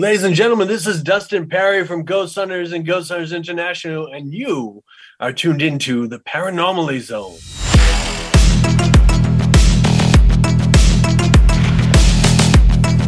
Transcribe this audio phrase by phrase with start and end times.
[0.00, 4.32] Ladies and gentlemen, this is Dustin Pari from Ghost Hunters and Ghost Hunters International, and
[4.32, 4.82] you
[5.20, 7.36] are tuned into the Paranormally Zone.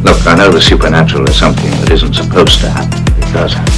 [0.03, 3.01] Look, I know the supernatural is something that isn't supposed to happen.
[3.17, 3.73] It does happen.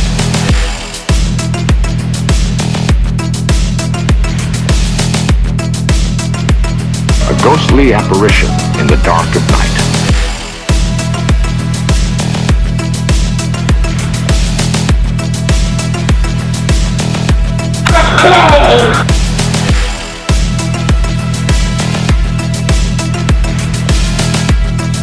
[7.31, 8.49] A ghostly apparition
[8.81, 9.54] in the dark of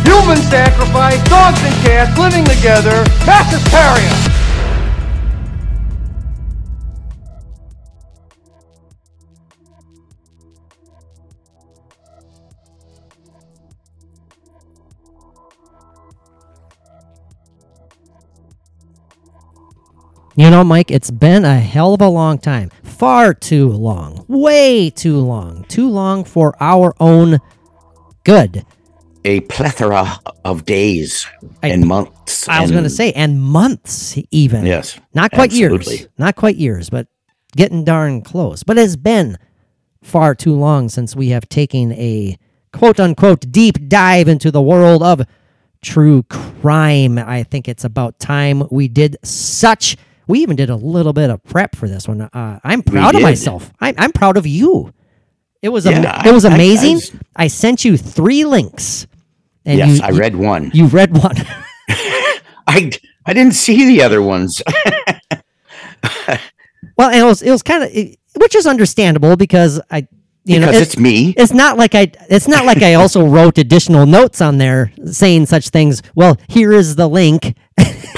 [0.02, 4.31] Human sacrifice, dogs and cats living together, mass hysteria.
[20.34, 22.70] You know, Mike, it's been a hell of a long time.
[22.82, 24.24] Far too long.
[24.28, 25.64] Way too long.
[25.68, 27.38] Too long for our own
[28.24, 28.64] good.
[29.24, 31.26] A plethora of days
[31.62, 32.48] I- and months.
[32.48, 34.64] I was going to say, and months even.
[34.64, 35.96] Yes, Not quite absolutely.
[35.96, 36.08] years.
[36.18, 37.08] Not quite years, but
[37.54, 38.62] getting darn close.
[38.62, 39.36] But it's been
[40.02, 42.36] far too long since we have taken a
[42.72, 45.22] quote unquote deep dive into the world of
[45.82, 47.18] true crime.
[47.18, 49.96] I think it's about time we did such.
[50.32, 52.22] We even did a little bit of prep for this one.
[52.22, 53.70] Uh, I'm proud of myself.
[53.80, 54.92] I'm, I'm proud of you.
[55.60, 57.00] It was am- Yeah, it was I- I- I amazing.
[57.48, 59.06] sent you three links.
[59.66, 60.70] And yes, you, I read one.
[60.72, 61.36] You read one.
[62.66, 62.90] I
[63.26, 64.62] I didn't see the other ones.
[66.98, 67.90] Well, it was it was kind of
[68.36, 70.06] which is understandable because I
[70.44, 71.34] you know because it- it's me.
[71.36, 75.46] It's not like I it's not like I also wrote additional notes on there saying
[75.46, 76.02] such things.
[76.14, 77.56] Well, here is the link.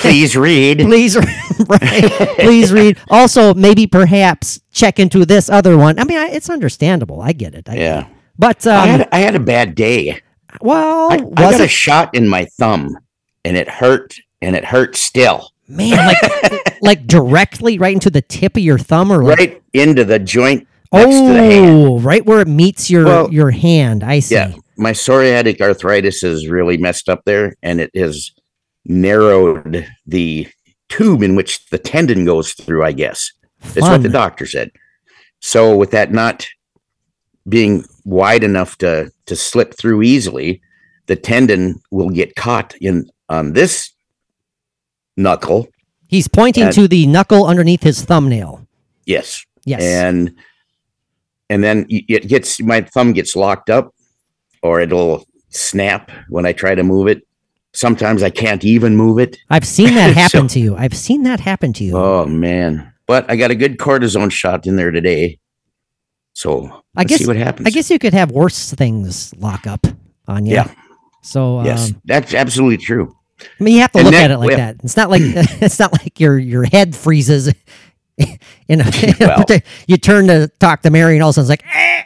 [0.05, 0.79] Please read.
[0.81, 1.17] Please
[1.69, 2.11] right.
[2.39, 2.99] Please read.
[3.09, 5.99] Also, maybe perhaps check into this other one.
[5.99, 7.21] I mean, I, it's understandable.
[7.23, 7.69] I get it.
[7.69, 8.01] I get Yeah.
[8.01, 8.07] it.
[8.39, 10.21] But um, I had I had a bad day.
[10.61, 11.21] well, I, I
[11.53, 12.97] got a shot in my thumb,
[13.45, 15.51] and it hurt, and it hurt still.
[15.69, 20.05] man like like directly right into the tip of your thumb or like Right into
[20.05, 21.77] the joint next to the hand.
[21.77, 24.03] oh, right where it meets your Well, your hand.
[24.05, 24.35] I see.
[24.35, 28.31] Yeah, my psoriatic arthritis is really messed up there, and it is has
[28.87, 30.49] narrowed the
[30.89, 32.85] tube in which the tendon goes through.
[32.85, 33.31] I guess
[33.61, 34.71] that's what the doctor said.
[35.41, 36.47] So, with that not
[37.49, 40.61] being wide enough to to slip through easily,
[41.07, 43.91] the tendon will get caught in on this
[45.17, 45.69] knuckle.
[46.09, 48.67] He's pointing And- to the knuckle underneath his thumbnail.
[49.07, 49.83] Yes, Yes.
[49.83, 50.35] and
[51.51, 53.95] and then it gets my thumb gets locked up
[54.63, 57.23] or it'll snap when i try to move it
[57.75, 60.77] sometimes i can't even move it I've seen that happen So- to you.
[60.77, 61.97] I've seen that happen to you.
[61.97, 65.39] oh man but i got a good cortisone shot in there today
[66.33, 69.67] so I let's guess see what happens I guess you could have worse things lock
[69.67, 69.87] up
[70.27, 70.55] on you.
[70.55, 70.73] Yeah.
[71.23, 74.39] So um, yes that's absolutely true I mean, you have to And look at it
[74.39, 74.77] like well- that.
[74.85, 77.49] It's not like it's not like your your head freezes.
[78.69, 78.85] In a,
[79.21, 79.45] Well-
[79.89, 82.05] you turn to talk to Mary, and all of a sudden it's like, eh,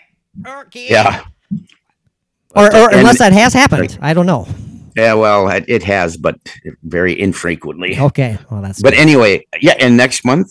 [0.62, 0.86] okay.
[0.90, 1.22] yeah
[2.56, 4.48] Or, or unless that has happened, I don't know.
[4.98, 6.36] Yeah well it, it has but
[6.82, 10.50] very infrequently Okay, well that's but anyway yeah and next month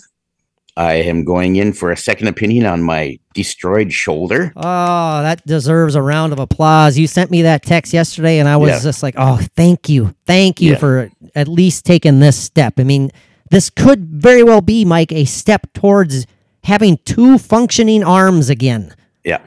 [0.77, 5.93] i am going in for a second opinion on my destroyed shoulder Oh, that deserves
[5.95, 6.97] a round of applause.
[6.97, 8.79] You sent me that text yesterday, and I was Yeah.
[8.89, 10.15] just like, oh, thank you.
[10.25, 10.77] Thank you Yeah.
[10.79, 12.73] for at least taking this step.
[12.79, 13.11] I mean,
[13.51, 16.25] this could very well be, Mike, a step towards
[16.63, 18.93] having two functioning arms again.
[19.23, 19.39] yeah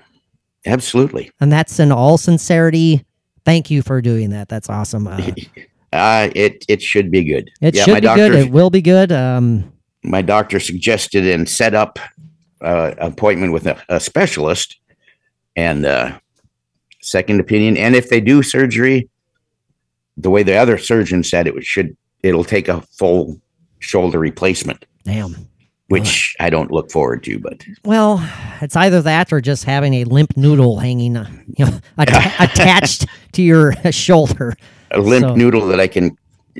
[0.67, 3.05] absolutely And that's in all sincerity.
[3.45, 4.49] Thank you for doing that.
[4.49, 5.07] That's awesome.
[5.07, 5.31] Uh,
[5.93, 7.51] Uh, it it should be good.
[7.61, 8.47] it Yeah, should be doctor, good.
[8.47, 9.11] It will be good.
[9.11, 9.73] Um,
[10.05, 11.99] my doctor suggested and set up
[12.61, 14.77] uh, appointment with a, a specialist
[15.57, 16.17] and uh,
[17.03, 17.77] second opinion.
[17.77, 19.09] And if they do surgery,
[20.17, 23.41] the way the other surgeon said it should it'll take a full
[23.81, 25.49] shoulder replacement, damn.
[25.91, 27.39] Which I don't look forward to.
[27.39, 28.27] But Well,
[28.63, 31.29] it's either that or just having a limp noodle hanging, uh,
[31.59, 34.55] you know, atta- attached to your shoulder.
[34.93, 36.17] a limp So- noodle that I can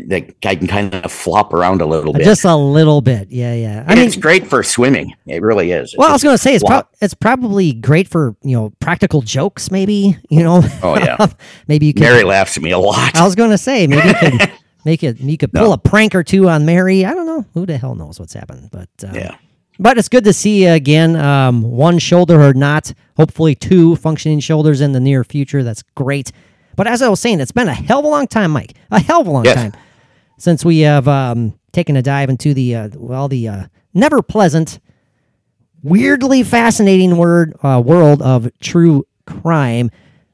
[0.07, 2.23] that I can kind of flop around a little bit.
[2.23, 3.29] Just a little bit.
[3.29, 3.85] Yeah, yeah.
[3.87, 5.15] I And mean, it's great for swimming.
[5.27, 5.95] It really is.
[5.99, 9.21] well, I was going to say it's, pro- it's probably great for, you know, practical
[9.21, 10.63] jokes, maybe, you know.
[10.85, 11.27] Oh, yeah.
[11.67, 12.03] maybe you can.
[12.05, 13.15] Mary laughs at me a lot.
[13.17, 14.53] I was going to say, maybe you could
[14.85, 15.73] make it, you could pull No.
[15.73, 17.05] a prank or two on Mary.
[17.05, 17.45] I don't know.
[17.55, 18.71] Who the hell knows what's happened?
[18.73, 19.37] But, um, yeah.
[19.79, 21.17] But it's good to see you again.
[21.17, 22.93] Um, one shoulder or not.
[23.17, 25.63] Hopefully, two functioning shoulders in the near future.
[25.63, 26.33] That's great.
[26.77, 28.75] But as I was saying, it's been a hell of a long time, Mike.
[28.91, 29.55] A hell of a long Yes.
[29.57, 29.73] time
[30.39, 34.81] since we have um, taken a dive into the uh, well, the uh, never pleasant,
[35.83, 39.91] weirdly fascinating word uh, world of true crime,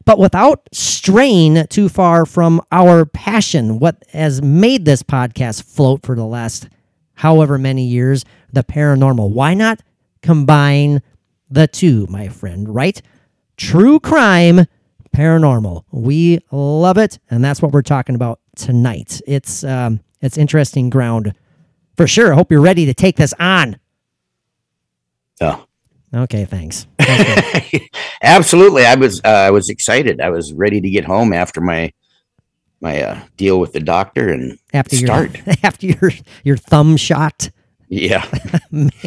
[0.07, 3.79] but without strain too far from our passion.
[3.79, 6.69] What has made this podcast float for the last
[7.15, 9.31] however many years, the paranormal.
[9.31, 9.81] Why not
[10.23, 11.03] combine
[11.51, 12.73] the two, my friend?
[12.75, 13.03] Right?
[13.57, 14.67] True crime,
[15.15, 15.85] paranormal.
[15.91, 19.21] We love it, and that's what we're talking about tonight.
[19.27, 21.35] It's um, it's interesting ground
[21.97, 22.33] for sure.
[22.33, 23.79] I hope you're ready to take this on.
[25.41, 25.65] Oh,
[26.15, 26.87] Okay, thanks.
[28.23, 28.85] Absolutely.
[28.85, 30.21] I was uh, I was excited.
[30.21, 31.93] I was ready to get home after my
[32.81, 35.41] my uh, deal with the doctor and after your start.
[35.65, 36.11] after your
[36.45, 37.51] your thumb shot.
[37.89, 38.25] Yeah,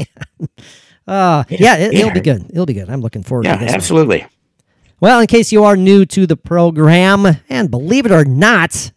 [1.07, 2.05] Uh, yeah, it, Yeah.
[2.05, 2.45] will be good.
[2.51, 2.89] It'll be good.
[2.89, 3.67] I'm looking forward yeah, to this.
[3.69, 3.75] one.
[3.75, 4.25] absolutely.
[5.01, 8.91] Well, in case you are new to the program, and believe it or not,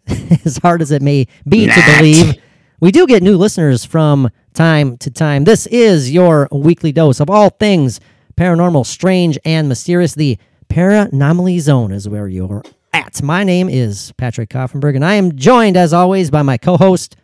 [0.45, 2.35] as hard as it may be to believe,
[2.81, 5.45] we do get new listeners from time to time.
[5.45, 7.99] This is your weekly dose of all things
[8.37, 10.15] paranormal, strange, and mysterious.
[10.15, 10.39] The
[10.69, 12.63] Paranomaly Zone is where you're
[12.93, 13.23] at.
[13.23, 17.17] My name is Patrick Koffenberg, and I am joined, as always, by my co host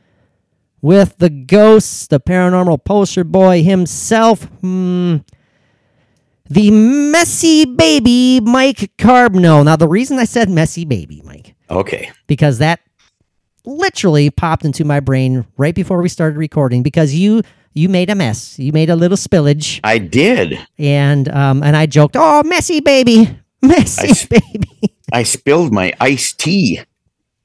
[0.80, 4.44] with the ghosts, the paranormal poster boy himself.
[4.60, 5.18] Hmm
[6.50, 9.64] the messy baby Mike Carbno.
[9.64, 12.10] Now, the reason I said messy baby, Mike, Okay.
[12.26, 12.80] because that
[13.64, 17.42] literally popped into my brain right before we started recording because you
[17.78, 18.58] you made a mess.
[18.58, 20.58] You made a little spillage, I did.
[20.78, 23.30] and um, and I joked, "Oh, messy baby,
[23.62, 26.80] messy s- baby." I spilled my iced tea.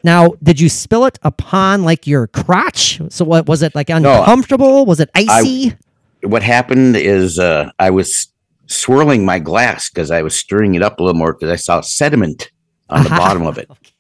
[0.04, 3.00] Now, did you spill it upon like your crotch?
[3.10, 4.86] So, what was it like uncomfortable?
[4.86, 5.76] was it icy?
[6.24, 8.28] What happened is uh, I was
[8.68, 11.82] swirling my glass because I was stirring it up a little more because I saw
[11.82, 12.52] sediment
[12.90, 13.18] on the Aha.
[13.18, 13.68] bottom of it.
[13.72, 13.93] okay.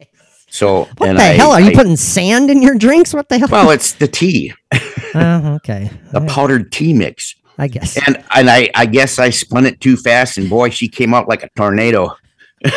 [0.53, 3.11] So What the I- hell are you I- putting sand in your drinks?
[3.11, 3.47] What the hell?
[3.51, 4.53] Well, it's the tea,
[5.15, 5.89] oh, okay.
[6.11, 7.35] the powdered tea mix.
[7.57, 7.97] I guess.
[8.07, 11.27] And and I, I guess I spun it too fast, and boy, she came out
[11.27, 12.15] like a tornado.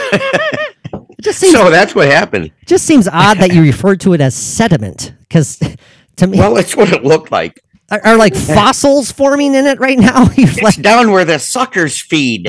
[1.18, 2.52] It just seems So that's what happened.
[2.66, 5.58] just seems odd that you referred to it as sediment because
[6.16, 7.58] to me Well, it's what it looked like.
[7.90, 11.38] are, are like fossils forming in it right now You're It's like, down where the
[11.38, 12.48] suckers feed.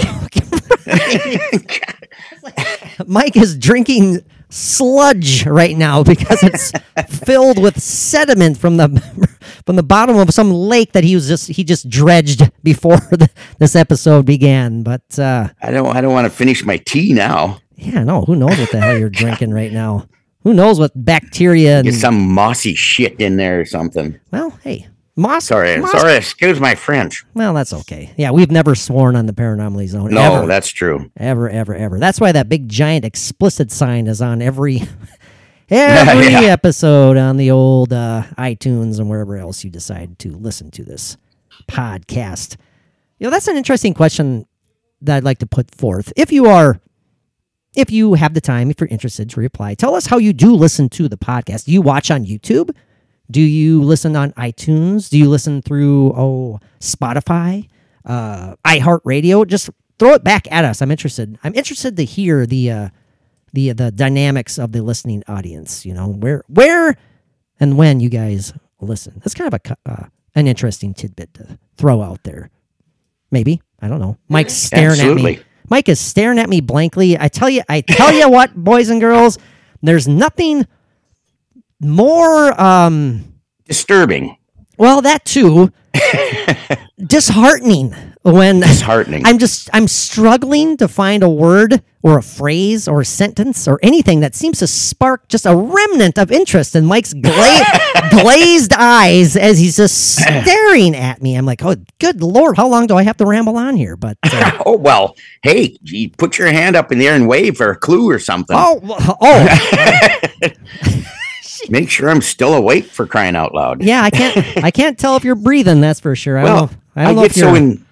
[3.08, 6.72] mike is drinking sludge right now because it's
[7.26, 8.88] filled with sediment from the
[9.66, 13.30] from the bottom of some lake that he was just he just dredged before the,
[13.60, 17.60] this episode began but uh I don't I don't want to finish my tea now.
[17.76, 20.08] yeah no who knows what the hell you're drinking right now
[20.44, 24.18] who knows what bacteria and Get some mossy shit in there or something.
[24.32, 27.26] well hey moss Sorry, moss- sorry, excuse my French.
[27.34, 30.48] well that's okay yeah we've never sworn on the paranormal zone No, ever.
[30.48, 31.12] that's true.
[31.18, 32.00] Ever, ever, ever.
[32.00, 34.84] That's why that big giant explicit sign is on every
[35.70, 36.42] every Yeah.
[36.44, 41.18] episode on the old uh, iTunes and wherever else you decide to listen to this
[41.68, 42.56] podcast.
[43.20, 44.46] You know, that's an interesting question
[45.02, 46.14] that I'd like to put forth.
[46.16, 46.80] If you are
[47.76, 50.54] if you have the time, if you're interested to reply, tell us how you do
[50.54, 51.66] listen to the podcast.
[51.66, 52.76] Do you watch on YouTube?
[53.30, 55.10] Do you listen on iTunes?
[55.10, 57.68] Do you listen through oh Spotify,
[58.06, 59.46] uh, iHeartRadio?
[59.48, 59.70] Just
[60.00, 60.82] throw it back at us.
[60.82, 61.38] I'm interested.
[61.44, 62.90] I'm interested to hear the uh,
[63.54, 65.86] the the dynamics of the listening audience.
[65.86, 66.96] You know where where
[67.60, 69.16] and when you guys listen.
[69.18, 72.50] That's kind of a uh, an interesting tidbit to throw out there.
[73.30, 74.18] Maybe I don't know.
[74.30, 75.12] Mike's staring at me.
[75.12, 75.40] Absolutely.
[75.70, 77.20] Mike is staring at me blankly.
[77.20, 79.38] I tell you, I tell you what, boys and girls,
[79.82, 80.66] there's nothing
[81.80, 83.34] more um
[83.66, 84.38] Disturbing.
[84.78, 85.72] well that too
[87.06, 87.94] disheartening
[88.24, 89.26] when Disheartening.
[89.26, 93.80] I'm just I'm struggling to find a word or a phrase or a sentence or
[93.82, 97.66] anything that seems to spark just a remnant of interest in Mike's gla-
[98.12, 101.36] glazed eyes as he's just staring at me.
[101.36, 103.96] I'm like, oh, good lord, how long do I have to ramble on here?
[103.98, 105.16] But uh, oh well.
[105.42, 105.78] Hey,
[106.18, 108.56] put your hand up in the air and wave for a clue or something.
[108.58, 108.80] oh,
[109.22, 110.50] oh,
[111.70, 113.84] Make sure I'm still awake for crying out loud.
[113.84, 115.82] yeah, I can't I can't tell if you're breathing.
[115.82, 116.38] That's for sure.
[116.38, 116.78] I well, don't know.
[116.96, 117.86] I I, don't know get so in,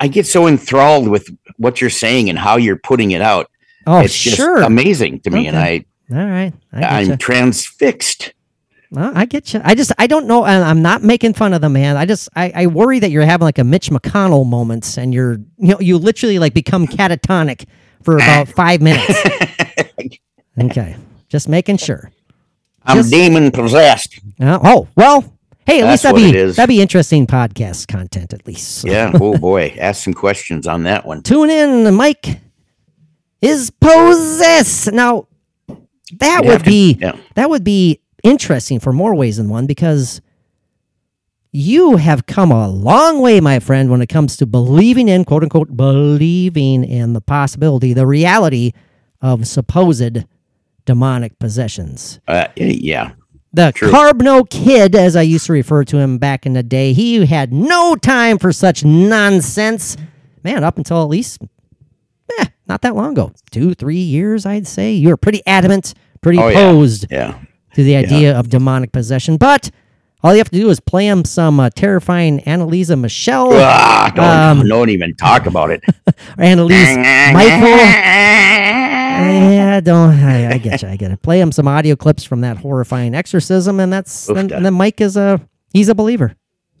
[0.00, 3.50] I get so enthralled with what you're saying and how you're putting it out.
[3.86, 4.62] oh, it's just sure.
[4.62, 7.16] amazing to me, and I All right, I you.
[7.16, 8.32] transfixed.
[8.90, 9.60] Well, I get you.
[9.62, 10.44] I just, I don't know.
[10.44, 11.98] I'm not making fun of the man.
[11.98, 15.32] I just, I, I worry that you're having like a Mitch McConnell moments, and you're,
[15.58, 17.66] you know, you literally like become catatonic
[18.02, 19.12] for about five minutes.
[20.60, 20.96] Okay,
[21.28, 22.10] just making sure.
[22.88, 24.18] I'm Just- demon possessed.
[24.40, 25.20] Uh, oh well,
[25.66, 28.78] hey, at That's least that'd be that'd be interesting podcast content at least.
[28.78, 29.12] So Yeah.
[29.14, 31.22] oh boy, ask some questions on that one.
[31.22, 32.40] Tune in, Mike
[33.40, 34.90] is possessed.
[34.92, 35.28] Now
[36.18, 37.16] that would be yeah.
[37.34, 40.20] that would be interesting for more ways than one because
[41.52, 45.42] you have come a long way, my friend, when it comes to believing in, quote
[45.42, 48.72] unquote, believing in the possibility, the reality
[49.20, 50.18] of supposed
[50.88, 52.18] demonic possessions.
[52.26, 53.10] Uh, yeah.
[53.52, 53.90] The True.
[53.92, 57.52] Carbno Kid, as I used to refer to him back in the day, he had
[57.52, 59.98] no time for such nonsense.
[60.42, 61.42] Man, up until at least,
[62.38, 64.92] eh, not that long ago, two, three years, I'd say.
[64.92, 65.92] You were pretty adamant,
[66.22, 67.34] pretty Oh, opposed Yeah.
[67.74, 69.36] to the idea of demonic possession.
[69.36, 69.70] But
[70.22, 74.24] all you have to do is play him some uh, terrifying Anneliese Michel Ah, don't,
[74.62, 75.82] Um, don't even talk about it.
[76.06, 76.14] or
[76.44, 76.96] Annalise
[77.34, 77.78] Michael.
[79.18, 80.14] Yeah, don't.
[80.14, 80.88] I, I get you.
[80.88, 81.22] I get it.
[81.22, 84.34] Play him some audio clips from that horrifying exorcism, and that's da.
[84.36, 85.40] and then Mike is a
[85.72, 86.34] he's a believer,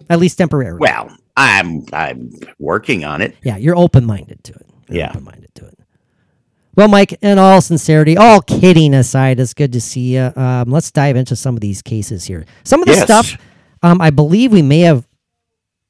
[0.08, 0.78] at least temporarily.
[0.80, 3.36] Well, I'm I'm working on it.
[3.42, 4.66] yeah, you're open minded to it.
[4.88, 5.10] You're Yeah.
[5.10, 5.78] open minded to it.
[6.76, 10.32] Well, Mike, in all sincerity, all kidding aside, it's good to see you.
[10.36, 12.44] Um, let's dive into some of these cases here.
[12.62, 13.02] Some of the Yes.
[13.04, 13.36] stuff,
[13.82, 15.04] um, I believe we may have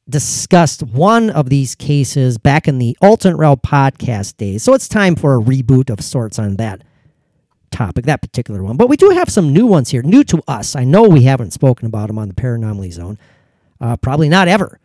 [0.09, 4.63] discussed one of these cases back in the Alternate Realm podcast days.
[4.63, 6.83] So it's time for a reboot of sorts on that
[7.71, 8.77] topic, that particular one.
[8.77, 10.75] But we do have some new ones here, new to us.
[10.75, 13.19] I know we haven't spoken about them on the Paranormally Zone.
[13.81, 14.81] Uh, probably not ever,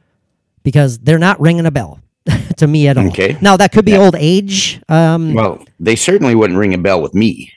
[0.63, 1.99] because they're not ringing a bell
[2.57, 3.07] to me at all.
[3.07, 3.37] Okay.
[3.41, 3.99] Now that could be Yeah.
[3.99, 4.81] old age.
[4.89, 7.51] Um, Well, they certainly wouldn't ring a bell with me.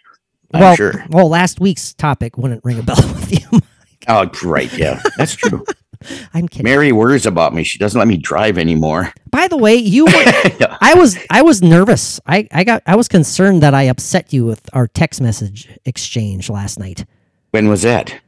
[0.54, 1.04] I'm well, sure.
[1.10, 3.60] well, last week's topic wouldn't ring a bell with you.
[4.08, 4.72] Oh, right.
[4.72, 5.64] Yeah, that's true.
[6.34, 6.64] I'm kidding.
[6.64, 7.64] Mary worries about me.
[7.64, 9.12] She doesn't let me drive anymore.
[9.30, 10.12] By the way, you were,
[10.80, 12.20] I was I was nervous.
[12.26, 16.50] I, I got I was concerned that I upset you with our text message exchange
[16.50, 17.04] last night.
[17.50, 18.20] When was that?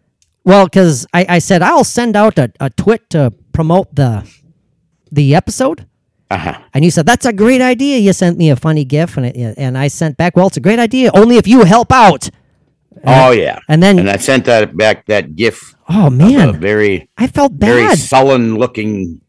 [0.45, 4.29] Well, because I, I said I'll send out a, a twit to promote the
[5.11, 5.87] the episode.
[6.31, 6.59] Uh huh.
[6.75, 7.99] And you said that's a great idea.
[7.99, 10.61] You sent me a funny GIF, and it, and I sent back, well, it's a
[10.61, 12.29] great idea, only if you help out.
[13.05, 13.59] Oh yeah.
[13.69, 15.75] And then, And I sent that back that gif.
[15.89, 17.67] Oh man, very I felt bad.
[17.67, 19.21] very sullen looking.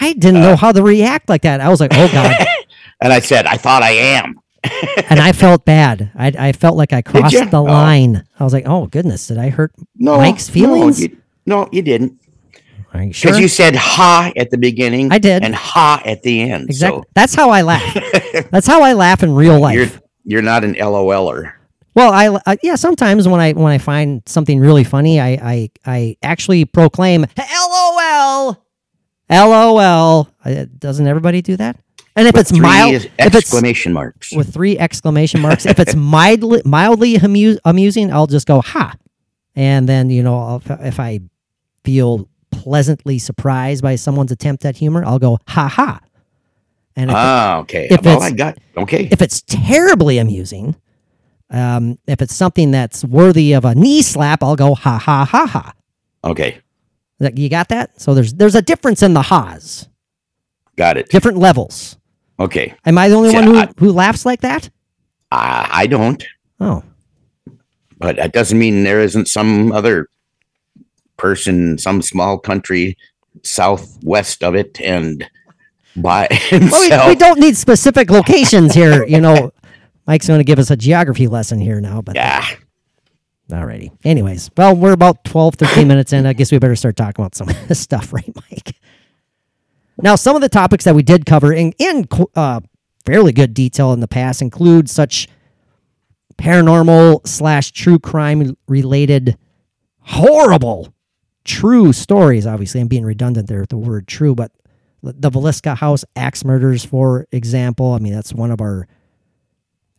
[0.00, 1.60] I didn't uh, know how to react like that.
[1.60, 2.36] I was like, oh god,
[3.00, 4.40] And I said, I thought I am.
[5.10, 6.10] and I felt bad.
[6.16, 7.64] I, I felt like I crossed the Oh.
[7.64, 8.24] line.
[8.40, 11.00] I was like, oh goodness, did I hurt No, Mike's feelings?
[11.00, 11.16] No, you,
[11.46, 12.18] no, you didn't.
[12.94, 13.38] Are you Because sure?
[13.40, 15.12] you said ha at the beginning.
[15.12, 15.42] I did.
[15.44, 16.70] And ha at the end.
[16.70, 17.00] exactly.
[17.02, 17.94] So That's how I laugh.
[18.50, 19.74] That's how I laugh in real life.
[19.76, 19.88] you're
[20.24, 21.53] you're not an LOLer.
[21.94, 22.74] Well, I, yeah.
[22.74, 28.60] Sometimes when I when I find something really funny, I I, I actually proclaim "LOL."
[29.30, 30.28] LOL.
[30.44, 31.78] Uh, Doesn't everybody do that?
[32.16, 34.32] And if With it's mild, if it's exclamation marks.
[34.34, 38.94] with three exclamation marks, if it's mildly mildly amu- amusing, I'll just go ha,
[39.56, 41.20] and then you know I'll, if I
[41.82, 46.00] feel pleasantly surprised by someone's attempt at humor, I'll go ha ha.
[46.94, 47.88] And if, ah, okay.
[47.90, 49.08] if well, I got okay.
[49.10, 50.76] if it's terribly amusing,
[51.50, 55.46] um, if it's something that's worthy of a knee slap, I'll go ha ha ha
[55.46, 55.72] ha.
[56.24, 56.58] okay,
[57.20, 58.00] You got that?
[58.00, 59.88] So there's there's a difference in the ha's,
[60.76, 61.08] got it.
[61.10, 61.96] different levels.
[62.40, 64.68] Okay, Am I the only See, one who, I- who laughs like that?
[65.30, 66.24] I, I don't,
[66.60, 66.82] Oh,
[67.98, 70.08] but that doesn't mean there isn't some other
[71.16, 72.96] person, some small country
[73.42, 75.28] southwest of it, and
[75.96, 77.06] by well, himself.
[77.06, 79.04] we, we don't need specific locations here.
[79.06, 79.52] You know,
[80.06, 82.44] Mike's going to give us a geography lesson here now, but yeah,
[83.50, 83.90] alrighty.
[84.04, 86.26] Anyways, well, we're about 12, 13 minutes in.
[86.26, 88.76] I guess we better start talking about some of this stuff, right, Mike?
[90.02, 92.60] Now, some of the topics that we did cover in, in uh,
[93.06, 95.28] fairly good detail in the past include such
[96.36, 99.38] paranormal slash true crime related
[100.00, 100.92] horrible
[101.44, 102.46] true stories.
[102.46, 104.50] Obviously, I'm being redundant there with the word true, but
[105.02, 107.92] the Villisca House axe murders, for example.
[107.92, 108.88] I mean, that's one of our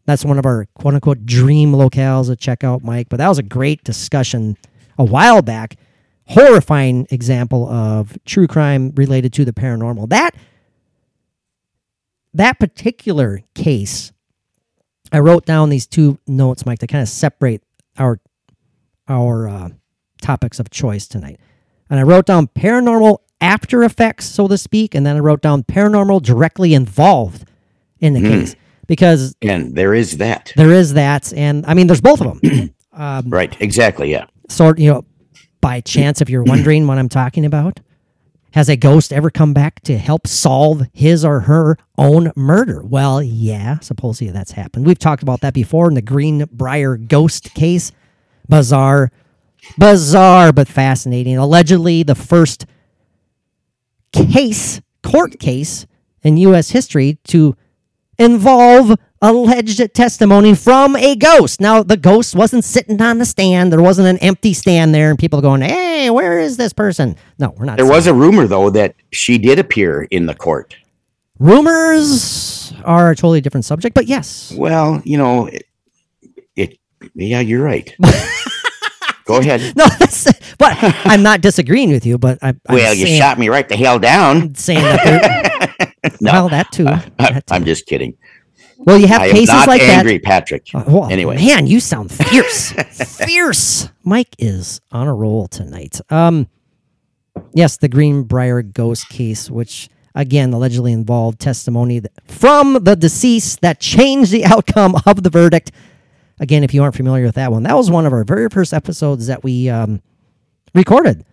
[0.06, 3.10] that's one of our quote unquote dream locales to check out, Mike.
[3.10, 4.58] But that was a great discussion
[4.98, 5.78] a while back.
[6.28, 10.10] Horrifying example of true crime related to the paranormal.
[10.10, 10.36] That
[12.34, 14.12] that particular case,
[15.12, 17.64] I wrote down these two notes, Mike, to kind of separate
[17.98, 18.20] our
[19.08, 19.70] our uh,
[20.22, 21.40] topics of choice tonight.
[21.90, 25.64] And I wrote down paranormal after effects, so to speak, and then I wrote down
[25.64, 27.48] paranormal directly involved
[28.00, 28.56] in the case
[28.88, 30.54] because and there is that.
[30.56, 32.74] there is that, and I mean, there's both of them.
[32.94, 34.12] um, Right, exactly.
[34.12, 34.26] Yeah.
[34.50, 35.06] sort, you know,
[35.62, 37.80] by chance, if you're wondering what I'm talking about,
[38.52, 42.82] has a ghost ever come back to help solve his or her own murder?
[42.84, 44.86] Well, yeah, supposedly that's happened.
[44.86, 47.92] We've talked about that before in the Greenbrier ghost case.
[48.48, 49.12] Bizarre,
[49.78, 51.38] bizarre, but fascinating.
[51.38, 52.66] Allegedly, the first
[54.14, 55.86] case, court case
[56.24, 56.70] in U.S.
[56.70, 57.56] history to
[58.18, 61.60] involve alleged testimony from a ghost.
[61.60, 63.72] Now, the ghost wasn't sitting on the stand.
[63.72, 67.16] There wasn't an empty stand there and people going, hey, where is this person?
[67.40, 67.78] No, we're not.
[67.78, 70.76] There was a rumor though that she did appear in the court.
[71.40, 74.54] Rumors are a totally different subject, but yes.
[74.56, 75.64] Well, you know, it,
[76.56, 76.78] it
[77.14, 77.94] yeah, you're right.
[79.26, 79.76] Go ahead.
[79.76, 80.26] No, that's,
[80.58, 83.68] but I'm not disagreeing with you, but I, I'm Well, you saying, shot me right
[83.68, 84.54] the hell down.
[84.54, 85.65] saying that there,
[86.22, 86.88] No, well, that too.
[86.88, 87.54] I, That too.
[87.54, 88.18] I'm just kidding.
[88.78, 90.68] well, you have I am cases not like angry, Patrick.
[90.74, 92.72] Uh, well, anyway, man, you sound fierce,
[93.26, 93.90] fierce.
[94.04, 96.00] Mike is on a roll tonight.
[96.10, 96.48] Um,
[97.54, 104.32] yes, the Greenbrier ghost case, which again allegedly involved testimony from the deceased that changed
[104.32, 105.72] the outcome of the verdict.
[106.40, 108.74] Again, if you aren't familiar with that one, that was one of our very first
[108.74, 110.02] episodes that we um,
[110.74, 111.24] recorded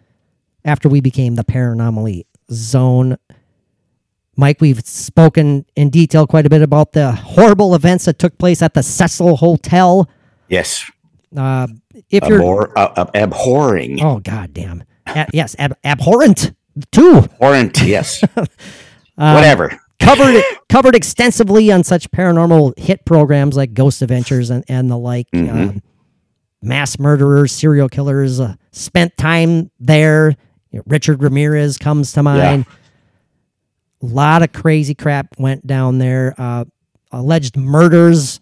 [0.65, 2.23] after we became the Paranormally
[2.53, 3.17] Zone.
[4.37, 8.62] Mike, we've spoken in detail quite a bit about the horrible events that took place
[8.62, 10.09] at the Cecil Hotel.
[10.49, 10.91] yes,
[11.37, 11.67] Uh,
[12.11, 16.53] if you're, uh, uh, abhorring, oh god damn, A- yes, ab- abhorrent
[16.91, 17.19] too.
[17.19, 17.83] abhorrent.
[17.83, 18.23] Yes,
[19.19, 19.79] Um, whatever.
[20.01, 25.29] Covered covered extensively on such paranormal hit programs like Ghost Adventures and, and the like.
[25.35, 25.81] Um,
[26.62, 30.31] mass murderers, serial killers uh, spent time there.
[30.71, 32.67] You know, Richard Ramirez comes to mind.
[34.02, 36.35] A lot of crazy crap went down there.
[36.37, 36.64] Uh,
[37.12, 38.40] alleged murders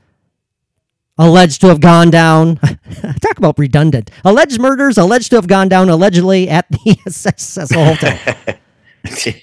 [1.18, 2.56] alleged to have gone down.
[3.20, 4.10] Talk about redundant.
[4.24, 8.36] Alleged murders alleged to have gone down allegedly at the Cecil Hotel.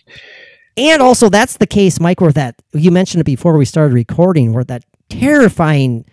[0.79, 4.53] And also, that's the case, Mike, where that you mentioned it before we started recording,
[4.53, 6.05] where that terrifying,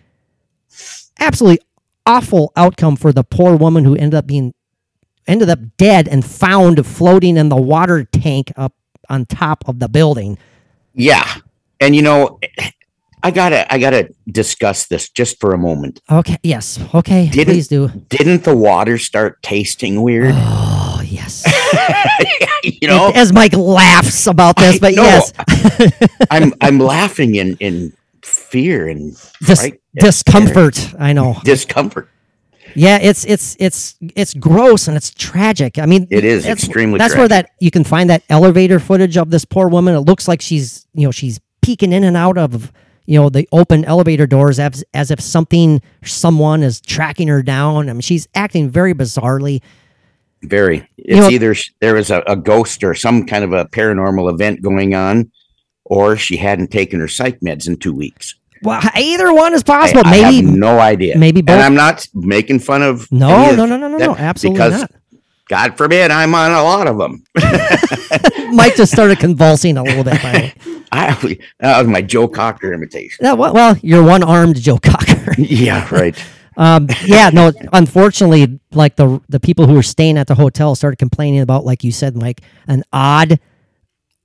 [1.19, 1.59] absolutely
[2.07, 4.55] awful outcome for the poor woman who ended up being
[5.27, 8.73] ended up dead and found floating in the water tank up
[9.09, 10.37] on top of the building.
[10.93, 11.35] yeah,
[11.79, 12.39] and you know,
[13.23, 15.99] I gotta, I gotta discuss this just for a moment.
[16.11, 17.89] Okay, yes, okay, Didn't- please do.
[18.09, 20.33] Didn't the water start tasting weird?
[20.35, 21.43] Oh yes,
[22.63, 25.33] you know, as Mike laughs about this, I but yes,
[26.31, 30.93] I'm, I'm laughing in in fear and Dis- discomfort.
[30.99, 31.37] I know.
[31.43, 32.09] discomfort.
[32.75, 35.79] Yeah, it's it's it's it's gross and it's tragic.
[35.79, 39.17] I mean, It is that's- extremely That's where that you can find that elevator footage
[39.17, 39.95] of this poor woman.
[39.95, 42.71] It looks like she's you know she's peeking in and out of
[43.05, 47.89] you know the open elevator doors as as if something someone is tracking her down.
[47.89, 49.61] I mean, she's acting very bizarrely.
[50.43, 50.87] Very.
[50.97, 54.61] It's know- either there was a, a ghost or some kind of a paranormal event
[54.61, 55.31] going on,
[55.85, 58.35] or she hadn't taken her psych meds in two weeks.
[58.61, 60.01] Well, either one is I, possible.
[60.05, 61.17] I have Maybe no idea.
[61.17, 61.55] maybe both.
[61.55, 63.11] And I'm not making fun of.
[63.11, 64.91] no, any of no, no, no, no, that no, absolutely because not.
[65.47, 67.23] God forbid I'm on a lot of them.
[68.55, 70.21] Mike just started convulsing a little bit.
[70.21, 70.53] By the way.
[70.91, 73.25] I, that was my Joe Cocker imitation.
[73.25, 75.33] Yeah, well, well, you're one armed Joe Cocker.
[75.37, 76.17] yeah, right.
[76.57, 77.51] Um, yeah, no.
[77.73, 81.83] Unfortunately, like the the people who were staying at the hotel started complaining about, like
[81.83, 83.39] you said, like an odd,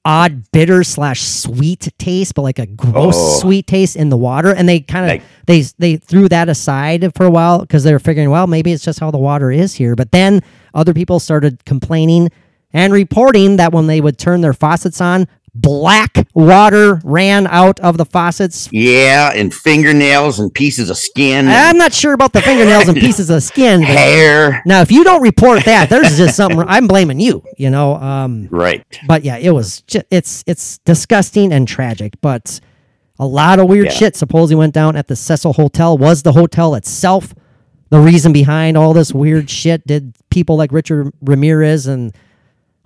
[0.05, 3.39] odd bitter slash sweet taste, but like a gross Oh.
[3.41, 7.11] sweet taste in the water, and they kind of Like- they they threw that aside
[7.15, 9.75] for a while because they were figuring, well, maybe it's just how the water is
[9.75, 9.95] here.
[9.95, 10.41] But then
[10.75, 12.31] other people started complaining
[12.73, 17.97] and reporting that when they would turn their faucets on, black water ran out of
[17.97, 22.89] the faucets Yeah, and fingernails and pieces of skin, I'm not sure about the fingernails
[22.89, 23.83] and pieces of skin.
[23.83, 24.63] Hair.
[24.67, 26.61] now, if you don't report that, there's just something.
[26.67, 27.43] I'm blaming you.
[27.59, 27.97] You know.
[27.97, 28.85] Um, Right.
[29.07, 29.83] but yeah, it was.
[29.83, 32.15] Just, it's it's disgusting and tragic.
[32.21, 32.61] But
[33.19, 33.93] a lot of weird Yeah.
[33.93, 35.99] shit supposedly went down at the Cecil Hotel.
[35.99, 37.35] Was the hotel itself
[37.91, 39.87] the reason behind all this weird shit?
[39.87, 42.15] Did people like Richard Ramirez and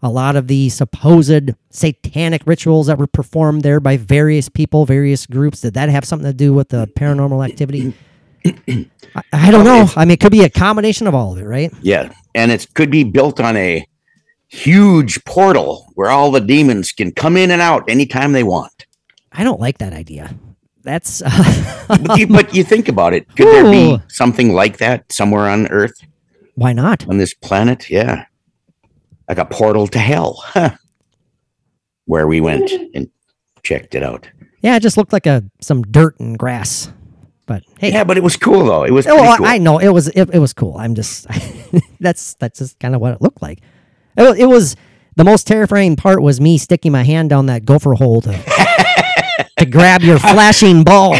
[0.05, 5.25] a lot of the supposed satanic rituals that were performed there by various people, various
[5.25, 7.95] groups, did that have something to do with the paranormal activity?
[8.45, 9.89] I, I don't know.
[9.97, 11.73] I mean, it could be a combination of all of it, right?
[11.81, 13.87] Yeah, and it could be built on a
[14.49, 18.85] huge portal where all the demons can come in and out anytime they want.
[19.33, 20.37] I don't like that idea.
[20.83, 21.23] That's
[21.89, 25.67] But you, but you think about it, could there be something like that somewhere on
[25.69, 25.95] Earth,
[26.57, 27.09] why not?
[27.09, 27.89] on this planet?
[27.89, 28.27] Yeah,
[29.29, 30.71] like a portal to hell, huh.
[32.07, 33.09] where we went and
[33.63, 34.29] checked it out.
[34.61, 36.91] Yeah, it just looked like a some dirt and grass.
[37.47, 38.85] But hey, Yeah, but it was cool though.
[38.85, 39.47] It was Oh, well, cool.
[39.47, 40.77] I know it was it, it was cool.
[40.79, 41.27] I'm just
[42.01, 43.61] that's that's just kind of what it looked like.
[44.17, 44.77] It, it was
[45.17, 48.33] the most terrifying part was me sticking my hand down that gopher hole to
[49.59, 51.19] to grab your flashing balls.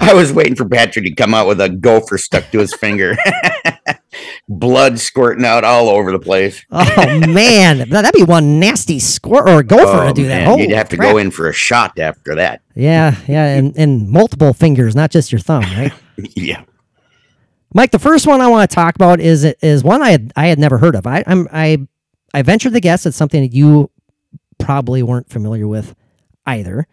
[0.00, 3.16] I was waiting for Patrick to come out with a gopher stuck to his finger.
[4.48, 6.64] Blood squirting out all over the place.
[6.70, 10.38] Oh man, that'd be one nasty squirt or gopher Oh, to do that.
[10.40, 11.12] man, Holy You'd have to crap.
[11.12, 12.60] go in for a shot after that.
[12.74, 15.92] Yeah, yeah, and, and multiple fingers, not just your thumb, right?
[16.36, 16.62] Yeah.
[17.74, 20.46] Mike, the first one I want to talk about is is one I had I
[20.46, 21.08] had never heard of.
[21.08, 21.84] I I'm I
[22.32, 23.90] I ventured to guess it's something that you
[24.58, 25.96] probably weren't familiar with
[26.46, 26.86] either.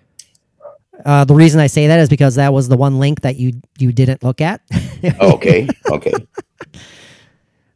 [1.06, 3.54] Uh, the reason I say that is because that was the one link that you
[3.78, 4.62] you didn't look at.
[5.20, 5.68] Okay.
[5.90, 6.14] Okay.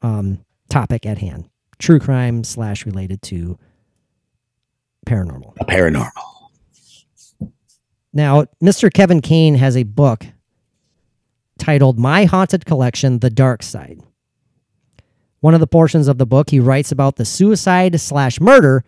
[0.03, 1.50] um, topic at hand
[1.81, 3.59] true crime slash related to
[5.07, 5.57] paranormal.
[5.57, 6.11] Paranormal.
[8.12, 8.92] Now, Mr.
[8.92, 10.26] Kevin Kane has a book
[11.59, 14.00] titled My Haunted Collection The Dark Side.
[15.40, 18.85] One of the portions of the book, he writes about the suicide slash murder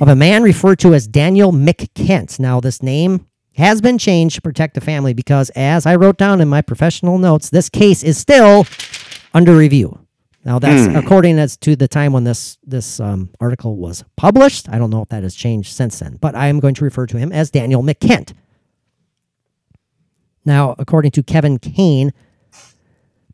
[0.00, 2.38] of a man referred to as Daniel McKent.
[2.38, 3.26] Now, this name
[3.58, 7.18] has been changed to protect the family because, as I wrote down in my professional
[7.18, 8.66] notes, this case is still
[9.34, 9.98] under review.
[10.44, 14.68] Now, that's according as to the time when this this um, article was published.
[14.68, 17.06] I don't know if that has changed since then, but I am going to refer
[17.06, 18.32] to him as Daniel McKent.
[20.44, 22.14] Now, according to Kevin Kane,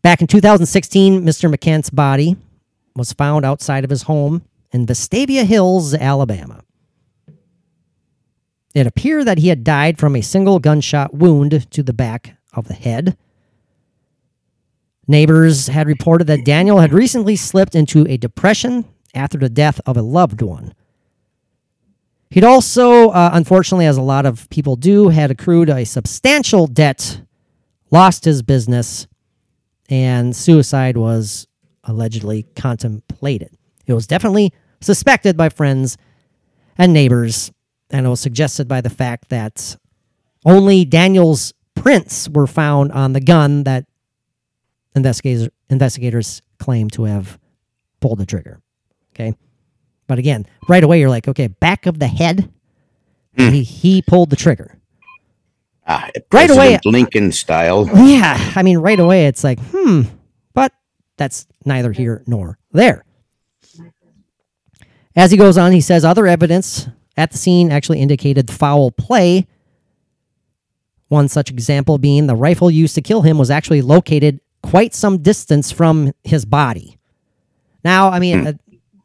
[0.03, 1.55] back in 2016, Mr.
[1.55, 2.37] McKent's body
[2.97, 6.63] was found outside of his home in Vestavia Hills, Alabama.
[8.75, 12.67] It appeared that he had died from a single gunshot wound to the back of
[12.67, 13.17] the head.
[15.07, 18.85] Neighbors had reported that Daniel had recently slipped into a depression
[19.15, 20.75] after the death of a loved one.
[22.31, 27.21] He'd also, uh, unfortunately, as a lot of people do, had accrued a substantial debt,
[27.93, 29.07] lost his business,
[29.89, 31.47] and suicide was
[31.85, 33.57] allegedly contemplated.
[33.87, 35.97] It was definitely suspected by friends
[36.77, 37.53] and neighbors,
[37.95, 39.77] and it was suggested by the fact that
[40.45, 43.87] only Daniel's prints were found on the gun that
[44.97, 47.39] investigators investigators claim to have
[48.01, 48.61] pulled the trigger.
[49.15, 49.35] Okay.
[50.07, 52.51] But again, right away you're like, okay, back of the head,
[53.37, 54.79] he, he pulled the trigger.
[55.87, 57.87] Ah, Right away- Lincoln style.
[57.95, 60.03] Yeah, I mean, right away it's like, hmm,
[60.53, 60.73] but
[61.17, 63.05] that's neither here nor there.
[65.17, 69.47] As he goes on, he says other evidence at the scene actually indicated foul play.
[71.09, 75.23] One such example being the rifle used to kill him was actually located quite some
[75.23, 76.99] distance from his body.
[77.85, 78.53] Now, I mean, uh,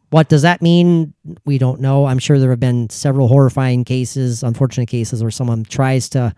[0.10, 1.14] what does that mean?
[1.46, 2.06] We don't know.
[2.06, 6.34] I'm sure there have been several horrifying cases, unfortunate cases, where someone tries to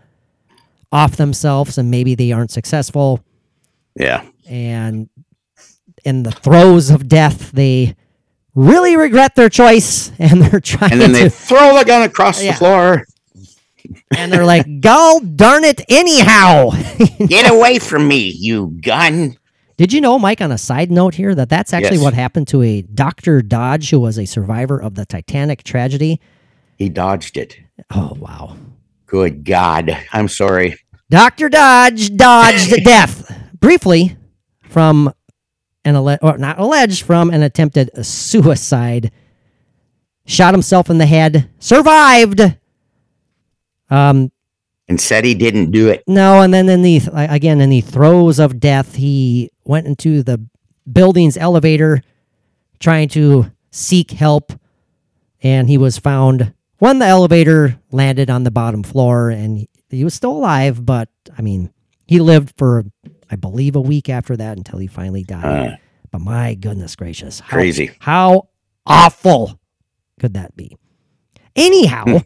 [0.90, 3.24] off themselves and maybe they aren't successful
[3.98, 4.24] Yeah.
[4.46, 5.08] and
[6.04, 7.94] in the throes of death they
[8.54, 12.42] really regret their choice and they're trying And then they to throw the gun across
[12.42, 12.52] Yeah.
[12.52, 13.06] the floor.
[14.16, 16.70] and they're like gall darn it anyhow
[17.26, 19.36] Get away from me, you gun.
[19.76, 22.04] did you know mike on a side note here that that's actually Yes.
[22.04, 26.20] what happened to a dr dodge who was a survivor of the titanic tragedy
[26.78, 27.56] He dodged it.
[27.90, 28.56] oh wow
[29.06, 29.94] Good God.
[30.12, 30.76] I'm sorry.
[31.10, 34.16] dr dodge dodged death briefly
[34.68, 35.12] from
[35.84, 39.10] an alle- or not alleged from an attempted suicide
[40.26, 42.40] shot himself in the head survived
[43.90, 44.30] um
[44.88, 46.02] And said he didn't do it.
[46.06, 50.44] No, and then in the again in the throes of death, he went into the
[50.90, 52.02] building's elevator
[52.78, 54.52] trying to seek help,
[55.42, 60.04] and he was found when the elevator landed on the bottom floor, and he, he
[60.04, 60.84] was still alive.
[60.84, 61.72] But I mean,
[62.06, 62.84] he lived for
[63.32, 65.72] I believe a week after that until he finally died.
[65.72, 65.76] Uh,
[66.10, 67.90] but my goodness gracious, how, Crazy.
[67.98, 68.48] How
[68.84, 69.58] awful
[70.20, 70.76] could that be?
[71.56, 72.20] Anyhow,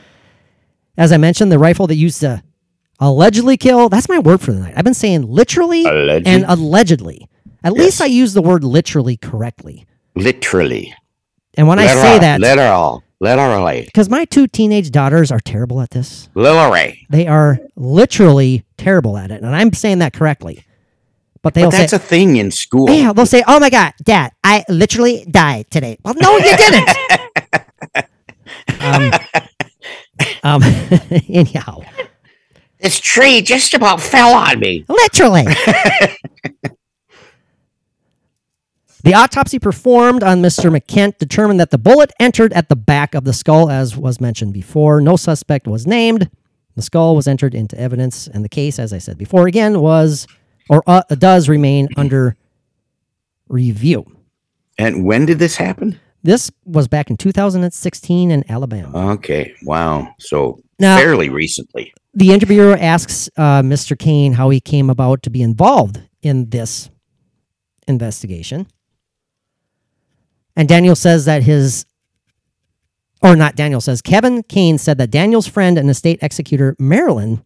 [0.98, 2.42] as I mentioned, the rifle that used to
[3.00, 4.74] allegedly kill, that's my word for the night.
[4.76, 6.28] I've been saying literally Alleged?
[6.28, 7.26] and allegedly.
[7.64, 9.86] At least I use the word literally correctly.
[10.14, 10.94] literally.
[11.54, 13.02] And when I say that, Literal.
[13.20, 13.82] Literally.
[13.86, 17.06] because my two teenage daughters are terrible at this, Literally.
[17.10, 19.42] they are literally terrible at it.
[19.42, 20.64] And I'm saying that correctly.
[21.42, 22.90] But they'll But that's say, a thing in school.
[22.90, 25.96] yeah, they'll say, oh my God, dad, I literally died today.
[26.04, 26.88] Well, no, you didn't.
[28.80, 29.12] um,
[30.42, 30.62] um,
[31.28, 31.80] anyhow,
[32.80, 34.84] This tree just about fell on me.
[34.88, 35.44] literally.
[39.04, 40.74] The autopsy performed on Mr.
[40.76, 44.52] McKent determined that the bullet entered at the back of the skull, as was mentioned
[44.52, 45.00] before.
[45.00, 46.28] No suspect was named.
[46.74, 50.26] The skull was entered into evidence, and the case, as I said before, again was
[50.68, 52.36] or uh, does remain under
[53.48, 54.04] review.
[54.78, 55.98] And when did this happen?
[56.22, 59.12] This was back in 2016 in Alabama.
[59.12, 59.54] Okay.
[59.62, 60.14] Wow.
[60.18, 61.92] So Now- fairly recently.
[62.14, 63.98] the interviewer asks uh, Mr.
[63.98, 66.90] Kane how he came about to be involved in this
[67.86, 68.66] investigation.
[70.58, 71.86] And Daniel says that his,
[73.22, 77.44] or not Daniel says, Kevin Kane said that Daniel's friend and estate executor, Marilyn,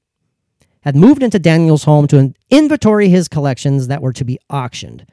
[0.80, 5.06] had moved into Daniel's home to inventory his collections that were to be auctioned.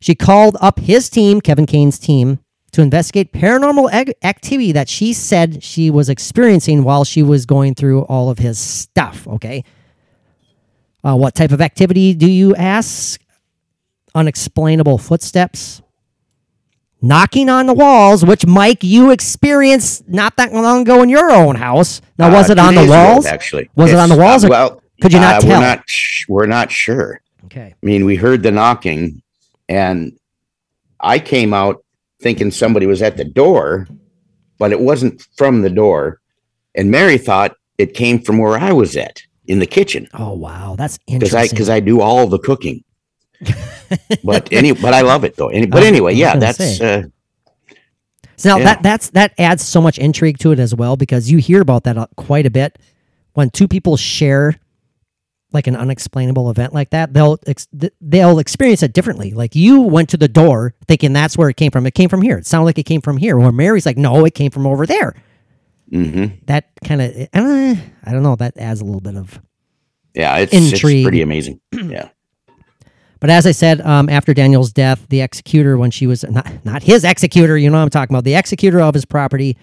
[0.00, 2.40] She called up his team, Kevin Kane's team,
[2.72, 8.02] to investigate paranormal activity that she said she was experiencing while she was going through
[8.02, 9.28] all of his stuff.
[9.28, 9.62] Okay.
[11.04, 13.20] Uh, what type of activity do you ask?
[14.12, 15.82] Unexplainable footsteps,
[17.02, 21.56] knocking on the walls, which Mike you experienced not that long ago in your own
[21.56, 22.00] house.
[22.18, 23.26] Now, was Uh, it on the days ago, walls?
[23.26, 23.70] actually.
[23.74, 24.44] Was it on the walls?
[24.44, 25.60] Uh, well, could you not uh, tell?
[25.60, 25.82] We're not.
[25.88, 27.20] Sh- we're not sure.
[27.46, 27.74] okay.
[27.82, 29.22] I mean, we heard the knocking,
[29.68, 30.18] and
[31.00, 31.82] I came out
[32.20, 33.88] thinking somebody was at the door,
[34.58, 36.20] but it wasn't from the door.
[36.74, 40.76] And Mary thought it came from where I was at in the kitchen Oh wow,
[40.78, 41.18] that's interesting.
[41.18, 42.84] because I because I do all the cooking.
[44.24, 45.48] but any, but I love it though.
[45.48, 47.02] Any, but anyway, yeah, that's uh,
[48.36, 48.64] So now Yeah.
[48.64, 51.84] that that's that adds so much intrigue to it as well because you hear about
[51.84, 52.78] that uh, quite a bit
[53.34, 54.56] when two people share
[55.52, 57.12] like an unexplainable event like that.
[57.12, 57.66] They'll ex-
[58.00, 59.32] they'll experience it differently.
[59.32, 61.86] Like you went to the door thinking that's where it came from.
[61.86, 62.38] It came from here.
[62.38, 63.36] It sounded like it came from here.
[63.38, 65.14] Where Mary's like, no, it came from over there.
[65.90, 66.44] mhm.
[66.46, 67.74] That kind of uh,
[68.04, 68.36] I don't know.
[68.36, 69.40] That adds a little bit of
[70.14, 71.04] yeah, it's, it's Intrigue.
[71.04, 71.60] pretty amazing.
[71.72, 72.08] Yeah,
[73.20, 76.82] But as I said, um, after Daniel's death, the executor, when she was not not
[76.82, 79.58] his executor, you know what I'm talking about, the executor of his property,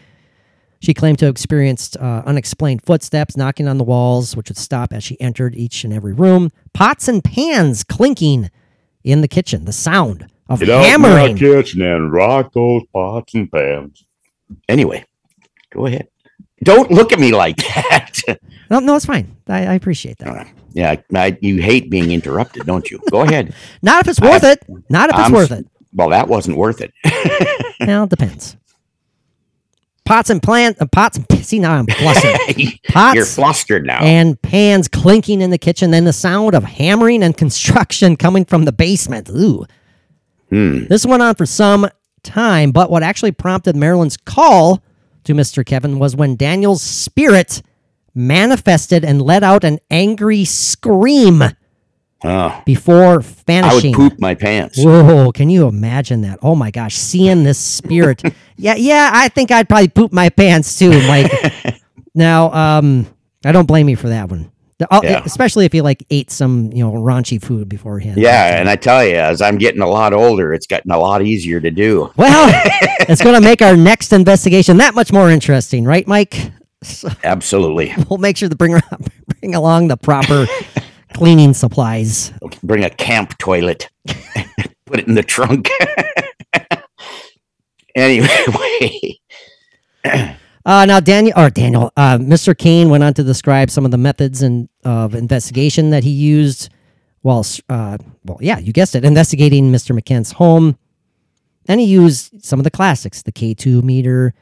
[0.79, 4.93] she claimed to have experienced uh, unexplained footsteps knocking on the walls, which would stop
[4.93, 6.51] as she entered each and every room.
[6.73, 8.51] Pots and pans clinking
[9.03, 9.65] in the kitchen.
[9.65, 14.05] The sound of Get out in my kitchen and rock those pots and pans.
[14.69, 15.03] Anyway,
[15.71, 16.07] go ahead.
[16.63, 18.21] Don't look at me like that.
[18.69, 19.36] No, no, it's fine.
[19.47, 20.47] I, I appreciate that.
[20.73, 22.99] yeah, I, you hate being interrupted, don't you?
[23.12, 23.53] Go ahead.
[23.82, 24.63] Not if it's worth it.
[24.89, 25.65] Not if it's I'm worth it.
[25.93, 26.93] Well, that wasn't worth it.
[27.80, 28.58] Well, it depends.
[30.03, 31.17] Pots and plant, uh, pots.
[31.17, 32.39] and- See now I'm flustered.
[32.89, 33.99] Pots You're flustered now.
[34.03, 38.65] and pans clinking in the kitchen, then the sound of hammering and construction coming from
[38.65, 39.30] the basement.
[39.30, 39.65] Ooh.
[40.49, 40.86] Hmm.
[40.86, 41.88] This went on for some
[42.23, 44.82] time, but what actually prompted Marilyn's call
[45.25, 45.65] to Mr.
[45.65, 47.62] Kevin was when Daniel's spirit
[48.17, 51.43] manifested and let out an angry scream
[52.23, 53.91] Oh, before I vanishing.
[53.95, 54.84] would poop my pants.
[54.84, 56.39] Whoa, can you imagine that?
[56.41, 58.23] Oh my gosh, seeing this spirit.
[58.58, 61.32] yeah, yeah, I think I'd probably poop my pants too, Mike.
[62.15, 63.06] now, um,
[63.45, 64.51] I don't blame you for that one.
[64.89, 65.21] Uh, Yeah.
[65.25, 68.17] Especially if you like ate some, you know, raunchy food beforehand.
[68.17, 71.21] Yeah, and I tell you, as I'm getting a lot older, it's gotten a lot
[71.21, 72.12] easier to do.
[72.17, 72.49] Well,
[73.01, 76.51] it's going to make our next investigation that much more interesting, right, Mike?
[76.83, 77.93] So Absolutely.
[78.09, 78.79] we'll make sure to bring
[79.39, 80.45] bring along the proper
[81.13, 82.31] cleaning supplies.
[82.63, 83.89] Bring a camp toilet,
[84.85, 85.69] put it in the trunk.
[87.95, 89.17] anyway,
[90.65, 92.55] Uh, now, Daniel or Daniel, uh, Mr.
[92.57, 96.69] Kane went on to describe some of the methods and of investigation that he used
[97.21, 99.97] while, uh, well, yeah, you guessed it, investigating Mr.
[99.97, 100.77] McKent's home,
[101.69, 104.33] and he used some of the classics, the K two meter,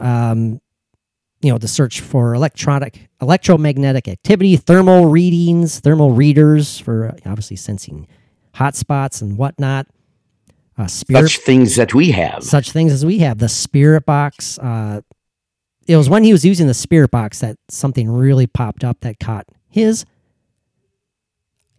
[0.00, 0.60] um,
[1.46, 7.54] you know, the search for electronic electromagnetic activity, thermal readings, thermal readers for uh, obviously
[7.54, 8.08] sensing
[8.54, 9.86] hot spots and whatnot.
[10.76, 12.42] Uh, spirit such things that we have.
[12.42, 13.38] such things as we have.
[13.38, 14.58] The spirit box.
[14.58, 15.02] Uh,
[15.86, 19.20] it was when he was using the spirit box that something really popped up that
[19.20, 20.04] caught his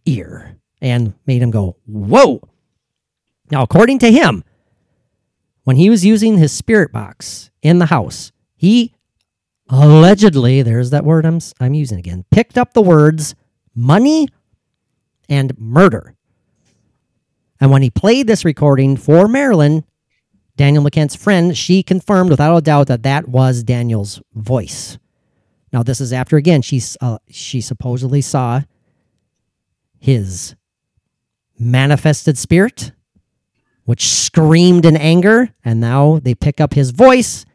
[0.05, 2.39] ear and made him go, Whoa.
[3.51, 4.45] Now, according to him,
[5.65, 8.93] when he was using his spirit box in the house, he
[9.69, 13.35] allegedly, there's that word I'm, I'm using again, picked up the words
[13.75, 14.27] money
[15.29, 16.15] and murder.
[17.59, 19.83] And when he played this recording for Marilyn,
[20.55, 24.97] Daniel McKent's friend, she confirmed without a doubt that that was Daniel's voice.
[25.71, 28.61] Now, this is after again she's uh, she supposedly saw
[29.99, 30.55] his
[31.59, 32.91] manifested spirit,
[33.85, 37.45] which screamed in anger, and now they pick up his voice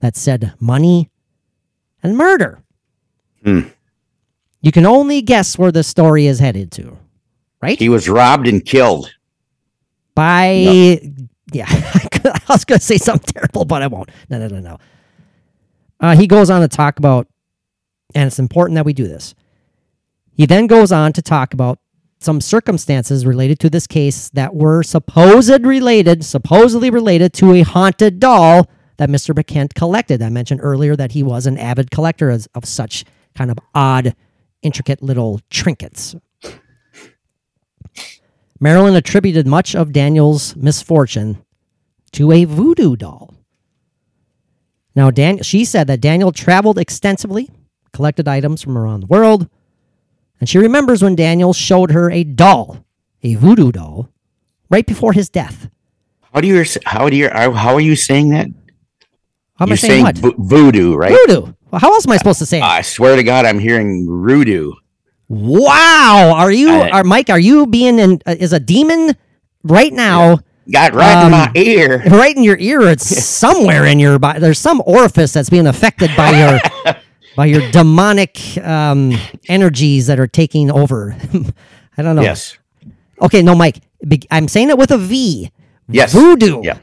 [0.00, 1.09] that said money
[2.02, 2.62] and murder.
[3.44, 3.60] Hmm.
[4.60, 6.98] You can only guess where the story is headed to,
[7.62, 7.78] right?
[7.78, 9.10] He was robbed and killed.
[10.14, 11.00] by
[11.52, 14.78] yeah i was going to say something terrible but i won't no no no no
[16.00, 17.26] uh, he goes on to talk about
[18.14, 19.34] and it's important that we do this
[20.32, 21.78] he then goes on to talk about
[22.20, 28.20] some circumstances related to this case that were supposed related supposedly related to a haunted
[28.20, 28.68] doll
[29.00, 32.64] that mr mckent collected i mentioned earlier that he was an avid collector of, of
[32.64, 34.14] such kind of odd
[34.62, 36.14] intricate little trinkets
[38.60, 41.42] Marilyn attributed much of Daniel's misfortune
[42.12, 43.34] to a voodoo doll.
[44.94, 47.48] Now, Dan- she said that Daniel traveled extensively,
[47.94, 49.48] collected items from around the world,
[50.38, 52.84] and she remembers when Daniel showed her a doll,
[53.22, 54.10] a voodoo doll,
[54.68, 55.70] right before his death.
[56.32, 58.48] How do you how do you how are you saying that?
[59.60, 60.18] How am You're I saying, what?
[60.18, 61.12] vo- voodoo, right?
[61.12, 61.52] Voodoo.
[61.70, 62.62] Well, how else am I supposed to say it?
[62.64, 64.72] I swear to God, I'm hearing voodoo.
[65.28, 66.32] wow.
[66.36, 67.30] Are you, I- are Mike?
[67.30, 68.20] Are you being in?
[68.26, 69.14] Uh, is a demon
[69.62, 70.38] right now?
[70.72, 72.02] Got right in my Um, ear.
[72.10, 72.80] right in your ear.
[72.82, 74.40] It's somewhere in your body.
[74.40, 76.94] There's some orifice that's being affected by your
[77.36, 79.12] by your demonic um,
[79.48, 81.16] energies that are taking over.
[81.98, 82.22] I don't know.
[82.22, 82.56] Yes.
[83.20, 83.80] Okay, no, Mike.
[84.30, 85.50] I'm saying it with a V.
[85.88, 86.12] Yes.
[86.12, 86.62] Voodoo.
[86.64, 86.78] Yeah.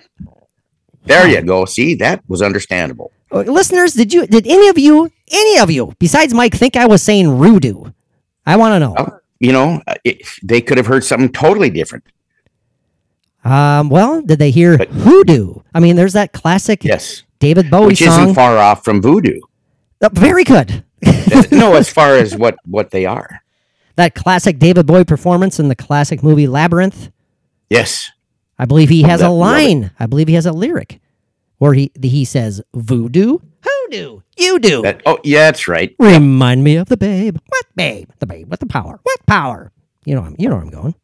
[1.08, 1.66] There you go.
[1.66, 3.12] See, that was understandable.
[3.32, 4.26] Uh, Listeners, did you?
[4.28, 5.12] Did any of you?
[5.30, 7.92] Any of you besides Mike think I was saying voodoo?
[8.46, 8.96] I want to know.
[8.98, 12.04] Oh, you know, it, they could have heard something totally different.
[13.44, 15.56] Um, well, did they hear But- hoodoo?
[15.74, 17.24] I mean, there's that classic Yes.
[17.40, 18.22] David Bowie Which song.
[18.24, 19.40] isn't far off from voodoo.
[20.02, 20.84] Uh, very good.
[21.52, 23.42] no, as far as what what they are.
[23.96, 27.10] that classic David Bowie performance in the classic movie Labyrinth.
[27.70, 28.10] Yes.
[28.60, 29.64] I believe he has a that- love it.
[29.68, 29.92] line.
[30.00, 31.00] I believe he has a lyric
[31.60, 34.82] where he he says voodoo, hoodoo, you do.
[34.82, 35.02] That.
[35.06, 35.96] Oh, yeah, that's right.
[36.00, 37.38] Remind me of the babe.
[37.48, 38.10] What babe?
[38.20, 39.00] The babe with the power.
[39.04, 39.72] What power?
[40.06, 40.96] You know, I'm, you know where I'm going.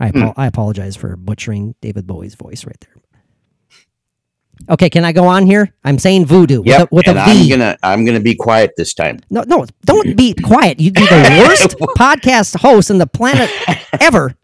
[0.00, 0.28] I Hmm.
[0.36, 2.90] I apologize for butchering David Bowie's voice right there.
[4.70, 5.74] Okay, can I go on here?
[5.84, 6.88] I'm saying voodoo with Yep.
[6.92, 9.18] a, with and a I'm gonna I'm gonna be quiet this time.
[9.30, 10.80] No, no, don't be quiet.
[10.80, 13.50] You'd be the worst podcast host on the planet
[14.00, 14.34] ever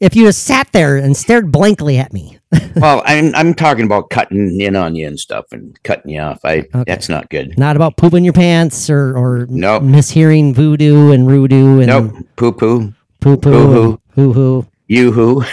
[0.00, 2.38] if you just sat there and stared blankly at me.
[2.76, 6.40] well, I'm I'm talking about cutting in on you and stuff and cutting you off.
[6.44, 7.58] I that's not good.
[7.58, 9.82] Not about pooping your pants or or Nope.
[9.82, 12.26] mishearing voodoo and voodoo and Nope.
[12.36, 12.94] Poo poo.
[13.20, 14.66] poo poo hoo hoo.
[14.86, 15.44] You who.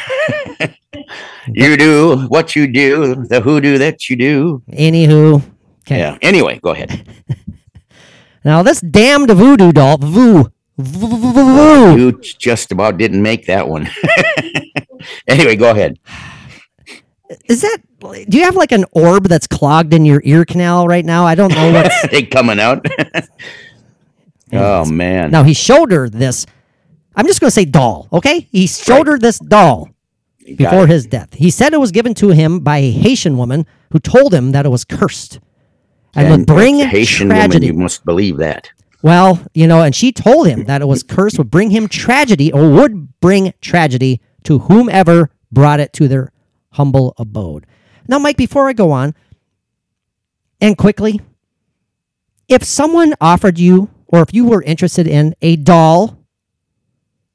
[1.48, 4.62] you do what you do, the hoodoo that you do.
[4.72, 5.42] Anywho,
[5.88, 6.00] okay.
[6.00, 6.18] Yeah.
[6.22, 7.08] Anyway, go ahead.
[8.44, 13.90] Now this damned voodoo doll, voo, You just about didn't make that one.
[15.28, 16.00] anyway, go ahead.
[17.46, 17.78] Is that?
[18.00, 21.26] Do you have like an orb that's clogged in your ear canal right now?
[21.26, 22.10] I don't know what's.
[22.10, 22.86] They coming out.
[24.54, 25.32] oh man.
[25.32, 26.46] now he showed her this.
[27.16, 28.48] I'm just going to say doll, okay?
[28.52, 29.90] He showed her this doll
[30.46, 30.90] before it.
[30.90, 31.34] his death.
[31.34, 34.66] He said it was given to him by a Haitian woman who told him that
[34.66, 35.40] it was cursed
[36.16, 37.68] and, would bring Haitian tragedy.
[37.68, 38.72] woman, you must believe that.
[39.04, 42.52] Well, you know, and she told him that it was cursed would bring him tragedy
[42.52, 46.32] or would bring tragedy to whomever brought it to their
[46.72, 47.66] humble abode.
[48.08, 49.16] Now, Mike, before I go on,
[50.60, 51.20] and quickly,
[52.48, 56.18] if someone offered you or if you were interested in a doll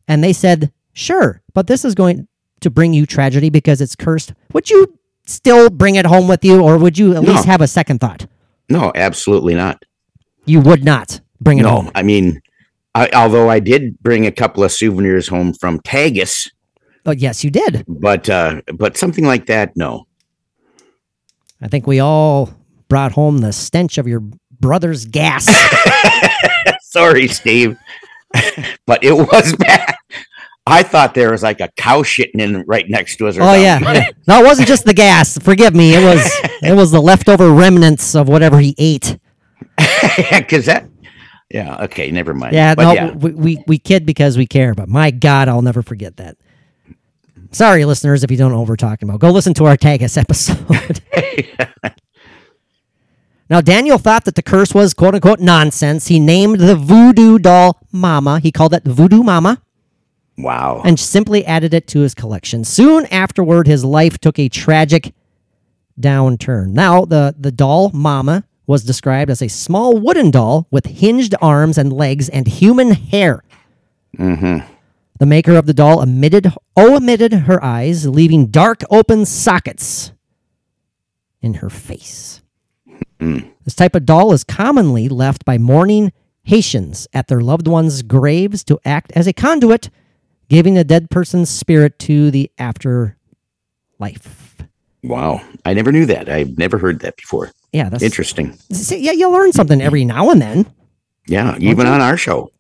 [0.07, 2.29] and they said, sure, but this is going
[2.61, 6.63] to bring you tragedy because it's cursed, would you still bring it home with you
[6.63, 7.33] or would you at No.
[7.33, 8.27] least have a second thought?
[8.69, 9.85] No, absolutely not.
[10.45, 11.91] You would not bring it No, home.
[11.95, 12.41] I mean,
[12.95, 16.49] I, although I did bring a couple of souvenirs home from Tagus,
[17.05, 17.85] Oh, yes, you did.
[17.87, 20.07] but uh, but something like that, no.
[21.63, 22.51] I think we all
[22.89, 24.21] brought home the stench of your
[24.61, 25.47] brother's gas.
[26.83, 27.77] Sorry, Steve,
[28.87, 29.95] but it was bad.
[30.67, 33.37] I thought there was like a cow shitting in right next to us.
[33.37, 33.63] Oh something.
[33.63, 34.11] yeah.
[34.27, 35.39] No, it wasn't just the gas.
[35.39, 35.95] Forgive me.
[35.95, 36.29] It was
[36.63, 39.17] it was the leftover remnants of whatever he ate.
[40.31, 40.89] because that.
[41.51, 41.85] Yeah.
[41.85, 42.11] Okay.
[42.11, 42.55] Never mind.
[42.55, 43.13] Yeah, But no, yeah.
[43.13, 46.37] We, we we kid because we care, but my God, I'll never forget that.
[47.53, 49.21] Sorry, listeners, if you don't know what we're talking about.
[49.21, 51.01] Go listen to our Tagus episode.
[53.49, 56.09] now, Daniel thought that the curse was quote unquote nonsense.
[56.09, 58.41] He named the voodoo doll Mama.
[58.41, 59.63] He called it the Voodoo Mama.
[60.39, 60.83] Wow.
[60.85, 62.63] and simply added it to his collection.
[62.63, 65.15] Soon afterward, his life took a tragic
[65.99, 66.73] downturn.
[66.73, 71.79] Now, the, the doll, Mama, was described as a small wooden doll with hinged arms
[71.79, 73.43] and legs and human hair.
[74.19, 74.67] Mm-hmm.
[75.19, 80.13] The maker of the doll omitted, omitted her eyes, leaving dark open sockets
[81.41, 82.43] in her face.
[83.19, 86.13] This type of doll is commonly left by mourning
[86.43, 89.91] Haitians at their loved ones' graves to act as a conduit
[90.49, 93.17] giving a dead person's spirit to the afterlife.
[95.03, 95.41] Wow.
[95.65, 96.29] I never knew that.
[96.29, 97.51] I've never heard that before.
[97.77, 98.57] Yeah, that's Interesting.
[98.73, 100.65] See, yeah, you learn something every now and then.
[101.27, 101.59] Yeah.
[101.59, 102.51] Even on our show.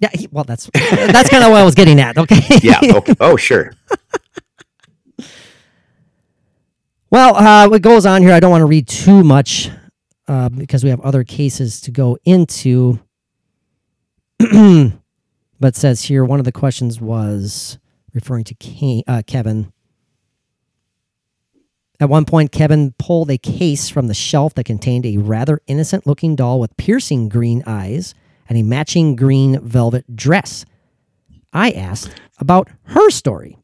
[0.00, 2.18] Yeah, he- well, that's that's kind of what I was getting at.
[2.18, 2.40] Okay.
[2.62, 2.80] Yeah.
[2.96, 3.14] Okay.
[3.20, 3.72] Oh, sure.
[7.10, 9.70] Well, uh, what goes on here, I don't want to read too much
[10.26, 12.98] uh, because we have other cases to go into.
[15.58, 17.78] but says here one of the questions was
[18.12, 19.72] referring to uh, Kevin.
[22.00, 26.06] At one point, Kevin pulled a case from the shelf that contained a rather innocent
[26.06, 28.14] looking doll with piercing green eyes
[28.48, 30.64] and a matching green velvet dress.
[31.52, 33.58] I asked about her story.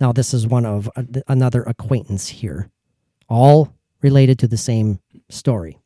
[0.00, 2.70] Now, this is one of uh, another acquaintance here,
[3.28, 4.98] all related to the same
[5.28, 5.78] story.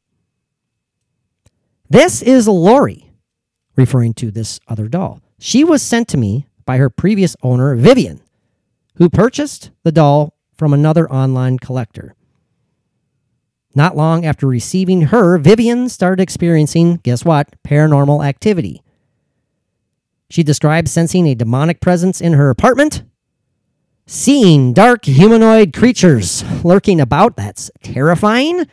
[1.90, 3.10] This is Lori,
[3.76, 5.20] referring to this other doll.
[5.38, 8.20] She was sent to me by her previous owner, Vivian,
[8.96, 12.14] who purchased the doll from another online collector.
[13.74, 18.82] Not long after receiving her, Vivian started experiencing, guess what, paranormal activity.
[20.30, 23.04] She described sensing a demonic presence in her apartment,
[24.04, 28.66] seeing dark humanoid creatures lurking about, that's terrifying,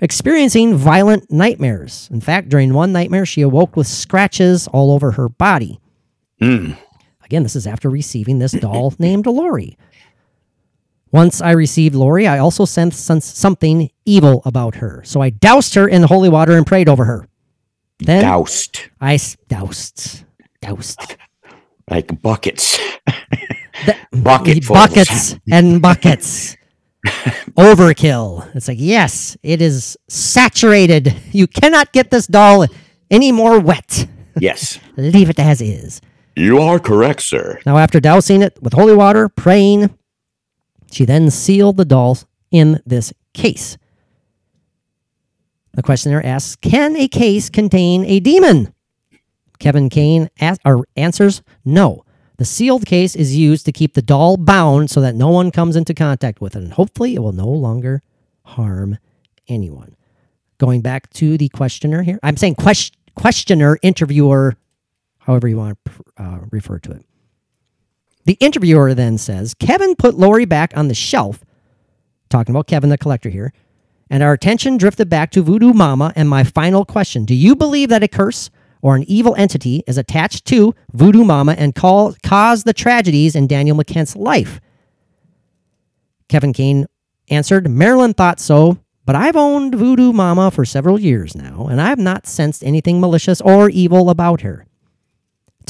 [0.00, 2.08] experiencing violent nightmares.
[2.12, 5.80] In fact, during one nightmare, she awoke with scratches all over her body.
[6.40, 6.78] Mm.
[7.24, 9.76] Again, this is after receiving this doll named Lori.
[11.12, 15.02] Once I received Lori, I also sensed something evil about her.
[15.04, 17.26] So I doused her in the holy water and prayed over her.
[17.98, 20.24] Then Doused I doused,
[20.62, 21.16] doused.
[21.90, 22.78] like buckets.
[23.86, 23.96] The-
[24.68, 26.54] buckets and buckets.
[27.56, 28.54] Overkill.
[28.54, 31.14] It's like, yes, it is saturated.
[31.32, 32.66] You cannot get this doll
[33.10, 34.06] any more wet.
[34.38, 34.78] Yes.
[34.96, 36.00] Leave it as is.
[36.36, 37.58] You are correct, sir.
[37.64, 39.90] Now, after dousing it with holy water, praying,
[40.90, 43.78] she then sealed the dolls in this case.
[45.72, 48.74] The questioner asks Can a case contain a demon?
[49.58, 50.58] Kevin Kane as-
[50.96, 52.04] answers No.
[52.38, 55.76] The sealed case is used to keep the doll bound so that no one comes
[55.76, 58.00] into contact with it, and hopefully it will no longer
[58.42, 58.96] harm
[59.46, 59.94] anyone.
[60.56, 64.56] Going back to the questioner here, I'm saying quest- questioner, interviewer,
[65.18, 67.04] however you want to uh, refer to it.
[68.24, 71.44] The interviewer then says Kevin put Lori back on the shelf,
[72.28, 73.52] talking about Kevin the collector here,
[74.10, 77.88] and our attention drifted back to Voodoo Mama and my final question Do you believe
[77.88, 78.50] that a curse
[78.82, 83.46] or an evil entity is attached to Voodoo Mama and call, caused the tragedies in
[83.46, 84.60] Daniel McKent's life?
[86.28, 86.86] Kevin Kane
[87.28, 91.88] answered Marilyn thought so, but I've owned Voodoo Mama for several years now, and I
[91.88, 94.66] have not sensed anything malicious or evil about her.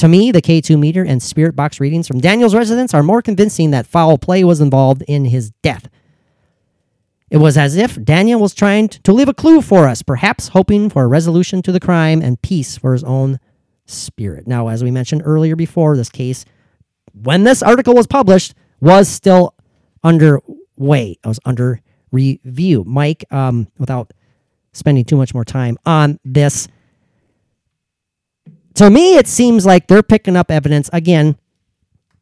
[0.01, 3.69] To me, the K2 meter and spirit box readings from Daniel's residence are more convincing
[3.69, 5.87] that foul play was involved in his death.
[7.29, 10.89] It was as if Daniel was trying to leave a clue for us, perhaps hoping
[10.89, 13.39] for a resolution to the crime and peace for his own
[13.85, 14.47] spirit.
[14.47, 16.45] Now, as we mentioned earlier before, this case,
[17.13, 19.53] when this article was published, was still
[20.03, 21.19] underway.
[21.23, 21.79] It was under
[22.11, 22.83] review.
[22.87, 24.13] Mike, um, without
[24.73, 26.67] spending too much more time on this,
[28.75, 31.37] to me, it seems like they're picking up evidence again,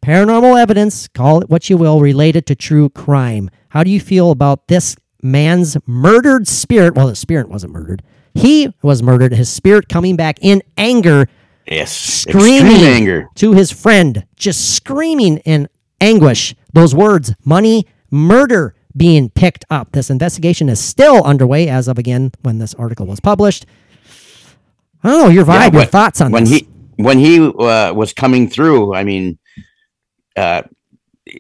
[0.02, 3.50] paranormal evidence, call it what you will, related to true crime.
[3.70, 6.96] How do you feel about this man's murdered spirit?
[6.96, 8.02] Well, the spirit wasn't murdered.
[8.34, 9.34] He was murdered.
[9.34, 11.28] His spirit coming back in anger,
[11.68, 11.92] Yes.
[11.92, 13.28] screaming anger.
[13.36, 15.68] to his friend, just screaming in
[16.00, 16.56] anguish.
[16.74, 19.92] Those words, money, murder, being picked up.
[19.92, 23.66] This investigation is still underway as of again when this article was published.
[25.04, 26.60] Know your vibe, Yeah, your thoughts on when this.
[26.60, 29.40] he when he uh, was coming through i mean
[30.36, 30.64] uh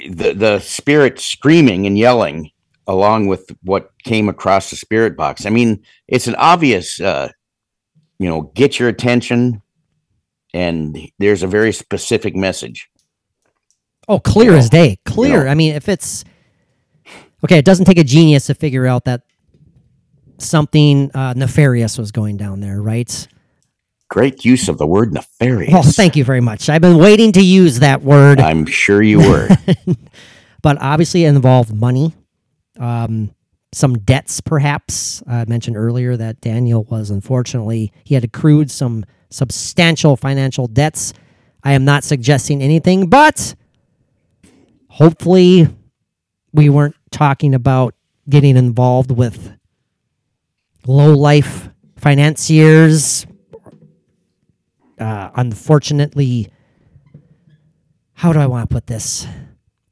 [0.09, 2.49] the the spirit screaming and yelling
[2.87, 7.27] along with what came across the spirit box i mean it's an obvious uh
[8.19, 9.61] you know get your attention
[10.53, 12.89] and there's a very specific message
[14.07, 14.97] Oh, clear as day.
[15.05, 15.43] Clear.
[15.43, 15.51] know.
[15.51, 16.23] I mean, if it's
[17.43, 19.21] okay, it doesn't take a genius to figure out that
[20.39, 23.27] something uh, nefarious was going down there, right?
[24.09, 26.67] Great use of the word nefarious Well, thank you very much.
[26.69, 29.49] I've been waiting to use that word, i'm sure you were
[30.61, 32.13] but obviously it involved money,
[32.79, 33.33] um,
[33.71, 35.21] some debts, perhaps.
[35.27, 41.13] I mentioned earlier that Daniel was unfortunately he had accrued some substantial financial debts.
[41.63, 43.55] I am not suggesting anything, but
[44.87, 45.67] hopefully
[46.51, 47.93] we weren't talking about
[48.27, 49.53] getting involved with
[50.87, 53.27] low life financiers
[54.99, 56.49] uh, unfortunately
[58.13, 59.25] how do I want to put this?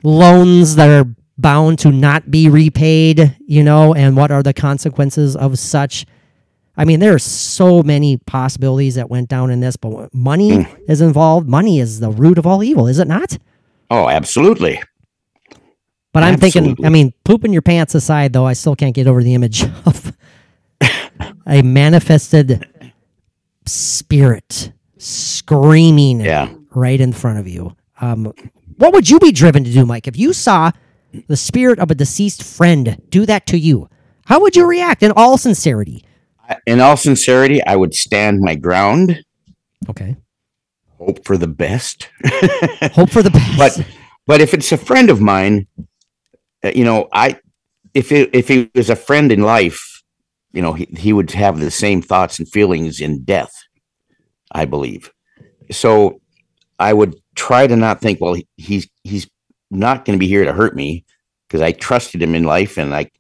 [0.04, 1.06] Loans that are
[1.38, 6.06] bound to not be repaid, you know, and what are the consequences of such?
[6.76, 10.76] I mean, there are so many possibilities that went down in this, but money Hmm.
[10.90, 11.48] is involved.
[11.48, 13.38] Money is the root of all evil, is it not?
[13.90, 14.82] Oh, absolutely.
[16.12, 19.24] But I'm thinking, I mean, pooping your pants aside, though, I still can't get over
[19.24, 20.12] the image of
[21.48, 22.68] a manifested
[23.66, 26.50] spirit screaming Yeah.
[26.74, 27.76] right in front of you.
[28.02, 28.34] Um,
[28.78, 30.72] what would you be driven to do, Mike, if you saw
[31.28, 33.90] the spirit of a deceased friend do that to you?
[34.26, 36.04] How would you react in all sincerity?
[36.66, 39.24] In all sincerity, I would stand my ground,
[39.90, 40.16] Okay.
[41.00, 42.10] hope for the best.
[42.94, 43.58] Hope for the best.
[43.58, 43.86] but
[44.26, 45.68] but if it's a friend of mine,
[46.64, 47.40] uh, you know, I
[47.94, 50.04] if it if he was a friend in life,
[50.54, 53.52] you know, he, he would have the same thoughts and feelings in death,
[54.52, 55.12] I believe.
[55.72, 56.22] So
[56.80, 59.28] I would try to not think, well, he's he's
[59.70, 61.06] not going to be here to hurt me
[61.48, 63.12] because I trusted him in life and I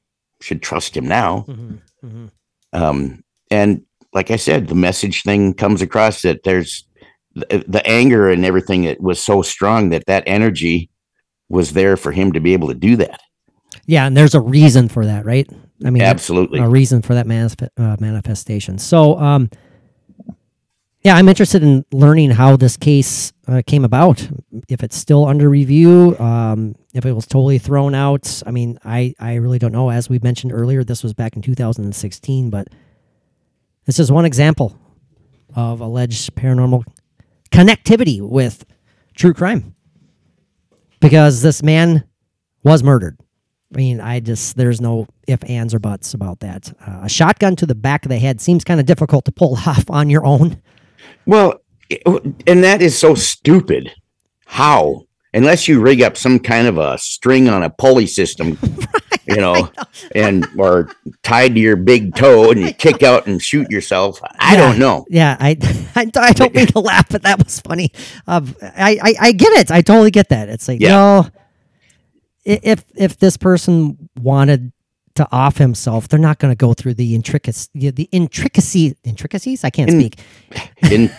[0.41, 1.45] should trust him now.
[1.47, 2.31] Mhm, mhm.
[2.73, 6.87] Um, and like I said, the message thing comes across that there's
[7.33, 10.89] the, the anger and everything that was so strong that that energy
[11.49, 13.19] was there for him to be able to do that.
[13.85, 15.49] Yeah, and there's a reason for that, right?
[15.85, 16.59] I mean, Absolutely.
[16.59, 18.77] a reason for that manif- uh, manifestation.
[18.79, 19.49] So, um,
[21.07, 24.27] yeah, I'm interested in learning how this case uh, came about.
[24.67, 28.43] If it's still under review, um, if it was totally thrown out.
[28.45, 29.89] I mean, I I really don't know.
[29.89, 32.67] As we mentioned earlier, this was back in 2016, but
[33.85, 34.77] this is one example
[35.55, 36.83] of alleged paranormal
[37.51, 38.65] connectivity with
[39.15, 39.75] true crime
[40.99, 42.03] because this man
[42.63, 43.17] was murdered.
[43.73, 46.73] I mean, I just there's no if, ands, or buts about that.
[46.85, 49.55] Uh, a shotgun to the back of the head seems kind of difficult to pull
[49.65, 50.61] off on your own.
[51.27, 51.61] Well,
[52.47, 53.93] and that is so stupid.
[54.45, 55.03] How?
[55.33, 58.57] Unless you rig up some kind of a string on a pulley system,
[59.27, 59.69] you know,
[60.15, 60.89] and or
[61.21, 64.19] tied to your big toe and you kick out and shoot yourself.
[64.39, 64.57] I Yeah.
[64.57, 65.05] don't know.
[65.09, 65.57] Yeah, I,
[65.95, 67.91] I, I don't mean to laugh, but that was funny.
[68.25, 69.69] Um, I, I, I get it.
[69.69, 70.49] I totally get that.
[70.49, 70.89] It's like, Yeah.
[70.89, 71.27] no,
[72.47, 74.71] i- if if this person wanted
[75.17, 79.63] to off himself, they're not going to go through the intricacies, the intricacy, intricacies.
[79.63, 80.19] I can't In- speak.
[80.91, 81.09] In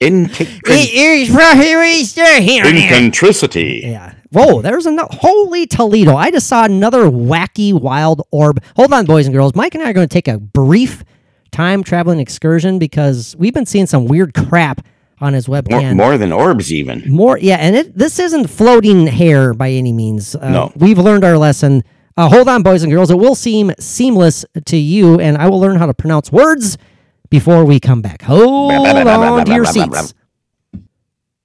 [0.00, 0.28] in.
[3.84, 4.14] Yeah.
[4.32, 6.16] Whoa, there's a holy Toledo.
[6.16, 8.62] I just saw another wacky wild orb.
[8.76, 9.54] Hold on, boys and girls.
[9.54, 11.04] Mike and I are going to take a brief
[11.50, 14.84] time traveling excursion because we've been seeing some weird crap
[15.20, 15.96] on his More, webcam.
[15.96, 17.04] more than orbs, even.
[17.08, 20.34] More, yeah, and it, this isn't floating hair by any means.
[20.34, 20.72] Uh, No.
[20.74, 21.84] we've learned our lesson.
[22.16, 23.10] Uh, hold on, boys and girls.
[23.10, 26.76] It will seem seamless to you, and I will learn how to pronounce words
[27.30, 28.22] before we come back.
[28.22, 30.14] Hold on to your seats.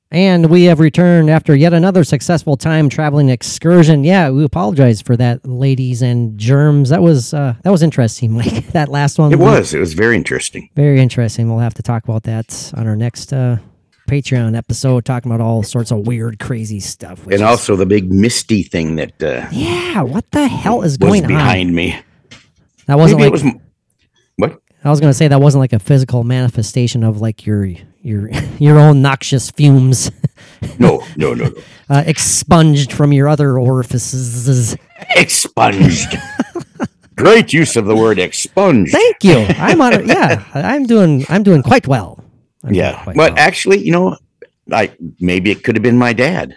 [0.10, 4.06] And we have returned after yet another successful time traveling excursion.
[4.06, 6.90] Yeah, we apologize for that, ladies and germs.
[6.90, 8.68] That was uh, that was interesting, Mike.
[8.68, 9.74] that last one It was.
[9.74, 10.70] It was very interesting.
[10.76, 11.50] very interesting.
[11.50, 13.58] We'll have to talk about that on our next uh,
[14.08, 17.24] Patreon episode, talking about all sorts of weird, crazy stuff.
[17.26, 21.24] And is- also the big misty thing that uh, yeah, what the hell is going
[21.26, 21.28] on?
[21.28, 22.00] behind me.
[22.88, 23.62] That wasn't Maybe like it was.
[24.38, 24.62] What?
[24.84, 27.66] I was going to say that wasn't like a physical manifestation of like your
[28.02, 28.30] your
[28.60, 30.10] your own noxious fumes
[30.80, 31.62] No, no, no, no.
[31.90, 34.76] uh, expunged from your other orifices.
[35.16, 36.16] Expunged.
[37.16, 38.92] Great use of the word expunged.
[38.92, 39.38] Thank you.
[39.58, 40.08] I'm on.
[40.08, 41.26] Yeah, I'm doing.
[41.30, 42.24] I'm doing quite well.
[42.64, 43.34] I'm yeah, but well.
[43.38, 44.18] actually, you know,
[44.72, 46.56] I maybe it could have been my dad.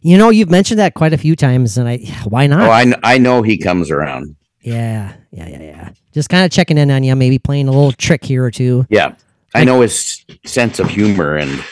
[0.00, 2.68] you know, you've mentioned that quite a few times, and I why not?
[2.68, 4.36] Oh, I I know he comes around.
[4.60, 5.90] Yeah, yeah, yeah, yeah.
[6.12, 8.86] Just kind of checking in on you, maybe playing a little trick here or two.
[8.88, 9.14] Yeah,
[9.54, 11.62] I know his sense of humor and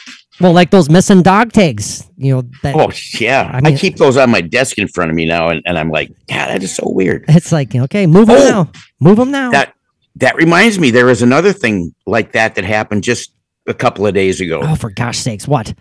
[0.40, 2.42] Well, like those missing dog tags, you know.
[2.62, 2.90] That oh
[3.20, 5.78] yeah, I I, keep those on my desk in front of me now, and, and
[5.78, 7.24] I'm like, yeah, that is so weird.
[7.28, 8.48] it's like okay, move them Oh!
[8.50, 9.50] now, move them now.
[9.50, 9.73] That
[10.16, 13.32] that reminds me, there is another thing like that that happened just
[13.66, 14.60] a couple of days ago.
[14.62, 15.74] oh, for gosh sakes, what?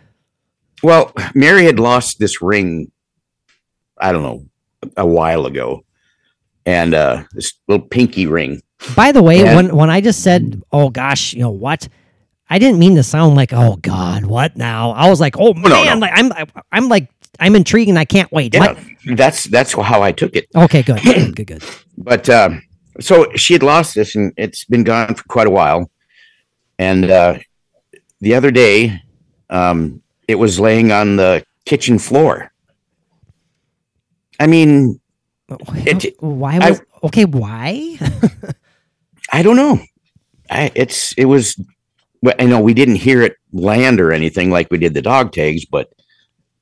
[0.82, 2.92] Well, Mary had lost this ring,
[3.98, 4.46] I don't know,
[4.98, 5.86] a while ago,
[6.66, 8.62] and uh this little pinky ring.
[8.96, 9.56] By the way, Yeah.
[9.56, 11.88] when when I just said, "Oh gosh," you know what?
[12.50, 15.70] I didn't mean to sound like, "Oh God, what now?" I was like, "Oh no,
[15.70, 16.06] man, no.
[16.08, 16.32] like I'm
[16.72, 17.08] I'm like
[17.40, 18.78] I'm intrigued and I can't wait." Yeah, What?
[19.18, 20.48] that's that's how I took it.
[20.54, 21.64] Okay, good, good, good, good.
[21.98, 22.62] But um,
[23.00, 25.89] so she had lost this, and it's been gone for quite a while.
[26.80, 27.39] And uh,
[28.22, 29.02] the other day,
[29.50, 32.52] um, it was laying on the kitchen floor.
[34.39, 35.00] I mean,
[35.86, 37.26] It- why I- was okay?
[37.26, 37.98] Why?
[39.32, 39.80] I don't know.
[40.50, 41.60] I it's it was.
[42.39, 45.66] I know we didn't hear it land or anything like we did the dog tags,
[45.66, 45.89] but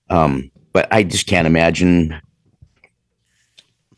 [0.10, 2.20] Um, but I just can't imagine,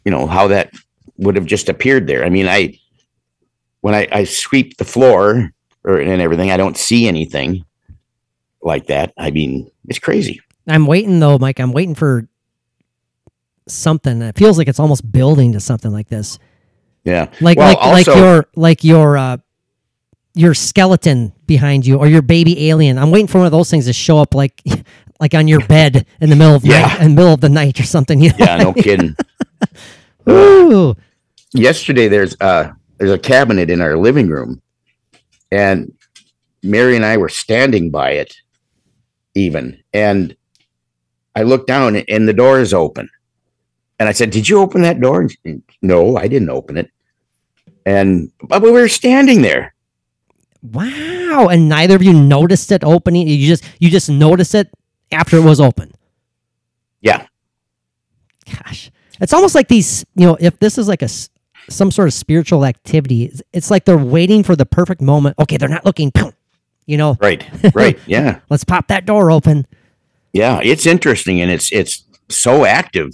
[0.05, 0.71] you know, how that
[1.17, 2.25] would have just appeared there.
[2.25, 2.77] I mean, I
[3.81, 5.51] when I, I sweep the floor
[5.83, 7.65] or and everything, I don't see anything
[8.61, 9.13] like that.
[9.17, 10.41] I mean, it's crazy.
[10.67, 11.59] I'm waiting though, Mike.
[11.59, 12.27] I'm waiting for
[13.67, 14.21] something.
[14.21, 16.39] It feels like it's almost building to something like this.
[17.03, 17.29] Yeah.
[17.41, 19.37] Like Well, like like your like your uh
[20.35, 22.97] your skeleton behind you or your baby alien.
[22.97, 24.61] I'm waiting for one of those things to show up like
[25.19, 26.81] like on your bed in the middle of Yeah.
[26.81, 28.21] night in the middle of the night or something.
[28.21, 28.35] You know?
[28.39, 29.15] Yeah, no kidding.
[30.29, 30.95] Ooh.
[31.53, 34.61] yesterday there's uh there's a cabinet in our living room
[35.51, 35.91] and
[36.63, 38.33] mary and i were standing by it
[39.35, 40.35] even and
[41.35, 43.09] i looked down and the door is open
[43.99, 46.89] and i said did you open that door And she- no i didn't open it
[47.85, 49.73] and but we were standing there
[50.71, 51.49] Wow.
[51.51, 53.27] And neither of you noticed it opening.
[53.27, 54.69] You just you just noticed it
[55.11, 55.91] after it was open.
[57.01, 57.27] yeah
[58.49, 58.89] Gosh.
[59.21, 61.09] It's almost like these, you know, if this is like a
[61.69, 65.35] some sort of spiritual activity, it's, it's like they're waiting for the perfect moment.
[65.39, 66.09] Okay, they're not looking.
[66.09, 66.33] Boom.
[66.85, 69.65] You know, right right yeah let's pop that door open.
[70.33, 73.11] yeah it's interesting and it's it's so active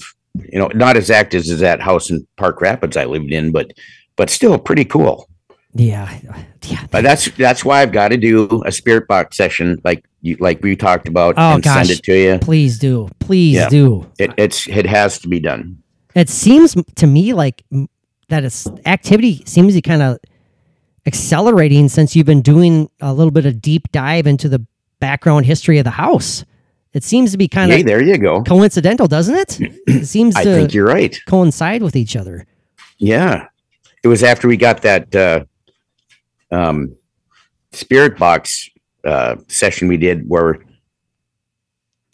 [0.52, 3.72] you know not as active as that house in park rapids i lived in but
[4.16, 5.30] but still pretty cool
[5.76, 6.10] Yeah.
[6.64, 6.88] Yeah.
[6.90, 10.64] But that's that's why I've got to do a spirit box session, like you like
[10.64, 11.76] we talked about, Oh, and gosh.
[11.88, 12.40] send it to you.
[12.40, 13.08] Please do.
[13.20, 13.70] Please Yeah.
[13.70, 14.08] do.
[14.18, 15.78] It, it's it has to be done.
[16.16, 17.64] It seems to me like
[18.30, 20.18] that it's activity seems to kind of
[21.06, 24.66] accelerating since you've been doing a little bit of deep dive into the
[25.00, 26.46] background history of the house.
[26.94, 28.44] It seems to be kind Hey, of there you go.
[28.44, 29.60] coincidental, doesn't it?
[29.88, 31.18] It seems I to think you're right.
[31.28, 32.46] coincide with each other.
[32.98, 33.48] Yeah,
[34.04, 35.46] it was after we got that uh,
[36.52, 36.96] um,
[37.72, 38.70] spirit box
[39.06, 40.60] uh, session we did where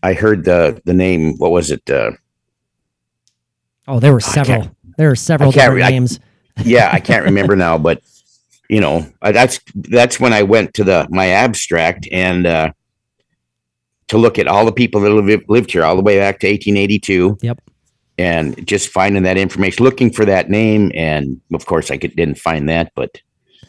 [0.04, 1.38] I heard the the name.
[1.38, 1.90] What was it?
[1.90, 2.12] Uh,
[3.88, 4.76] Oh, there were several.
[4.98, 6.20] There were several different re- I- names.
[6.64, 8.02] yeah, I can't remember now, but
[8.70, 12.72] you know, I, that's that's when I went to the my abstract and uh,
[14.08, 16.48] to look at all the people that lived lived here all the way back to
[16.48, 17.40] 1882.
[17.42, 17.62] Yep.
[18.18, 22.38] And just finding that information, looking for that name, and of course, I could, didn't
[22.40, 23.20] find that, but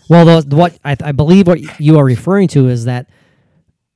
[0.09, 3.11] Well, those, what I, I believe what you are referring to is that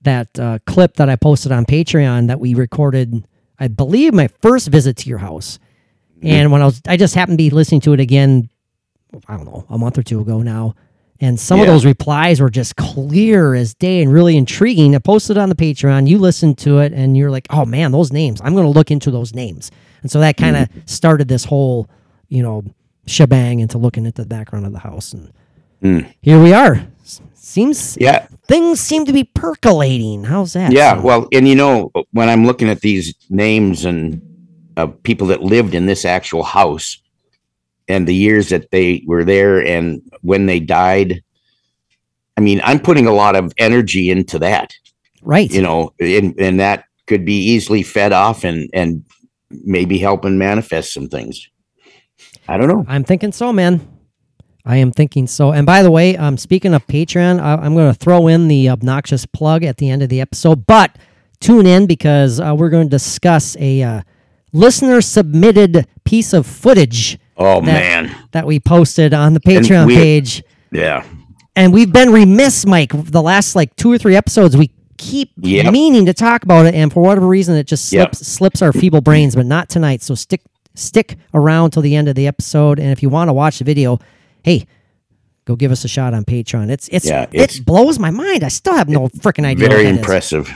[0.02, 3.24] that uh, clip that I posted on Patreon that we recorded.
[3.58, 5.58] I believe my first visit to your house,
[6.22, 8.48] and when I was, I just happened to be listening to it again.
[9.26, 10.74] I don't know, a month or two ago now,
[11.20, 14.94] and some of those replies were just clear as day and really intriguing.
[14.94, 16.08] I posted on the Patreon.
[16.08, 18.40] You listened to it, and you're like, "Oh man, those names!
[18.42, 19.70] I'm going to look into those names."
[20.02, 20.80] And so that kind of mm-hmm.
[20.86, 21.88] started this whole,
[22.28, 22.64] you know,
[23.06, 25.32] shebang into looking at the background of the house and
[25.82, 26.14] mm.
[26.22, 26.86] here we are.
[27.34, 30.22] Seems yeah, things seem to be percolating.
[30.22, 30.70] How's that?
[30.70, 31.02] Yeah, sound?
[31.02, 34.22] well, and you know, when I'm looking at these names and
[34.76, 36.98] uh, people that lived in this actual house
[37.88, 41.22] and the years that they were there and when they died,
[42.36, 44.72] I mean, I'm putting a lot of energy into that,
[45.22, 45.50] right.
[45.50, 49.04] you know, and, and that could be easily fed off and, and
[49.50, 51.48] maybe helping manifest some things.
[52.48, 52.84] I don't know.
[52.88, 53.86] I'm thinking so, man.
[54.64, 55.52] I am thinking so.
[55.52, 58.68] And by the way, um, speaking of Patreon, I, I'm going to throw in the
[58.68, 60.96] obnoxious plug at the end of the episode, but
[61.40, 64.02] tune in because uh, we're going to discuss a uh,
[64.52, 68.14] listener submitted piece of footage Oh, that, man.
[68.32, 70.42] that we posted on the Patreon we- page.
[70.72, 71.04] Yeah.
[71.56, 72.92] and we've been remiss, Mike.
[72.94, 75.72] The last like two or three episodes, we keep Yep.
[75.72, 78.14] meaning to talk about it, and for whatever reason, it just Yep.
[78.14, 79.34] slips slips our feeble brains.
[79.34, 80.02] But not tonight.
[80.02, 80.42] So stick
[80.74, 83.64] stick around till the end of the episode, and if you want to watch the
[83.64, 83.98] video,
[84.44, 84.66] hey,
[85.44, 86.70] go give us a shot on Patreon.
[86.70, 88.44] It's it's, Yeah, it's- it blows my mind.
[88.44, 89.68] I still have no freaking idea.
[89.68, 90.46] Very that is.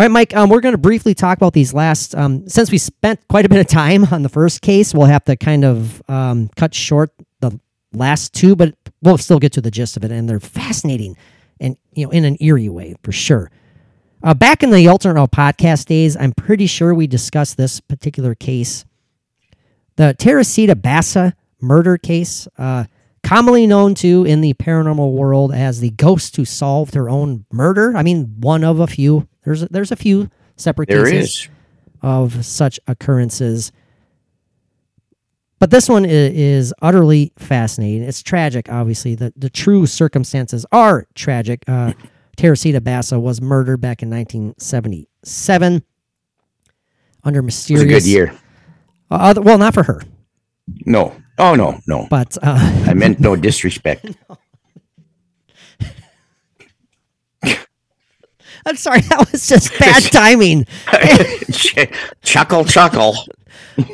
[0.00, 0.34] All right, Mike.
[0.34, 2.14] Um, we're going to briefly talk about these last.
[2.14, 5.26] Um, since we spent quite a bit of time on the first case, we'll have
[5.26, 7.60] to kind of um, cut short the
[7.92, 11.18] last two, but we'll still get to the gist of it, and they're fascinating,
[11.60, 13.50] and you know, in an eerie way for sure.
[14.22, 18.86] Uh, back in the alternate podcast days, I'm pretty sure we discussed this particular case,
[19.96, 22.84] the Teresita Basa murder case, uh,
[23.30, 27.96] commonly known to in the paranormal world as the ghost who solved her own murder.
[27.96, 29.28] I mean, one of a few.
[29.44, 31.48] There's a, there's a few separate There cases is.
[32.02, 33.70] of such occurrences.
[35.60, 38.02] But this one is, is utterly fascinating.
[38.02, 39.14] It's tragic, obviously.
[39.14, 41.62] The, the true circumstances are tragic.
[41.68, 41.92] Uh,
[42.36, 45.84] Teresita Basa was murdered back in 1977
[47.22, 47.84] under It was mysterious.
[47.84, 48.32] a good year.
[49.08, 50.02] Uh, other, well, not for her,
[50.84, 51.14] No.
[51.40, 52.06] Oh, no, no.
[52.10, 54.06] but uh, I meant no disrespect.
[58.66, 60.66] I'm sorry, that was just bad timing.
[62.22, 63.16] chuckle, chuckle.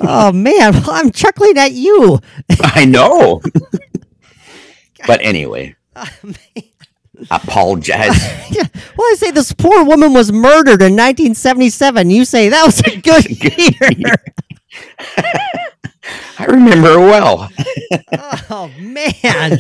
[0.00, 2.18] oh man, well, I'm chuckling at you.
[2.60, 3.40] I know.
[5.06, 5.76] but anyway,
[7.30, 8.20] apologize.
[8.50, 8.64] Yeah.
[8.96, 12.10] Well, I say this poor woman was murdered in 1977.
[12.10, 14.16] You say that was a good year.
[16.38, 17.48] I remember her well.
[18.50, 19.58] oh man.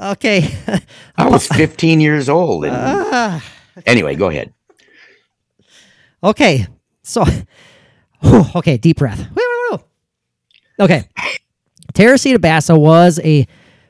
[0.00, 0.54] Okay.
[1.16, 2.64] I was 15 years old.
[2.64, 3.44] And Ah.
[3.86, 4.52] anyway, go ahead.
[6.22, 6.66] Okay.
[7.02, 7.24] So,
[8.20, 9.26] whew, okay, deep breath.
[10.80, 11.08] Okay.
[11.92, 13.46] Teresita Basa was a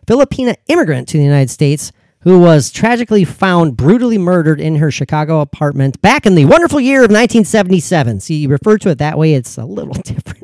[0.06, 5.40] Filipina immigrant to the United States who was tragically found brutally murdered in her Chicago
[5.40, 8.20] apartment back in the wonderful year of 1977.
[8.20, 10.43] See, you refer to it that way, it's a little different.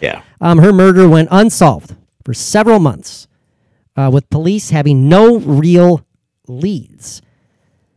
[0.00, 0.22] Yeah.
[0.40, 1.94] um, her murder went unsolved
[2.24, 3.28] for several months,
[3.96, 6.04] uh, with police having no real
[6.48, 7.22] leads.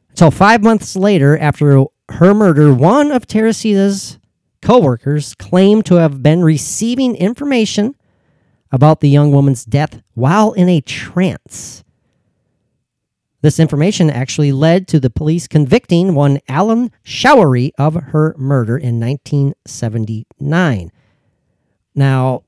[0.10, 4.20] Until five months later, after her murder, one of Teresita's
[4.62, 7.96] coworkers claimed to have been receiving information
[8.72, 11.84] about the young woman's death while in a trance.
[13.42, 19.00] This information actually led to the police convicting one Alan Showery of her murder in
[19.00, 20.92] 1979.
[22.00, 22.44] Now,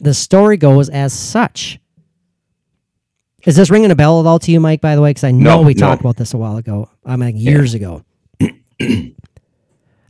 [0.00, 1.78] the story goes as such.
[3.44, 5.10] Is this ringing a bell at all to you, Mike, by the way?
[5.10, 5.86] Because I know No, we no.
[5.86, 6.90] talked about this a while ago.
[7.04, 8.02] I mean, like years ago.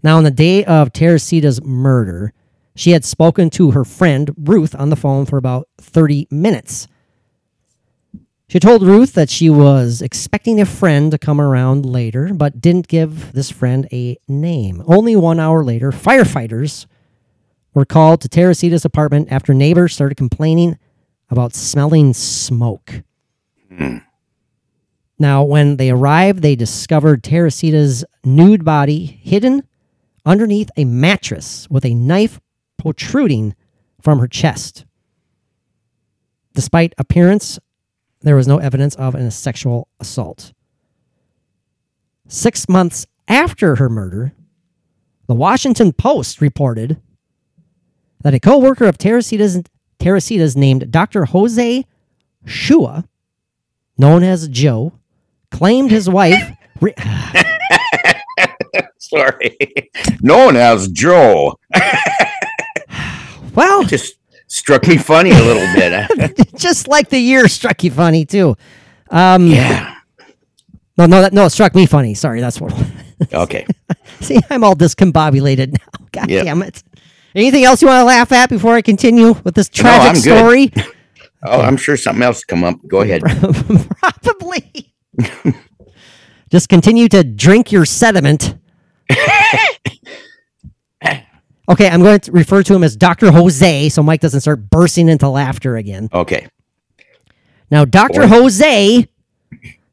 [0.02, 2.32] now, on the day of Teresita's murder,
[2.74, 6.88] she had spoken to her friend Ruth on the phone for about 30 minutes.
[8.48, 12.88] She told Ruth that she was expecting a friend to come around later, but didn't
[12.88, 14.82] give this friend a name.
[14.86, 16.86] Only one hour later, firefighters
[17.76, 20.78] were called to Teresita's apartment after neighbors started complaining
[21.28, 23.02] about smelling smoke.
[23.68, 23.98] Hmm.
[25.18, 29.62] Now, when they arrived, they discovered Teresita's nude body hidden
[30.24, 32.40] underneath a mattress with a knife
[32.78, 33.54] protruding
[34.00, 34.86] from her chest.
[36.54, 37.58] Despite appearance,
[38.22, 40.54] there was no evidence of a sexual assault.
[42.26, 44.32] Six months after her murder,
[45.26, 47.02] the Washington Post reported
[48.22, 49.62] that a co-worker of Teresita's,
[49.98, 51.26] Teresita's named Dr.
[51.26, 51.84] Jose
[52.46, 53.06] Chua,
[53.98, 54.92] known as Joe,
[55.50, 56.52] claimed his wife.
[56.80, 56.94] Re-
[58.98, 59.56] Sorry.
[60.20, 61.58] Known as Joe.
[63.54, 64.16] well, Just
[64.48, 66.52] struck me funny a little bit.
[66.56, 68.56] just like the year struck you funny too.
[69.10, 69.94] Um, yeah.
[70.98, 72.14] No, no, that, no, it struck me funny.
[72.14, 72.72] Sorry, that's what.
[73.32, 73.66] Okay.
[74.20, 76.06] See, I'm all discombobulated now.
[76.12, 76.44] God Yep.
[76.44, 76.82] damn it.
[77.36, 80.72] Anything else you want to laugh at before I continue with this tragic I'm story?
[81.48, 82.76] Oh, I'm sure something else come up.
[82.88, 83.20] Go ahead.
[84.00, 84.92] Probably.
[86.50, 88.56] Just continue to drink your sediment.
[91.68, 93.30] okay, I'm going to refer to him as Dr.
[93.30, 96.08] Jose so Mike doesn't start bursting into laughter again.
[96.12, 96.48] Okay.
[97.70, 98.22] Now, Dr.
[98.22, 98.28] Boy.
[98.28, 99.08] Jose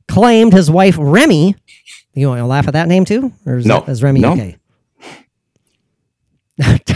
[0.08, 1.56] claimed his wife Remy.
[2.16, 3.32] You want to laugh at that name too?
[3.46, 3.82] Or is, No.
[3.82, 4.32] that, is Remy No.
[4.34, 4.58] okay?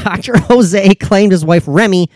[0.07, 0.37] Dr.
[0.47, 2.09] Jose claimed his wife Remy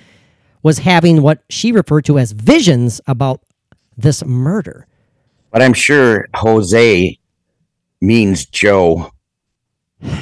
[0.64, 3.42] was having what she referred to as visions about
[3.98, 4.88] this murder.
[5.52, 7.20] But I'm sure Jose
[8.00, 9.12] means Joe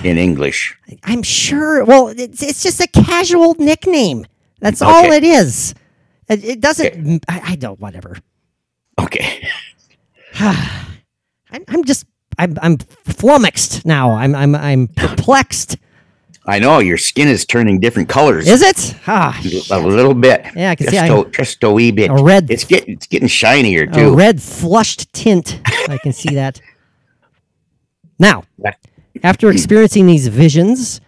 [0.04, 0.76] in English.
[1.04, 1.86] I'm sure.
[1.86, 4.26] Well, it's, it's just a casual nickname.
[4.60, 5.76] That's all it is.
[6.28, 7.24] It, it doesn't.
[7.30, 7.80] I, I don't.
[7.80, 8.18] Whatever.
[9.00, 9.48] Okay.
[10.40, 12.06] I'm, I'm just.
[12.40, 14.14] I'm, I'm flummoxed now.
[14.14, 14.34] I'm.
[14.34, 14.56] I'm.
[14.56, 15.78] I'm perplexed.
[16.50, 18.48] I know your skin is turning different colors.
[18.48, 18.96] Is it?
[19.08, 19.40] Ah,
[19.72, 20.46] a little bit.
[20.56, 22.10] Yeah, I can just see I- A, just a wee bit.
[22.10, 24.16] A red- It's getting it's getting shinier a too.
[24.16, 25.62] red flushed tint.
[25.66, 26.60] I can see that.
[28.18, 28.44] Now,
[29.24, 31.00] after experiencing these visions,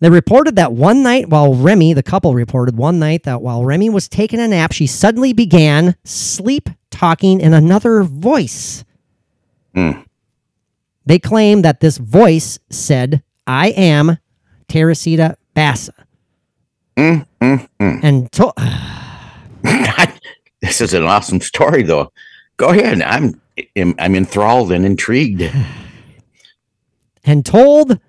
[0.00, 3.90] they reported that one night while Remy, the couple reported one night that while Remy
[3.90, 8.84] was taking a nap, she suddenly began sleep talking in another voice.
[9.74, 10.00] Hmm.
[11.06, 14.18] They claim that this voice said, I am
[14.72, 15.90] Teresita Basa.
[16.96, 18.00] Mm, mm, mm.
[18.02, 18.54] And to-
[20.62, 22.10] this is an awesome story, though.
[22.56, 23.02] Go ahead.
[23.02, 23.38] I'm
[23.76, 25.42] I'm, enthralled and intrigued.
[27.24, 28.00] and told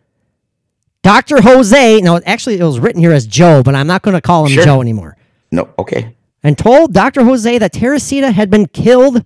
[1.02, 1.42] Dr.
[1.42, 4.46] Jose, no, actually it was written here as Joe, but I'm not going to call
[4.46, 4.64] him Sure.
[4.64, 5.18] Joe anymore.
[5.52, 6.16] No, okay.
[6.44, 7.26] And told Dr.
[7.26, 9.26] Jose that Teresita had been killed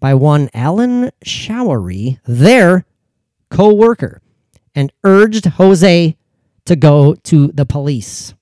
[0.00, 2.84] by one Alan Showery, their
[3.50, 4.22] co worker,
[4.74, 6.16] and urged Jose
[6.66, 8.34] to go to the police.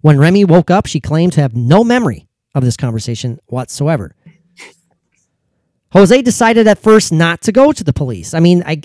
[0.00, 4.14] When Remy woke up, she claimed to have no memory of this conversation whatsoever.
[5.92, 8.34] Jose decided at first not to go to the police.
[8.34, 8.80] I mean, I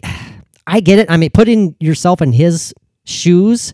[0.65, 1.11] I get it.
[1.11, 2.73] I mean, putting yourself in his
[3.05, 3.73] shoes,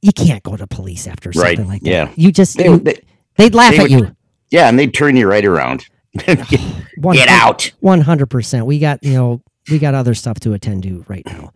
[0.00, 2.06] you can't go to police after Right, something like yeah.
[2.06, 2.18] that.
[2.18, 3.00] You just They- you, they-
[3.36, 4.16] they'd laugh they at would- you.
[4.50, 5.84] Yeah, and they'd turn you right around.
[6.26, 7.70] get, get out.
[7.80, 8.64] One hundred percent.
[8.64, 11.52] We got you know we got other stuff to attend to right now.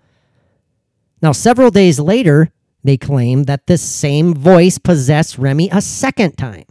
[1.23, 2.51] Now, several days later,
[2.83, 6.64] they claim that this same voice possessed Remy a second time.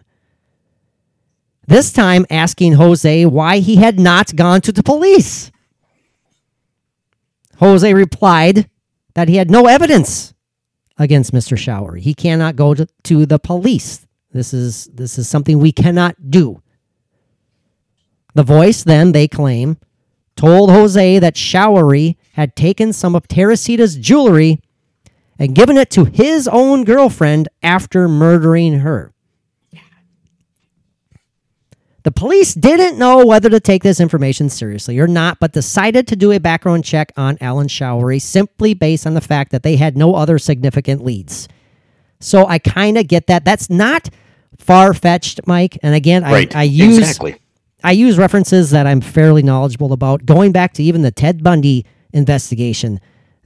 [1.68, 5.52] This time, asking Jose why he had not gone to the police.
[7.60, 8.70] Jose replied
[9.14, 10.34] that he had no evidence
[10.98, 11.58] against Mr.
[11.58, 12.02] Showery.
[12.02, 14.06] He cannot go to, to the police.
[14.32, 16.62] This is this is something we cannot do.
[18.34, 19.78] The voice then, they claim,
[20.36, 24.62] told Jose that Showery had taken some of Teresita's jewelry
[25.38, 29.14] and given it to his own girlfriend after murdering her.
[32.04, 36.16] The police didn't know whether to take this information seriously or not, but decided to
[36.16, 39.96] do a background check on Alan Showery simply based on the fact that they had
[39.96, 41.48] no other significant leads.
[42.20, 43.46] So I kind of get that.
[43.46, 44.10] That's not
[44.58, 45.78] far fetched, Mike.
[45.84, 46.56] And again, Right.
[46.56, 47.36] I, I use exactly.
[47.84, 50.26] I use references that I'm fairly knowledgeable about.
[50.26, 53.00] Going back to even the Ted Bundy investigation,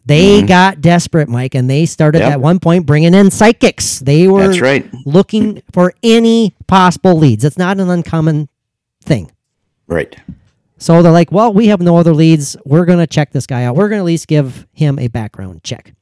[0.05, 2.27] they got desperate, Mike, and they started Mm-hmm.
[2.27, 2.33] Yep.
[2.33, 3.99] at one point bringing in psychics.
[3.99, 4.87] They were That's right.
[5.05, 7.43] looking for any possible leads.
[7.43, 8.47] It's not an uncommon
[9.03, 9.31] thing.
[9.87, 10.15] Right.
[10.77, 12.55] So they're like, well, we have no other leads.
[12.65, 13.75] We're going to check this guy out.
[13.75, 15.93] We're going to at least give him a background check.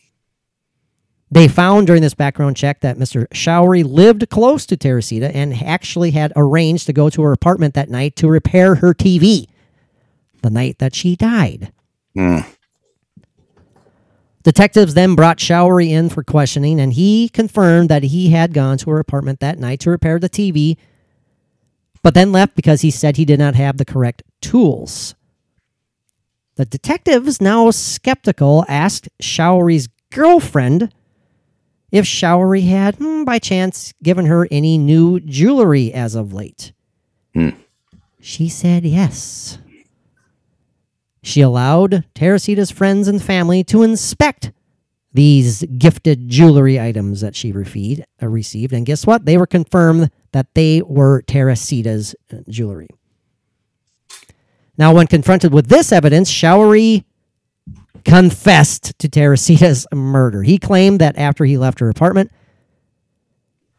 [1.32, 3.28] They found during this background check that Mr.
[3.30, 7.90] Showery lived close to Teresita and actually had arranged to go to her apartment that
[7.90, 9.48] night to repair her TV
[10.42, 11.72] the night that she died.
[12.16, 12.40] Hmm.
[14.44, 18.90] Detectives then brought Showery in for questioning, and he confirmed that he had gone to
[18.90, 20.78] her apartment that night to repair the TV,
[22.02, 25.16] but then left because he said he did not have the correct tools.
[26.56, 30.94] The detectives, now skeptical, asked Showery's girlfriend
[31.92, 36.74] if Showery had, hmm, by chance, given her any new jewelry as of late.
[37.34, 37.50] Hmm.
[38.20, 39.58] She said yes.
[41.24, 44.52] She allowed Teresita's friends and family to inspect
[45.14, 48.74] these gifted jewelry items that she received, uh, received.
[48.74, 49.26] And guess what?
[49.26, 52.90] They were confirmed that they were Teresita's uh, jewelry.
[54.78, 57.06] Now, when confronted with this evidence, Showery
[58.04, 60.44] confessed to Teresita's murder.
[60.44, 62.32] He claimed that after he left her apartment,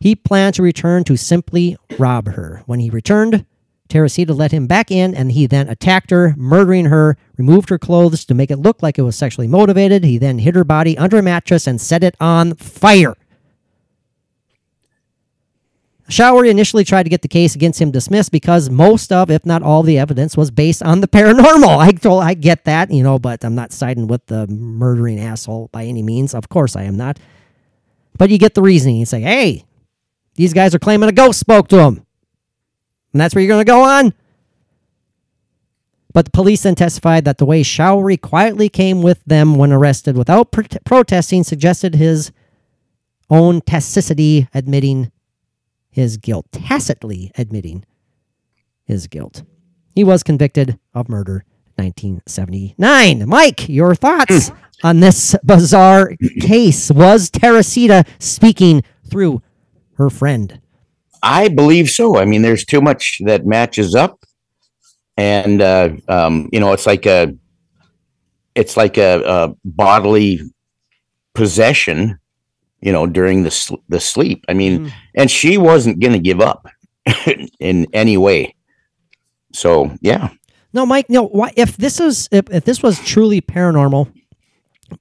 [0.00, 2.62] he planned to return to simply rob her.
[2.64, 3.44] When he returned,
[3.88, 8.24] Teresita let him back in and he then attacked her, murdering her, removed her clothes
[8.24, 10.04] to make it look like it was sexually motivated.
[10.04, 13.14] He then hid her body under a mattress and set it on fire.
[16.08, 19.62] Showery initially tried to get the case against him dismissed because most of, if not
[19.62, 21.78] all, the evidence was based on the paranormal.
[21.78, 25.68] I told, I get that, you know, but I'm not siding with the murdering asshole
[25.72, 26.34] by any means.
[26.34, 27.18] Of course, I am not.
[28.18, 29.00] But you get the reasoning.
[29.00, 29.64] It's like, hey,
[30.34, 32.06] these guys are claiming a ghost spoke to them.
[33.14, 34.12] And that's where you're going to go on?
[36.12, 40.16] But the police then testified that the way Showery quietly came with them when arrested
[40.16, 42.32] without pr- protesting suggested his
[43.30, 45.12] own tacitity admitting
[45.90, 47.84] his guilt, tacitly admitting
[48.84, 49.44] his guilt.
[49.94, 51.44] He was convicted of murder
[51.76, 53.28] 1979.
[53.28, 54.56] Mike, your thoughts hmm.
[54.82, 56.90] on this bizarre case?
[56.90, 59.40] Was Teresita speaking through
[59.94, 60.60] her friend?
[61.24, 62.18] I believe so.
[62.18, 64.22] I mean, there's too much that matches up,
[65.16, 67.34] and uh, um, you know, it's like a,
[68.54, 70.40] it's like a, a bodily
[71.34, 72.18] possession,
[72.80, 74.44] you know, during the sl- the sleep.
[74.48, 76.66] I mean, and she wasn't going to give up
[77.58, 78.54] in any way.
[79.52, 80.28] So yeah,
[80.74, 81.08] No, Mike.
[81.08, 81.26] No.
[81.28, 81.52] Why?
[81.56, 84.12] If this is if, if this was truly paranormal,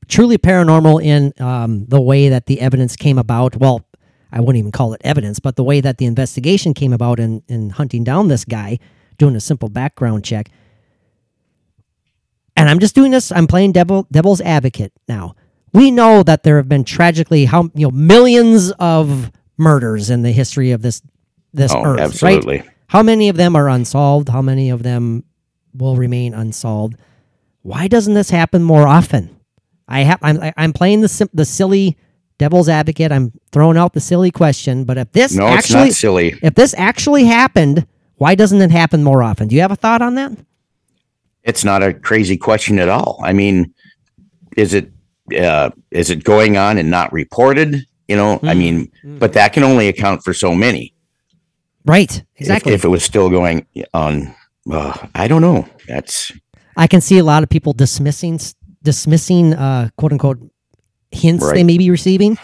[0.08, 3.58] truly paranormal in um, the way that the evidence came about.
[3.58, 3.86] Well,
[4.34, 7.44] I wouldn't even call it evidence, but the way that the investigation came about in
[7.48, 8.80] in hunting down this guy,
[9.18, 10.50] doing a simple background check.
[12.56, 13.32] And I'm just doing this.
[13.32, 15.36] I'm playing devil devil's advocate now.
[15.74, 20.32] We know that there have been tragically how you know millions of murders in the
[20.32, 21.02] history of this
[21.54, 22.58] this Oh, earth, absolutely.
[22.60, 22.70] right?
[22.88, 24.30] How many of them are unsolved?
[24.30, 25.24] How many of them
[25.74, 26.96] will remain unsolved?
[27.62, 29.36] Why doesn't this happen more often?
[29.88, 31.98] I have I'm I'm playing the the silly
[32.38, 33.12] devil's advocate.
[33.12, 36.40] I'm throwing out the silly question, but if this no, it's actually not silly.
[36.42, 39.48] if this actually happened, why doesn't it happen more often?
[39.48, 40.32] Do you have a thought on that?
[41.44, 43.20] It's not a crazy question at all.
[43.24, 43.74] I mean,
[44.56, 44.92] is it
[45.38, 47.86] uh, is it going on and not reported?
[48.08, 50.94] You know, I mean, but that can only account for so many.
[51.86, 52.12] Right.
[52.18, 52.74] If- Exactly.
[52.74, 54.36] If, it was still going on
[54.72, 55.68] uh, I don't know.
[55.88, 56.32] That's
[56.78, 58.40] I can see a lot of people dismissing
[58.82, 60.40] dismissing uh, quote unquote
[61.14, 62.38] hints they may be receiving.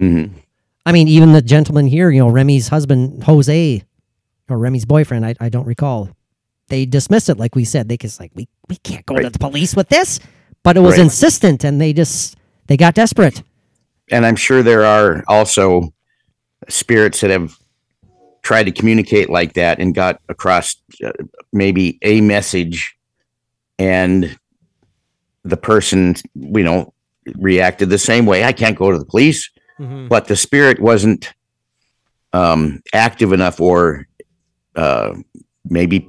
[0.00, 0.30] mhm.
[0.84, 3.84] I mean, even the gentleman here, you know, Remy's husband, Jose,
[4.50, 6.10] or Remy's boyfriend, I, I don't recall.
[6.68, 7.88] They dismissed it, like we said.
[7.88, 10.18] They just like we we can't go to the police with this,
[10.64, 11.02] but it was Right.
[11.04, 12.36] insistent, and they just
[12.66, 13.42] they got desperate.
[14.10, 15.92] and I'm sure there are also
[16.68, 17.56] spirits that have
[18.42, 20.74] tried to communicate like that and got across
[21.04, 21.12] uh,
[21.52, 22.96] maybe a message,
[23.78, 24.36] and
[25.44, 26.92] the person, you know,
[27.36, 28.44] reacted the same way.
[28.44, 29.50] I can't go to the police,
[30.08, 31.32] but the spirit wasn't
[32.32, 34.06] um, active enough or
[34.76, 35.14] uh,
[35.68, 36.08] maybe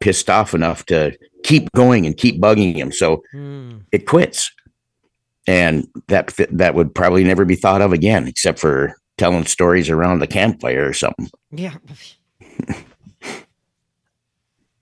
[0.00, 2.92] pissed off enough to keep going and keep bugging him.
[2.92, 3.22] So
[3.92, 4.50] it quits.
[5.46, 10.20] And that that would probably never be thought of again, except for telling stories around
[10.20, 11.30] the campfire or something.
[11.50, 11.74] Yeah.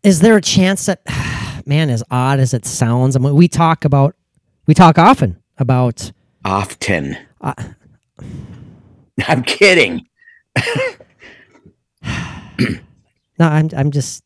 [0.02, 1.02] Is there a chance that,
[1.66, 4.16] man, as odd as it sounds, I mean, we talk about,
[4.66, 6.12] we talk often about,
[6.44, 7.16] Often.
[7.40, 7.52] Uh,
[9.28, 10.06] I'm kidding.
[12.08, 12.14] no,
[13.38, 14.24] I'm, I'm just,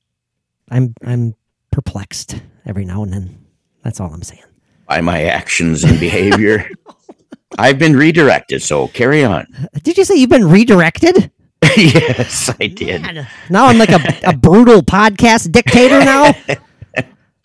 [0.71, 1.35] I'm, I'm
[1.71, 3.47] perplexed every now and then.
[3.83, 4.43] That's all I'm saying.
[4.89, 6.69] By my actions and behavior.
[7.59, 9.47] I've been redirected, so carry on.
[9.83, 11.31] Did you say you've been redirected?
[11.77, 13.03] yes, I did.
[13.03, 16.35] Man, now I'm like a, a brutal podcast dictator now.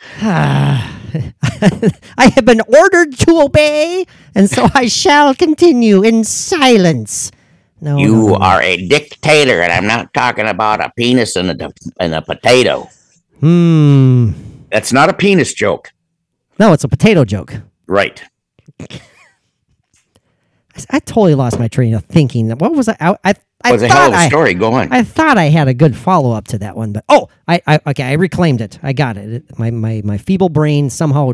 [0.22, 7.32] I have been ordered to obey, and so I shall continue in silence.
[7.82, 8.36] No, no, You no.
[8.36, 12.90] are a dictator, and I'm not talking about a penis and a and a potato.
[13.40, 14.32] Hmm.
[14.72, 15.92] That's not a penis joke,
[16.60, 17.56] No, it's a potato joke.
[17.88, 18.22] right?
[18.80, 18.88] I,
[20.92, 22.50] I totally lost my train of thinking.
[22.52, 22.96] What was I?
[23.00, 23.34] I, I,
[23.64, 24.54] I was a thought hell of a I- story.
[24.54, 24.92] Go on.
[24.92, 27.80] I thought I had a good follow up to that one, but oh, I, I
[27.88, 28.80] okay, I reclaimed it.
[28.82, 29.30] I got it.
[29.34, 31.34] It- My my my feeble brain somehow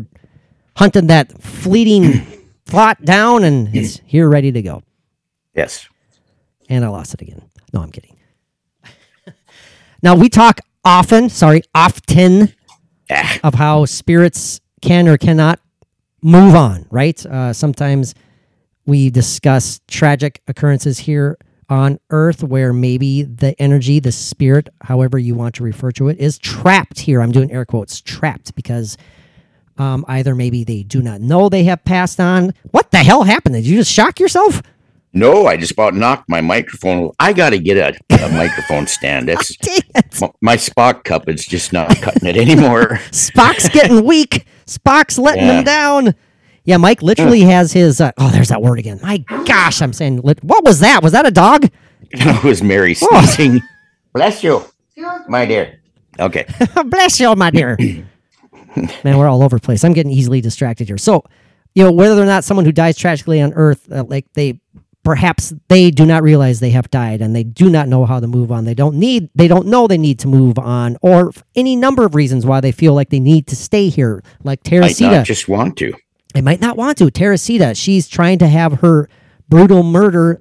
[0.76, 2.26] hunted that fleeting
[2.66, 4.82] thought down, and it's here, ready to go.
[5.54, 5.88] yes.
[6.68, 7.48] And I lost it again.
[7.72, 8.16] No, I'm kidding.
[10.02, 12.52] now we talk often, sorry, often
[13.08, 15.60] Ah, of how spirits can or cannot
[16.22, 17.24] move on, right?
[17.24, 18.16] Uh, sometimes
[18.84, 21.38] we discuss tragic occurrences here
[21.68, 26.18] on Earth where maybe the energy, the spirit, however you want to refer to it,
[26.18, 27.20] is trapped here.
[27.20, 28.96] I'm doing air quotes, trapped because
[29.78, 32.54] um, either maybe they do not know they have passed on.
[32.70, 33.54] What the hell happened?
[33.56, 34.62] Did you just shock yourself?
[35.12, 37.10] no, I just about knocked my microphone.
[37.18, 39.28] I got to get a, a microphone stand.
[39.28, 39.56] That's
[40.20, 43.00] my, my Spock cup is just not cutting it anymore.
[43.12, 44.44] Spock's getting weak.
[44.66, 45.58] Spock's letting Yeah.
[45.58, 46.14] him down.
[46.66, 48.00] Yeah, Mike literally has his.
[48.00, 48.98] Uh, oh, there's that word again.
[49.02, 50.20] My gosh, I'm saying.
[50.22, 51.02] Lit- what was that?
[51.02, 51.70] Was that a dog?
[52.10, 53.60] it was Mary sneezing.
[54.12, 54.64] Bless you,
[55.28, 55.80] my dear.
[56.18, 56.46] Okay.
[56.86, 57.76] Bless you, my dear.
[59.04, 59.84] Man, we're all over the place.
[59.84, 60.98] I'm getting easily distracted here.
[60.98, 61.22] So,
[61.74, 64.58] you know, whether or not someone who dies tragically on Earth, uh, like they
[65.04, 68.26] perhaps they do not realize they have died and they do not know how to
[68.26, 68.64] move on.
[68.64, 72.14] They don't need, they don't know they need to move on, or any number of
[72.14, 74.22] reasons why they feel like they need to stay here.
[74.42, 75.94] Like I Teresita, not just want to.
[76.36, 77.10] They might not want to.
[77.10, 79.08] Teresita, she's trying to have her
[79.48, 80.38] brutal murder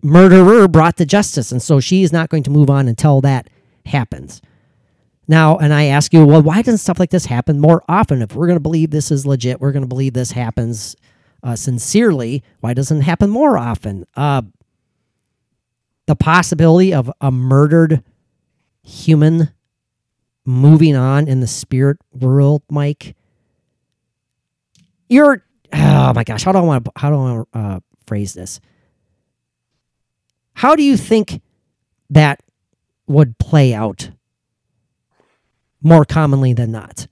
[0.00, 3.50] murderer brought to justice, and so she is not going to move on until that
[3.84, 4.40] happens.
[5.28, 8.22] Now, and I ask you, well, why doesn't stuff like this happen more often?
[8.22, 10.96] If we're going to believe this is legit, we're going to believe this happens
[11.42, 12.42] uh, sincerely.
[12.60, 14.06] Why doesn't it happen more often?
[14.16, 14.42] Uh,
[16.06, 18.02] the possibility of a murdered
[18.82, 19.50] human
[20.46, 23.14] moving on in the spirit world, Mike.
[25.08, 27.80] You're oh my gosh, how do I want to how do I want to uh,
[28.06, 28.60] phrase this?
[30.54, 31.42] How do you think
[32.10, 32.40] that
[33.06, 34.10] would play out
[35.82, 37.06] more commonly than not?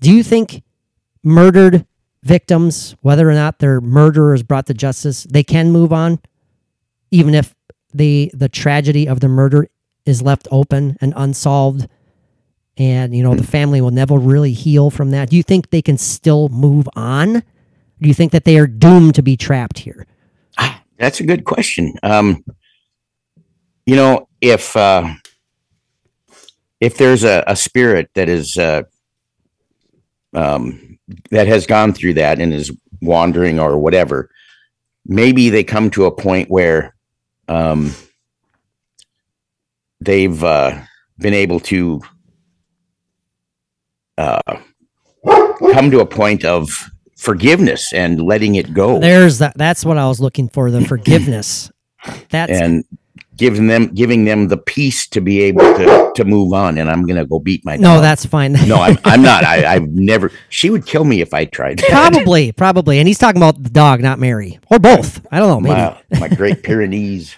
[0.00, 0.62] Do you think
[1.22, 1.86] murdered
[2.22, 6.18] victims, whether or not their murderer is brought to justice, they can move on,
[7.10, 7.54] even if
[7.92, 9.68] the the tragedy of the murder
[10.04, 11.88] is left open and unsolved,
[12.76, 15.30] and you know the family will never really heal from that?
[15.30, 17.42] Do you think they can still move on?
[18.00, 20.06] Do you think that they are doomed to be trapped here?
[20.98, 21.94] That's a good question.
[22.02, 22.44] Um,
[23.86, 25.14] you know, if uh,
[26.80, 28.82] if there's a, a spirit that is uh,
[30.32, 30.98] um,
[31.30, 32.72] that has gone through that and is
[33.02, 34.30] wandering or whatever,
[35.04, 36.94] maybe they come to a point where
[37.48, 37.92] um,
[40.00, 40.80] they've uh,
[41.18, 42.00] been able to
[44.18, 44.40] uh,
[45.72, 48.98] come to a point of forgiveness and letting it go.
[49.00, 49.56] There's that.
[49.56, 50.70] That's what I was looking for.
[50.70, 51.70] The forgiveness.
[52.30, 52.84] That's and
[53.36, 56.76] giving them giving them the peace to be able to to move on.
[56.78, 58.02] And I'm gonna go beat my No, dog.
[58.02, 58.52] that's fine.
[58.68, 59.42] no, I'm I'm not.
[59.44, 60.30] I, I've never.
[60.50, 61.88] She would kill me if I tried that.
[62.12, 62.98] probably, probably.
[62.98, 65.26] And he's talking about the dog, not Mary, or both.
[65.32, 65.60] I don't know.
[65.60, 65.74] Maybe
[66.20, 67.34] my, my Great Pyrenees.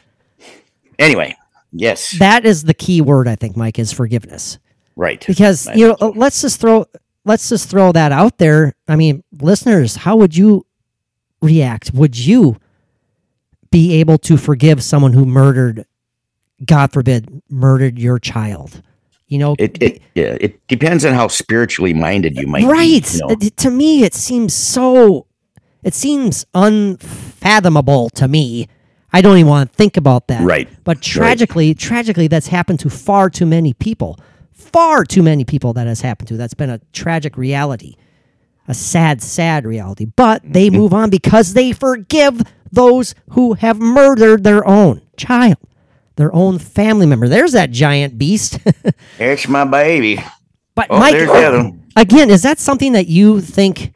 [0.98, 1.36] Anyway,
[1.72, 3.28] yes, that is the key word.
[3.28, 4.58] I think Mike is forgiveness.
[4.96, 5.24] Right.
[5.26, 5.76] because Right.
[5.76, 6.86] you know let's just throw
[7.24, 10.64] let's just throw that out there i mean listeners how would you
[11.42, 12.56] react would you
[13.70, 15.84] be able to forgive someone who murdered
[16.64, 18.80] god forbid murdered your child
[19.28, 23.14] you know It, it yeah, it depends on how spiritually minded you might be, right
[23.14, 23.34] you know.
[23.34, 25.26] To me it seems so
[25.82, 28.68] it seems unfathomable to me
[29.12, 30.68] i don't even want to think about that Right.
[30.84, 34.18] but tragically tragically that's happened to far too many people
[34.56, 36.36] far too many people that has happened to.
[36.36, 37.94] That's been a tragic reality
[38.68, 40.06] a sad sad reality.
[40.06, 42.42] But they move on because they forgive
[42.72, 45.58] those who have murdered their own child
[46.16, 47.28] their own family member.
[47.28, 48.58] There's that giant beast.
[49.18, 50.22] There's my baby.
[50.74, 51.14] But Oh, Mike,
[51.94, 53.92] again, is that something that you think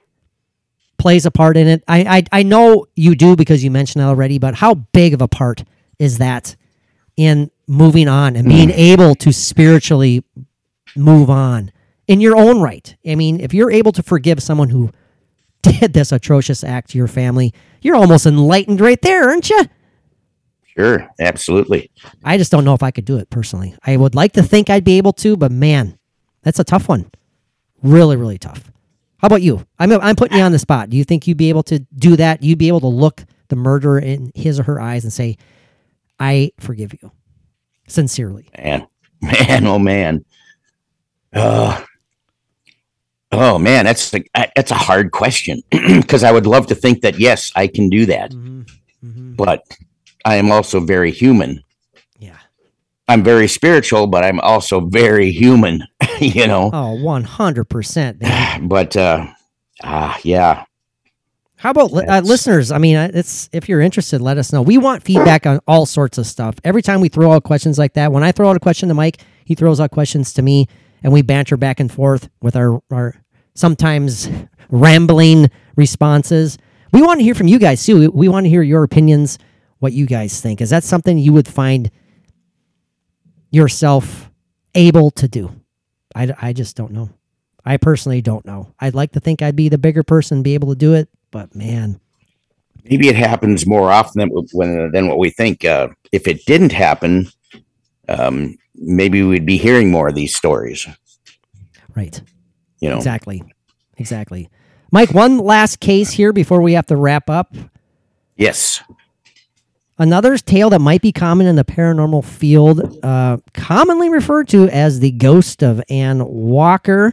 [0.99, 1.83] plays a part in it?
[1.89, 5.23] I, I I know you do because you mentioned it already, but how big of
[5.23, 5.65] a part
[5.99, 6.57] is that
[7.17, 8.77] in moving on and being mm.
[8.77, 10.25] able to spiritually
[10.97, 11.72] move on
[12.07, 12.97] in your own right?
[13.07, 14.91] I mean, if you're able to forgive someone who
[15.62, 19.64] did this atrocious act to your family, you're almost enlightened right there, aren't you?
[20.76, 21.91] Sure, absolutely.
[22.24, 23.74] I just don't know if I could do it personally.
[23.84, 25.99] I would like to think I'd be able to, but man,
[26.43, 27.11] that's a tough one.
[27.82, 28.70] Really, really tough.
[29.18, 29.66] How about you?
[29.78, 30.88] I'm I'm putting you on the spot.
[30.88, 32.43] Do you think you'd be able to do that?
[32.43, 35.36] You'd be able to look the murderer in his or her eyes and say,
[36.18, 37.12] "I forgive you,"
[37.86, 38.49] sincerely.
[38.57, 38.86] Man,
[39.20, 40.24] man, oh man.
[41.33, 41.81] Uh,
[43.33, 44.24] oh man, that's the,
[44.57, 48.07] that's a hard question because I would love to think that yes, I can do
[48.07, 48.33] that,
[49.37, 49.64] but
[50.24, 51.62] I am also very human.
[52.18, 52.37] Yeah.
[53.09, 55.85] I'm very spiritual, but I'm also very human.
[56.20, 58.22] you know, Oh, one hundred percent.
[58.62, 59.26] but uh,
[59.85, 60.64] ah, yeah,
[61.57, 62.70] How about uh, listeners?
[62.72, 64.62] I mean, it's if you're interested, let us know.
[64.62, 66.57] We want feedback on all sorts of stuff.
[66.64, 68.95] Every time we throw out questions like that, when I throw out a question to
[68.95, 70.68] Mike, he throws out questions to me,
[71.03, 73.14] and we banter back and forth with our our
[73.55, 74.28] sometimes
[74.70, 76.59] rambling responses.
[76.92, 78.11] We want to hear from you guys too.
[78.11, 79.38] We, want to hear your opinions,
[79.78, 80.61] what you guys think.
[80.61, 81.90] Is that something you would find
[83.51, 84.30] yourself
[84.74, 85.53] able to do?
[86.14, 87.11] I, I just don't know.
[87.64, 88.74] I personally don't know.
[88.80, 91.55] I'd like to think I'd be the bigger person, be able to do it, but
[91.55, 92.01] man,
[92.84, 95.64] maybe it happens more often than when than what we think.
[95.64, 97.28] Uh, if it didn't happen,
[98.09, 100.87] um, maybe we'd be hearing more of these stories.
[101.95, 102.20] right.
[102.81, 103.43] You know, Exactly.
[103.99, 104.49] Exactly.
[104.91, 107.55] Mike, one last case here before we have to wrap up.
[108.37, 108.83] yes,
[109.99, 115.01] Another tale that might be common in the paranormal field, uh, commonly referred to as
[115.01, 117.12] the ghost of Anne Walker.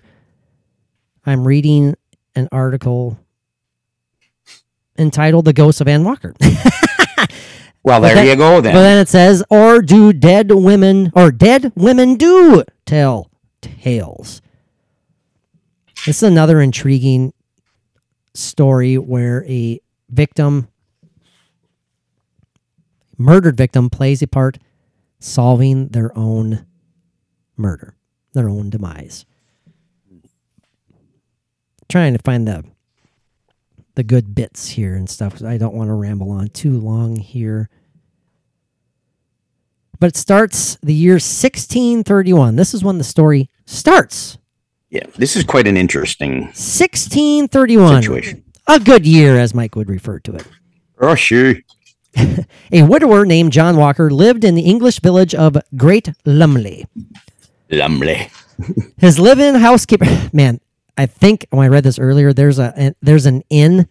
[1.26, 1.96] I'm reading
[2.34, 3.20] an article
[4.98, 6.34] entitled The Ghost of Anne Walker.
[7.88, 8.74] Well, there then- you go then.
[8.74, 13.32] But then it says, or do dead women, or dead women do tell
[13.62, 14.42] tales.
[16.06, 17.32] This is another intriguing
[18.34, 19.80] story where a
[20.10, 20.68] victim,
[23.18, 24.58] murdered victim, plays a part
[25.20, 26.66] solving their own
[27.56, 27.96] murder,
[28.34, 29.26] their own demise.
[31.88, 32.66] Trying to find the
[33.96, 35.42] the good bits here and stuff.
[35.42, 37.70] I don't want to ramble on too long here.
[40.00, 42.56] But it starts the year 1631.
[42.56, 44.38] This is when the story starts.
[44.90, 48.02] yeah, this is quite an interesting 1631.
[48.04, 48.44] situation.
[48.68, 50.46] A good year, as Mike would refer to it.
[51.00, 51.56] Oh, sure.
[52.72, 56.86] A widower named John Walker lived in the English village of Great Lumley.
[57.70, 58.30] Lumley.
[58.98, 60.06] His live-in housekeeper.
[60.34, 60.60] Man,
[60.98, 63.88] I think when I read this earlier, there's a there's an inn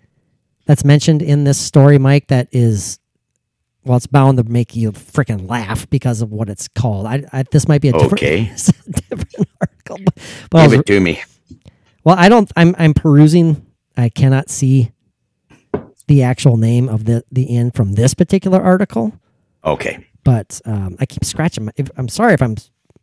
[0.65, 2.27] that's mentioned in this story, Mike.
[2.27, 2.99] That is,
[3.87, 7.07] well, it's bound to make you freaking laugh because of what it's called.
[7.07, 8.45] I, I this might be a different, Okay.
[9.09, 9.99] different article.
[10.05, 10.15] But,
[10.51, 11.23] but Give was- it to me.
[12.05, 12.51] well, I don't.
[12.57, 13.65] I'm I'm perusing.
[13.97, 14.93] I cannot see
[16.09, 19.13] the actual name of the the inn from this particular article.
[19.65, 20.07] Okay.
[20.25, 21.67] But um, I keep scratching.
[21.67, 22.57] My, if, I'm sorry if I'm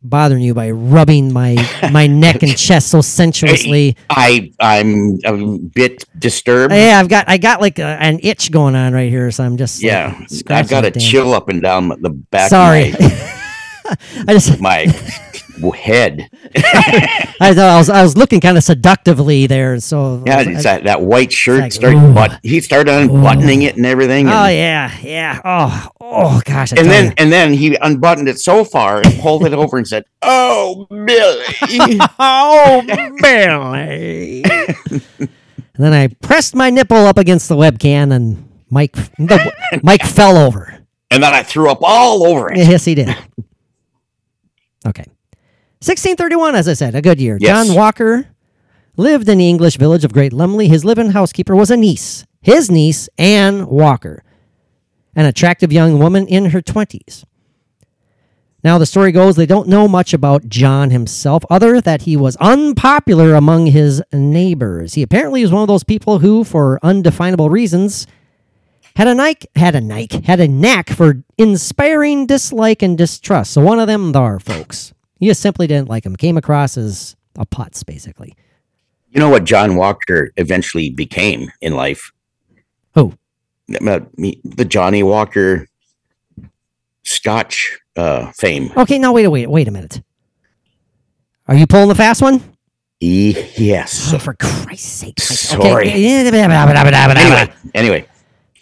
[0.04, 1.56] bothering you by rubbing my
[1.92, 3.98] my neck and chest so sensuously.
[4.10, 6.74] I I'm a bit disturbed.
[6.74, 9.58] Yeah, I've got I got like a, an itch going on right here, so I'm
[9.58, 12.50] just like, yeah, I've got a damn- chill up and down the back.
[12.50, 13.00] Sorry, Of
[14.28, 14.86] I just my
[15.76, 16.30] head.
[16.56, 19.80] I, thought I was I was looking kind of seductively there.
[19.80, 23.76] So Yeah, I it's that, that white shirt like, started but he started unbuttoning it
[23.78, 24.28] and everything.
[24.28, 25.40] oh yeah, yeah.
[25.44, 26.74] Oh oh gosh.
[26.74, 27.14] I and then you.
[27.18, 31.46] and then he unbuttoned it so far and pulled it over and said, Oh Billy.
[32.20, 32.84] oh
[33.22, 34.44] Billy.
[34.44, 35.00] and
[35.76, 39.54] then I pressed my nipple up against the webcam, and Mike the,
[39.84, 40.74] Mike fell over.
[41.12, 42.58] and then I threw up all over it.
[42.58, 43.16] Yes, he did.
[44.86, 45.06] Okay.
[45.84, 47.38] 1631, as I said, a good year.
[47.42, 47.68] Yes.
[47.68, 48.28] John Walker
[48.96, 50.70] lived in the English village of Great Lumley.
[50.70, 54.24] His live-in housekeeper was a niece, his niece, Anne Walker,
[55.14, 57.26] an attractive young woman in her 20s.
[58.64, 62.38] Now, the story goes they don't know much about John himself, other that he was
[62.38, 64.94] unpopular among his neighbors.
[64.94, 68.08] He apparently was one of those people who, for undefinable reasons,
[68.96, 73.52] had a knack, had a knack, had a knack for inspiring dislike and distrust.
[73.52, 74.94] So one of them there, folks.
[75.20, 76.16] You just simply didn't like him.
[76.16, 78.36] Came across as a putz, basically.
[79.10, 82.12] You know what John Walker eventually became in life?
[82.96, 83.14] Who?
[83.68, 85.68] The Johnnie Walker
[87.04, 88.72] Scotch uh, fame.
[88.76, 90.02] Okay, now wait, wait, wait a minute.
[91.48, 92.42] Are you pulling the fast one?
[93.00, 94.14] E- yes.
[94.14, 95.20] Oh, for Christ's sake!
[95.20, 95.90] Sorry.
[95.90, 96.24] Okay.
[97.18, 98.08] Anyway, anyway,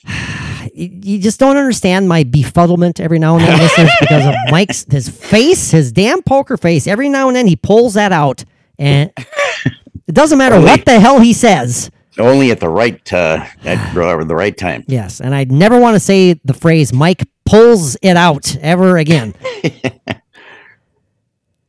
[0.73, 5.09] you, just don't understand my befuddlement every now and then, listeners, because of Mike's his
[5.09, 6.87] face, his damn poker face.
[6.87, 8.43] Every now and then he pulls that out,
[8.79, 11.91] and it doesn't matter Only- what the hell he says.
[12.19, 14.83] only at the right uh, at the right time.
[14.87, 19.33] Yes, and I never want to say the phrase Mike pulls it out ever again.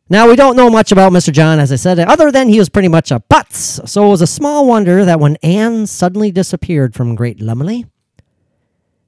[0.09, 1.33] now, we don't know much about Mr.
[1.33, 3.87] John, as I said, other than he was pretty much a putz.
[3.89, 7.87] So it was a small wonder that when Anne suddenly disappeared from Great Lumley,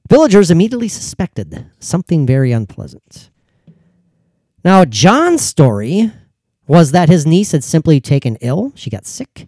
[0.09, 3.29] villagers immediately suspected something very unpleasant.
[4.63, 6.11] Now, John's story
[6.67, 9.47] was that his niece had simply taken ill, she got sick,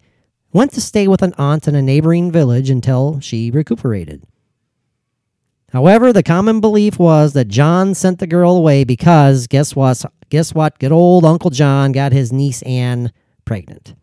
[0.53, 4.23] went to stay with an aunt in a neighboring village until she recuperated.
[5.73, 10.05] However, the common belief was that John sent the girl away because guess what?
[10.29, 10.79] Guess what?
[10.79, 13.11] Good old Uncle John got his niece Anne
[13.43, 13.95] pregnant.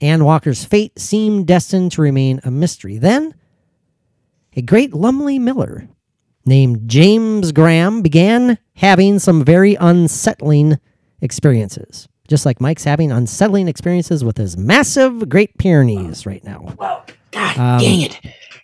[0.00, 2.98] Anne Walker's fate seemed destined to remain a mystery.
[2.98, 3.34] Then,
[4.56, 5.88] a great Lumley miller
[6.44, 10.78] named James Graham began having some very unsettling
[11.20, 12.08] experiences.
[12.28, 16.74] Just like Mike's having unsettling experiences with his massive Great Pyrenees right now.
[16.78, 18.20] Well, God Um, dang it!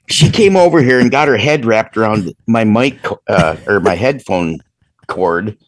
[0.09, 3.97] She came over here and got her head wrapped around my mic uh, or my
[3.97, 4.59] headphone
[5.09, 5.59] cord,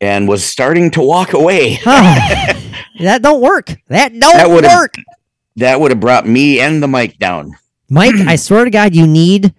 [0.00, 1.76] and was starting to walk away.
[1.84, 3.70] that don't work.
[3.88, 4.94] That don't That work.
[5.56, 7.54] That would have brought me and the mic down.
[7.88, 9.54] Mike, I swear to God, you need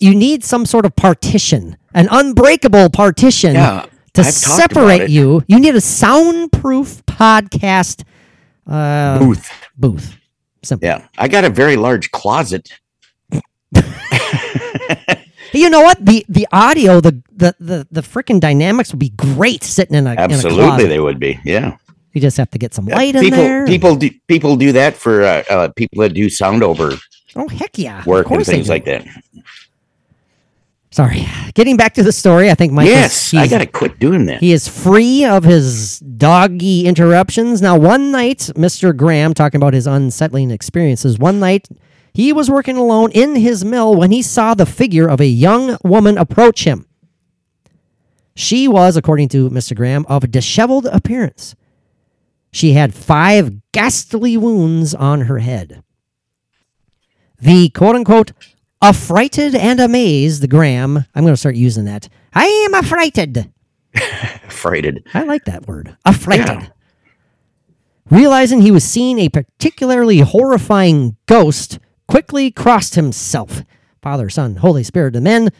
[0.00, 5.42] you need some sort of partition, an unbreakable partition Yeah, to I've separate you.
[5.46, 8.04] You need a soundproof podcast
[8.66, 9.50] uh, Booth.
[9.76, 10.16] booth.
[10.62, 10.86] Simple.
[10.86, 12.70] Yeah, I got a very large closet.
[15.54, 16.04] You know what?
[16.04, 20.12] The the audio, the the the, the freaking dynamics would be great sitting in a
[20.12, 21.38] in a Absolutely, they would be.
[21.44, 21.76] Yeah,
[22.14, 23.66] You just have to get some Yeah, light in people there.
[23.66, 26.92] people do people do that for uh, uh, people that do sound over
[27.36, 29.04] oh heck yeah, Of work and course things like that.
[30.90, 32.50] Sorry, getting back to the story.
[32.52, 32.86] I think Mike.
[32.86, 32.92] is-
[33.32, 34.38] yes, I got to quit doing that.
[34.38, 37.60] He is free of his doggy interruptions.
[37.60, 38.96] Now, one night, Mr.
[38.96, 41.68] Graham, talking about his unsettling experiences, one night
[42.12, 45.76] he was working alone in his mill when he saw the figure of a young
[45.82, 46.86] woman approach him.
[48.36, 49.74] She was, according to Mr.
[49.74, 51.56] Graham, of a disheveled appearance.
[52.54, 55.82] She had five ghastly wounds on her head.
[57.40, 58.30] The quote unquote
[58.80, 62.08] affrighted and amazed Graham, I'm going to start using that.
[62.32, 63.52] I am affrighted.
[63.96, 65.04] affrighted.
[65.12, 65.96] I like that word.
[66.04, 66.70] Affrighted.
[68.08, 73.62] Realizing he was seeing a particularly horrifying ghost, quickly crossed himself.
[74.00, 75.50] Father, Son, Holy Spirit, and then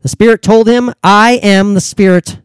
[0.00, 2.40] the Spirit told him, I am the Spirit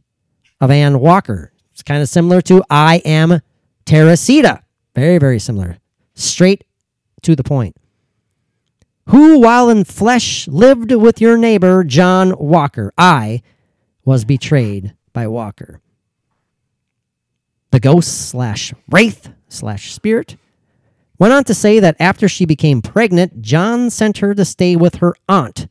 [0.59, 1.53] of Anne Walker.
[1.71, 3.39] It's kind of similar to I am
[3.85, 4.63] Teresita.
[4.95, 5.77] Very, very similar.
[6.13, 6.63] Straight
[7.23, 7.75] to the point.
[9.09, 12.93] Who, while in flesh, lived with your neighbor, John Walker.
[12.97, 13.41] I
[14.05, 15.81] was betrayed by Walker.
[17.71, 20.37] The ghost slash wraith slash spirit
[21.17, 24.95] went on to say that after she became pregnant, John sent her to stay with
[24.95, 25.67] her aunt.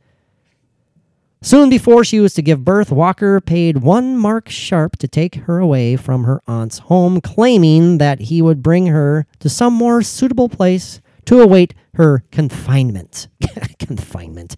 [1.43, 5.59] Soon before she was to give birth, Walker paid one Mark Sharp to take her
[5.59, 10.47] away from her aunt's home, claiming that he would bring her to some more suitable
[10.47, 13.27] place to await her confinement.
[13.77, 14.55] confinement.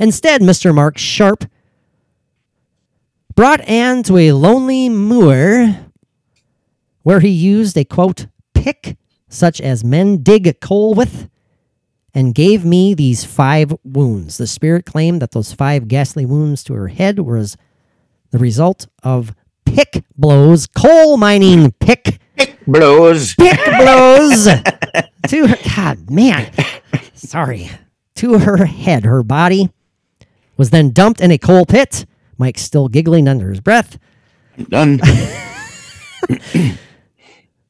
[0.00, 0.74] Instead, Mr.
[0.74, 1.44] Mark Sharp
[3.36, 5.76] brought Anne to a lonely moor
[7.04, 8.96] where he used a quote pick
[9.28, 11.30] such as men dig coal with
[12.14, 14.38] and gave me these five wounds.
[14.38, 17.56] The spirit claimed that those five ghastly wounds to her head was
[18.30, 19.34] the result of
[19.64, 23.34] pick blows, coal mining pick pick Blows.
[23.34, 24.44] pick blows
[25.28, 25.56] to her.
[25.76, 26.50] God, man.
[27.14, 27.70] Sorry.
[28.16, 29.04] To her head.
[29.04, 29.70] Her body
[30.56, 32.06] was then dumped in a coal pit.
[32.38, 33.98] Mike still giggling under his breath.
[34.68, 35.00] Done.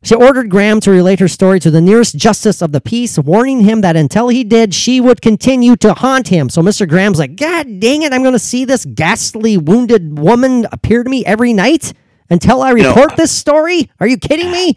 [0.05, 3.61] She ordered Graham to relate her story to the nearest justice of the peace, warning
[3.61, 6.51] him that until he did, she would continue to haunt him.
[6.51, 6.87] So Mr.
[6.87, 11.09] Graham's like, God dang it, I'm going to see this ghastly, wounded woman appear to
[11.09, 11.95] me every night
[12.29, 13.91] until I report this story?
[13.99, 14.77] Are you kidding me?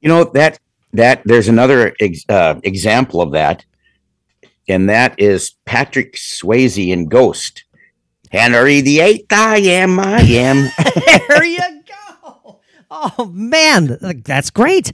[0.00, 0.58] You know that
[0.94, 3.64] that there's another ex, uh, example of that,
[4.68, 7.64] and that is Patrick Swayze in Ghost.
[8.30, 10.70] Henry the Eighth, I am, I am.
[11.28, 11.81] there you go.
[12.94, 14.92] Oh man, that's great.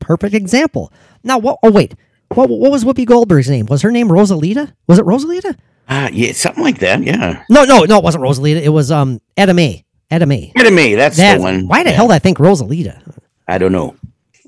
[0.00, 0.92] Perfect example.
[1.22, 1.58] Now, what?
[1.62, 1.94] Oh wait,
[2.34, 2.48] what?
[2.50, 3.66] What was Whoopi Goldberg's name?
[3.66, 4.72] Was her name Rosalita?
[4.88, 5.56] Was it Rosalita?
[5.88, 7.02] Ah, yeah, something like that.
[7.04, 7.98] Yeah, No, no, no.
[7.98, 8.60] It wasn't Rosalita.
[8.60, 9.84] It was um Oda Mae.
[10.10, 10.52] Oda Mae.
[10.56, 10.94] Enemy.
[10.96, 11.68] That's That- the one.
[11.68, 11.96] Why the Yeah.
[11.96, 13.00] hell did I think Rosalita?
[13.46, 13.94] I don't know.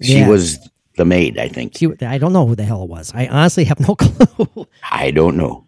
[0.03, 0.29] She Yeah.
[0.29, 0.59] was
[0.97, 1.77] the maid, I think.
[1.77, 3.13] She, I don't know who the hell it was.
[3.15, 4.67] I honestly have no clue.
[4.91, 5.68] I don't know.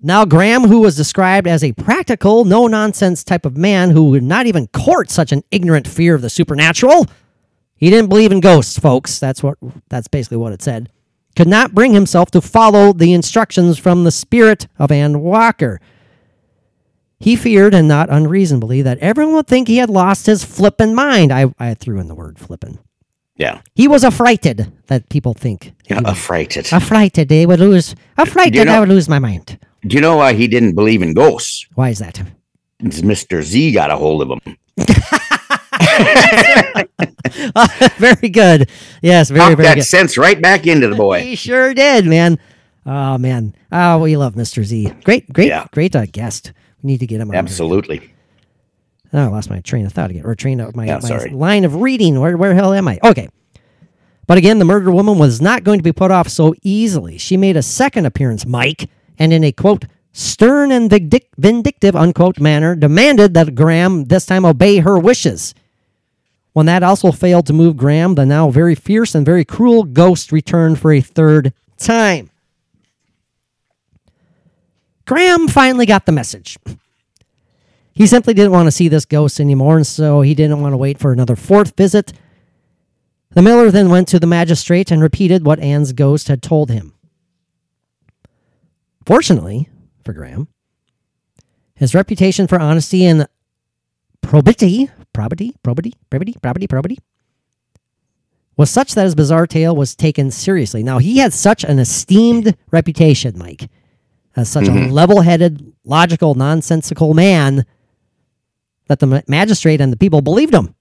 [0.00, 4.22] Now, Graham, who was described as a practical, no nonsense type of man who would
[4.22, 7.06] not even court such an ignorant fear of the supernatural,
[7.74, 9.18] he didn't believe in ghosts, folks.
[9.18, 9.58] That's what
[9.88, 10.90] that's basically what it said.
[11.36, 15.80] Could not bring himself to follow the instructions from the spirit of Anne Walker.
[17.20, 21.32] He feared, and not unreasonably, that everyone would think he had lost his flippin' mind.
[21.32, 22.78] I, I threw in the word flippin'.
[23.36, 25.72] Yeah, He was affrighted that people think.
[25.88, 26.72] yeah, affrighted.
[26.72, 27.94] Affrighted, they would lose.
[28.16, 29.58] Affrighted, you know- I would lose my mind.
[29.86, 31.66] Do you know why he didn't believe in ghosts?
[31.74, 32.20] Why is that?
[32.80, 33.42] It's Mr.
[33.42, 34.56] Z got a hold of him.
[37.98, 38.70] very good.
[39.02, 39.84] Yes, very, Knocked very that good.
[39.84, 41.20] sense right back into the boy.
[41.22, 42.38] He sure did, man.
[42.86, 43.54] Oh man.
[43.70, 44.64] Oh, we love Mr.
[44.64, 44.92] Z.
[45.04, 45.66] Great, great, Yeah.
[45.72, 46.52] great uh, guest.
[46.82, 47.36] We need to get him on.
[47.36, 48.12] Absolutely.
[49.12, 51.64] Oh, I lost my train of thought again, or train of my, Yeah, my line
[51.64, 52.20] of reading.
[52.20, 52.98] Where, where the hell am I?
[53.02, 53.28] Okay.
[54.26, 57.16] But again, the murdered woman was not going to be put off so easily.
[57.16, 60.90] She made a second appearance, Mike, and in a quote, stern and
[61.36, 65.54] vindictive, unquote, manner, demanded that Graham this time obey her wishes.
[66.52, 70.32] When that also failed to move Graham, the now very fierce and very cruel ghost
[70.32, 72.30] returned for a third time.
[75.06, 76.58] Graham finally got the message.
[77.92, 80.76] He simply didn't want to see this ghost anymore, and so he didn't want to
[80.76, 82.12] wait for another fourth visit.
[83.30, 86.94] The miller then went to the magistrate and repeated what Anne's ghost had told him.
[89.08, 89.70] Fortunately
[90.04, 90.48] for Graham,
[91.74, 93.26] his reputation for honesty and
[94.20, 96.98] probity, probity, probity, probity, probity, probity,
[98.58, 100.82] was such that his bizarre tale was taken seriously.
[100.82, 103.70] Now, he had such an esteemed reputation, Mike,
[104.36, 104.92] as such a mm-hmm.
[104.92, 107.64] level headed, logical, nonsensical man
[108.88, 110.74] that the magistrate and the people believed him.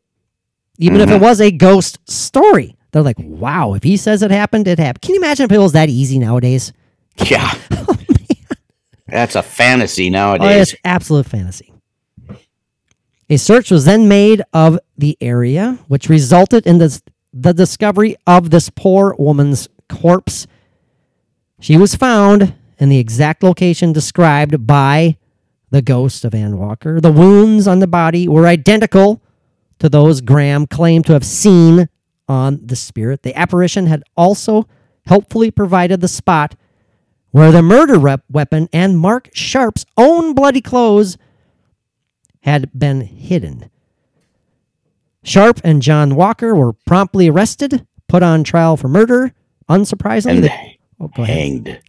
[0.79, 1.23] Even if it mm-hmm.
[1.23, 2.75] was a ghost story.
[2.91, 5.01] They're like, wow, if he says it happened, it happened.
[5.01, 6.73] Can you imagine if it was that easy nowadays?
[7.23, 7.53] Yeah.
[7.89, 7.95] Oh,
[9.07, 10.73] That's a fantasy Oh, nowadays.
[10.73, 11.73] it's absolute fantasy.
[13.29, 17.01] A search was then made of the area, which resulted in this,
[17.33, 20.47] the discovery of this poor woman's corpse.
[21.59, 25.17] She was found in the exact location described by
[25.71, 27.01] the ghost of Anne Walker.
[27.01, 29.21] The wounds on the body were identical
[29.79, 31.89] to those Graham claimed to have seen
[32.29, 33.23] on the spirit.
[33.23, 34.67] The apparition had also
[35.05, 36.55] helpfully provided the spot
[37.31, 41.17] where the murder rep weapon and Mark Sharp's own bloody clothes
[42.41, 43.69] had been hidden.
[45.23, 49.33] Sharp and John Walker were promptly arrested, put on trial for murder.
[49.69, 50.51] Unsurprisingly, and the,
[51.01, 51.81] oh, hanged.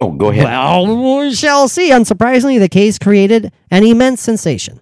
[0.00, 0.44] Oh, go ahead.
[0.46, 1.90] Well, we shall see.
[1.90, 4.80] Unsurprisingly, the case created an immense sensation.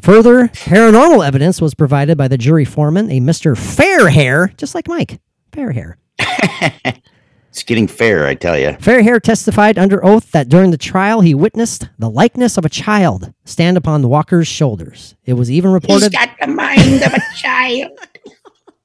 [0.00, 3.54] Further paranormal evidence was provided by the jury foreman, a Mr.
[3.54, 5.20] Fairhair, just like Mike.
[5.52, 5.96] Fairhair.
[7.50, 8.70] it's getting fair, I tell you.
[8.80, 13.32] Fairhair testified under oath that during the trial he witnessed the likeness of a child
[13.44, 15.14] stand upon the Walker's shoulders.
[15.24, 16.04] It was even reported.
[16.04, 17.98] He's got the mind of a child.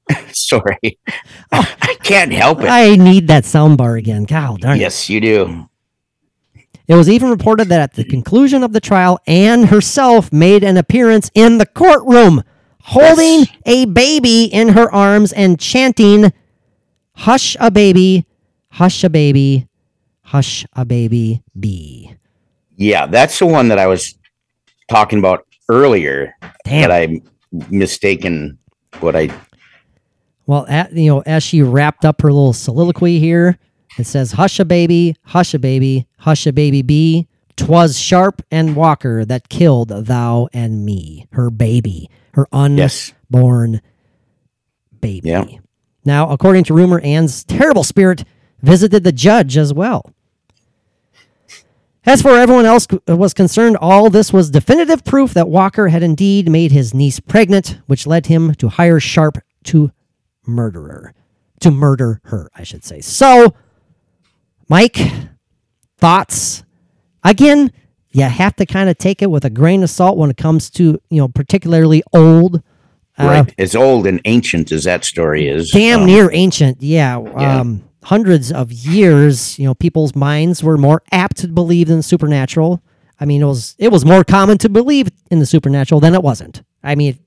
[0.32, 0.98] Sorry.
[1.52, 1.74] Oh.
[1.82, 2.66] I can't help it.
[2.68, 4.24] I need that soundbar again.
[4.24, 4.80] God darn it.
[4.80, 5.68] Yes, you do.
[6.88, 10.76] It was even reported that at the conclusion of the trial, Anne herself made an
[10.76, 12.44] appearance in the courtroom,
[12.82, 13.48] holding Yes.
[13.66, 16.32] a baby in her arms and chanting,
[17.16, 18.26] Hush a baby,
[18.76, 19.66] hush a baby,
[20.20, 22.14] hush a baby, be.
[22.76, 24.18] Yeah, that's the one that I was
[24.90, 26.34] talking about earlier.
[26.64, 26.82] Damn.
[26.82, 27.20] That I
[27.70, 28.58] mistaken
[29.00, 29.30] what I
[30.46, 33.58] Well, at, you know, as she wrapped up her little soliloquy here,
[33.98, 37.26] it says, "Hush a baby, hush a baby, hush a baby bee.
[37.56, 43.80] Twas Sharp and Walker that killed thou and me, her baby, her yes unborn
[45.00, 45.46] baby." Yeah.
[46.04, 48.24] Now, according to rumor, Anne's terrible spirit
[48.62, 50.10] visited the judge as well.
[52.04, 56.48] As for everyone else was concerned, all this was definitive proof that Walker had indeed
[56.48, 59.90] made his niece pregnant, which led him to hire Sharp to
[60.46, 61.14] murder her.
[61.60, 63.00] To murder her, I should say.
[63.00, 63.54] So,
[64.68, 64.98] Mike,
[65.98, 66.62] thoughts?
[67.24, 67.72] Again,
[68.10, 70.70] you have to kind of take it with a grain of salt when it comes
[70.70, 72.62] to, you know, particularly old.
[73.18, 75.70] uh, right as old and ancient as that story is.
[75.70, 77.60] damn um, near ancient yeah, yeah.
[77.60, 82.02] um hundreds of years you know people's minds were more apt to believe in the
[82.02, 82.80] supernatural
[83.20, 86.22] i mean it was it was more common to believe in the supernatural than it
[86.22, 87.18] wasn't i mean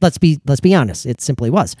[0.00, 1.76] let's be let's be honest it simply was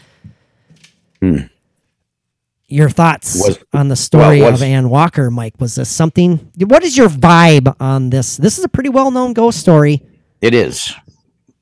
[2.68, 3.48] your thoughts Hmm.
[3.48, 6.96] Was- on the story well, was- of anne walker mike was this something what is
[6.96, 10.02] your vibe on this this is a pretty well-known ghost story
[10.40, 10.92] It is.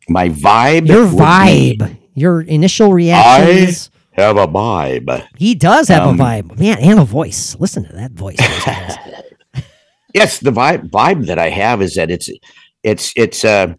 [0.09, 0.89] My vibe.
[0.89, 5.27] your vibe your initial reactions have a vibe.
[5.37, 7.57] He does have Um, a vibe, man, and a voice.
[7.59, 8.39] Listen to that voice.
[10.15, 12.29] Yes, the vibe vibe that I have is that it's
[12.83, 13.73] it's it's uh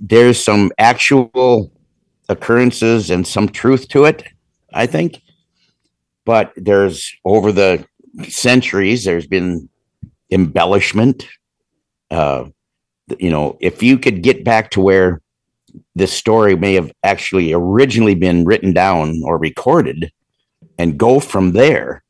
[0.00, 1.70] there's some actual
[2.28, 4.24] occurrences and some truth to it,
[4.74, 5.22] I think.
[6.24, 7.86] But there's over the
[8.28, 9.68] centuries there's been
[10.32, 11.28] embellishment.
[12.10, 12.46] Uh
[13.20, 15.20] you know, if you could get back to where
[15.96, 20.12] this story may have actually originally been written down or recorded
[20.78, 22.04] and go from there,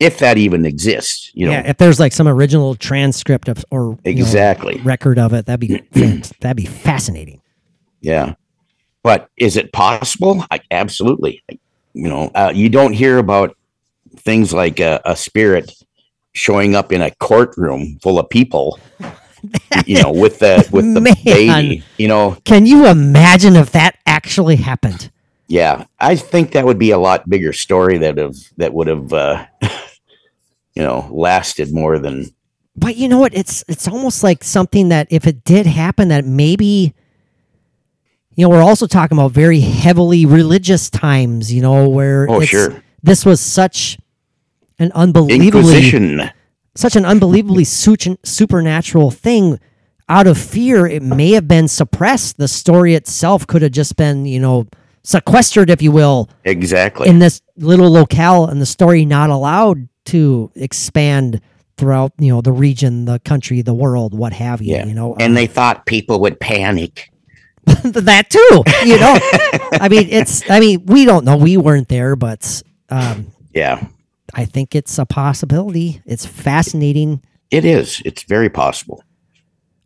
[0.00, 1.52] if that even exists, you know.
[1.52, 4.80] yeah, if there's like some original transcript of or you know, Exactly.
[4.80, 5.82] record of it, that'd be
[6.40, 7.42] that'd be fascinating.
[8.00, 8.34] Yeah.
[9.02, 10.44] But is it possible?
[10.50, 11.42] I, absolutely.
[11.92, 13.54] You know, uh, you don't hear about
[14.16, 15.72] things like a, a spirit
[16.32, 18.78] showing up in a courtroom full of people,
[19.86, 21.14] you know, with the with the Man.
[21.24, 21.82] baby.
[21.98, 25.10] You know, Can you imagine if that actually happened?
[25.48, 25.84] yeah.
[25.98, 29.46] I think that would be a lot bigger story that have that would have uh,
[30.74, 32.26] you know lasted more than
[32.76, 33.34] But you know what?
[33.34, 36.94] It's it's almost like something that if it did happen, that maybe
[38.36, 41.52] you know we're also talking about very heavily religious times.
[41.52, 42.82] You know where Oh, sure.
[43.02, 43.98] this was such
[44.78, 46.30] an unbelievably Inquisition.
[46.74, 49.58] Such an unbelievably su- supernatural thing
[50.08, 54.24] out of fear it may have been suppressed the story itself could have just been
[54.26, 54.66] you know
[55.02, 57.08] sequestered if you will Exactly.
[57.08, 61.40] in this little locale and the story not allowed to expand
[61.76, 64.84] throughout you know the region the country the world what have you yeah.
[64.84, 67.10] you know and Um, they thought people would panic.
[67.66, 69.16] that too you know
[69.80, 73.86] i mean it's i mean we don't know we weren't there but um Yeah.
[74.34, 77.20] I think it's a possibility it's fascinating
[77.50, 78.00] It is.
[78.04, 79.02] It's very possible.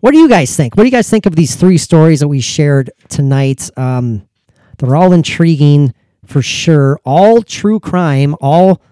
[0.01, 0.77] What do you guys think?
[0.77, 3.71] What do you guys think of these three stories that we shared tonight?
[3.79, 4.29] Um,
[4.77, 5.95] they're all intriguing
[6.27, 7.01] for sure.
[7.07, 8.83] All true crime, all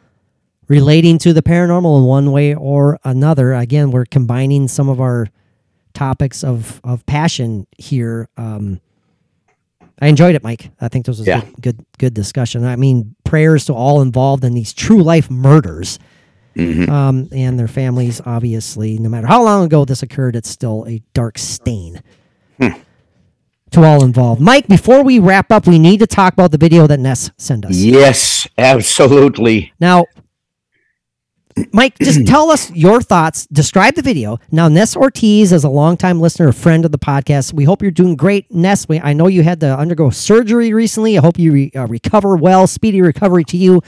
[0.68, 3.52] relating to the paranormal in one way or another.
[3.52, 5.28] Again, we're combining some of our
[5.92, 8.30] topics of of passion here.
[8.38, 8.80] Um,
[10.00, 10.70] I enjoyed it, Mike.
[10.80, 11.40] I think this was Yeah.
[11.42, 12.64] good, good, good discussion.
[12.64, 15.98] I mean, prayers to all involved in these true life murders
[16.54, 16.86] Mhm.
[16.90, 18.20] um, and their families.
[18.26, 22.02] Obviously, no matter how long ago this occurred, it's still a dark stain
[23.70, 24.38] to all involved.
[24.38, 27.64] Mike, before we wrap up, we need to talk about the video that Ness sent
[27.64, 27.74] us.
[27.74, 29.72] Yes, absolutely.
[29.80, 30.04] Now,
[31.72, 33.46] Mike, just tell us your thoughts.
[33.46, 34.38] Describe the video.
[34.50, 37.52] Now, Ness Ortiz is a longtime listener, a friend of the podcast.
[37.52, 38.88] We hope you're doing great, Ness.
[38.88, 41.18] We, I know you had to undergo surgery recently.
[41.18, 42.66] I hope you re, uh, recover well.
[42.66, 43.82] Speedy recovery to you.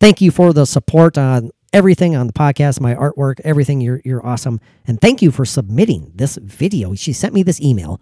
[0.00, 3.80] Thank you for the support on everything on the podcast, my artwork, everything.
[3.80, 6.94] You're you're awesome, and thank you for submitting this video.
[6.94, 8.00] She sent me this email,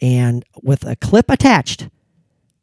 [0.00, 1.88] and with a clip attached.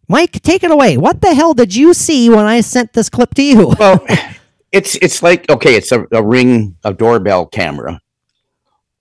[0.10, 0.98] Mike, take it away.
[0.98, 3.74] What the hell did you see when I sent this clip to you?
[3.80, 4.06] Well,
[4.74, 8.02] it's it's like okay, it's a, a ring, a doorbell camera,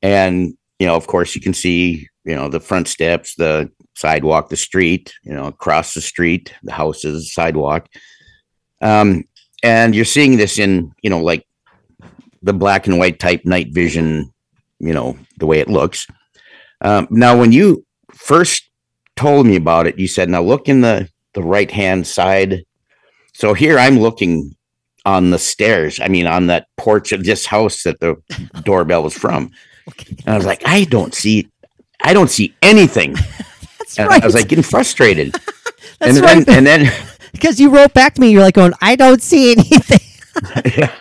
[0.03, 4.51] and you know, of course, you can see you know the front steps, the sidewalk,
[4.51, 7.89] the street, you know, across the street, the houses, sidewalk,
[8.83, 9.25] um,
[9.65, 11.47] and you're seeing this in you know like
[12.43, 14.31] the black and white type night vision,
[14.79, 16.07] you know, the way it looks.
[16.83, 18.69] Um, now, when you first
[19.17, 22.65] told me about it, you said, "Now look in the the right hand side."
[23.33, 24.55] So here I'm looking
[25.05, 26.01] on the stairs.
[26.01, 28.17] I mean, on that porch of this house that the
[28.65, 29.51] doorbell was from.
[30.09, 31.49] And I was like, I don't see,
[32.03, 33.13] I don't see anything.
[33.79, 34.23] That's And right.
[34.23, 35.33] I was like getting frustrated.
[35.99, 36.47] That's and right.
[36.47, 36.93] then, and then,
[37.33, 39.99] because you wrote back to me, you're like going, I don't see anything.
[40.77, 40.93] yeah.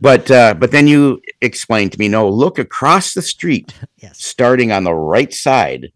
[0.00, 4.24] But uh, but then you explained to me, no, look across the street, Yes.
[4.24, 5.88] starting on the right side.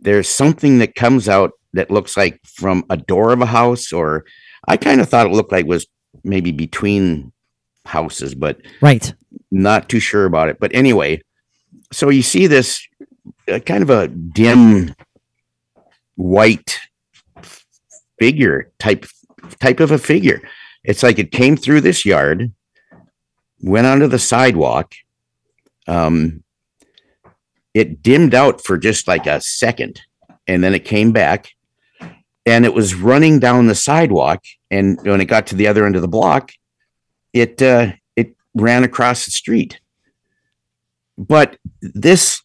[0.00, 4.24] There's something that comes out that looks like from a door of a house, or
[4.66, 5.86] I kind of thought it looked like it was
[6.24, 7.32] maybe between
[7.84, 9.12] houses, but Right.
[9.50, 10.58] not too sure about it.
[10.60, 11.22] But anyway,
[11.92, 12.86] so you see this
[13.50, 14.94] uh, kind of a dim
[16.16, 16.78] white
[18.18, 19.06] figure type
[19.60, 20.42] type of a figure.
[20.84, 22.52] It's like it came through this yard,
[23.62, 24.94] went onto the sidewalk.
[25.86, 26.42] Um,
[27.74, 30.02] it dimmed out for just like a second,
[30.46, 31.52] and then it came back,
[32.48, 34.42] and it was running down the sidewalk.
[34.70, 36.52] And when it got to the other end of the block,
[37.32, 39.80] it uh, it ran across the street.
[41.18, 42.42] But this,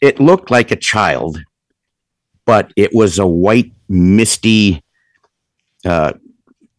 [0.00, 1.40] it looked like a child,
[2.44, 4.84] but it was a white, misty,
[5.84, 6.12] uh,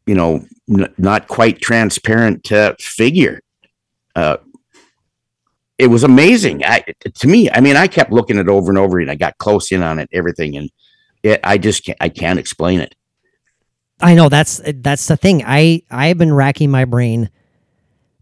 [0.06, 3.42] you know, n- not quite transparent uh, figure.
[4.16, 4.38] Uh,
[5.78, 6.64] it was amazing.
[6.64, 9.16] I, to me, I mean, I kept looking at it over and over, and I
[9.16, 10.70] got close in on it, everything, and
[11.26, 12.96] it, I just can't, I can't explain it.
[14.00, 15.42] I know that's that's the thing.
[15.46, 17.30] I I've been racking my brain.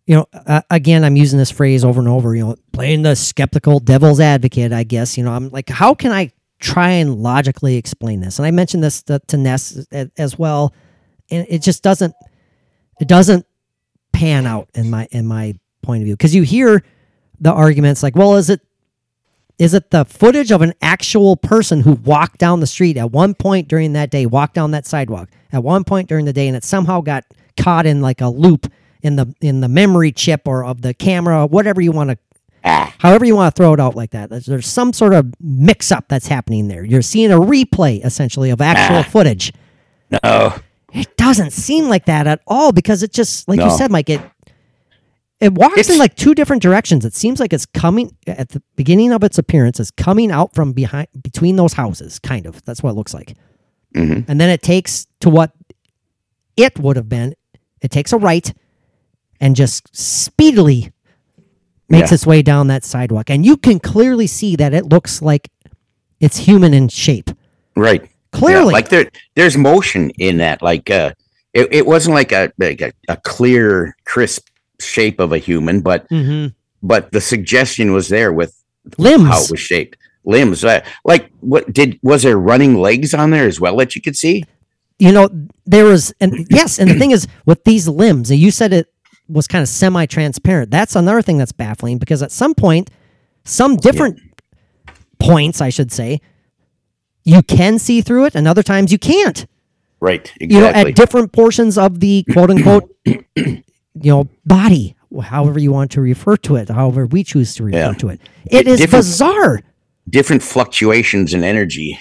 [0.06, 2.34] You know, uh, again, I'm using this phrase over and over.
[2.34, 4.72] You know, playing the skeptical devil's advocate.
[4.72, 8.40] I guess you know, I'm like, how can I try and logically explain this?
[8.40, 9.86] And I mentioned this to, to Ness
[10.18, 10.74] as, well,
[11.30, 12.14] and it just doesn't
[13.02, 13.46] it doesn't
[14.14, 16.84] pan out in my in my point of view because you hear
[17.42, 18.62] the arguments like, well, is it
[19.60, 23.34] is it the footage of an actual person who walked down the street at one
[23.34, 26.58] point during that day, walked down that sidewalk at one point during the day, and
[26.58, 27.24] it somehow got
[27.58, 28.72] caught in like a loop
[29.02, 32.18] in the in the memory chip or of the camera, whatever you want to,
[32.66, 34.30] Ah, however you want to throw it out like that.
[34.30, 36.84] There's, there's some sort of mix up that's happening there.
[36.86, 39.52] You're seeing a replay essentially of actual footage.
[40.24, 40.54] no,
[40.94, 44.10] It doesn't seem like that at all because it just like you said, Mike.
[44.10, 44.22] It
[45.44, 47.06] it walks It's- in like two different directions.
[47.06, 49.80] It seems like it's coming at the beginning of its appearance.
[49.80, 52.64] It's coming out from behind between those houses, kind of.
[52.66, 53.36] That's what it looks like.
[53.96, 54.26] Mhm.
[54.28, 55.52] And then it takes to what
[56.58, 57.36] it would have been.
[57.82, 58.52] It takes a right
[59.42, 60.92] and just speedily
[61.90, 62.16] makes Yeah.
[62.16, 65.50] its way down that sidewalk, and you can clearly see that it looks like
[66.20, 67.30] it's human in shape.
[67.76, 68.08] right.
[68.32, 71.12] Clearly, Yeah, like there there's motion in that like uh
[71.54, 74.48] it, it wasn't like a like a, a clear crisp
[74.86, 76.54] shape of a human but Mhm.
[76.82, 78.54] but the suggestion was there with
[78.98, 79.28] limbs.
[79.30, 83.46] how it was shaped limbs uh, like what did was there running legs on there
[83.48, 84.44] as well that you could see
[85.00, 85.28] you know
[85.66, 88.88] there was and yes and the thing is with these limbs and you said it
[89.28, 92.90] was kind of semi-transparent that's another thing that's baffling because at some point
[93.44, 94.20] some different
[95.20, 96.20] points i should say
[97.24, 99.46] you can see through it and other times you can't
[100.02, 102.90] right you know at different portions of the quote unquote
[104.02, 107.78] you know body however you want to refer to it however we choose to refer
[107.78, 107.94] Yeah.
[107.94, 109.60] to it it is Different- bizarre
[110.10, 112.00] different fluctuations in energy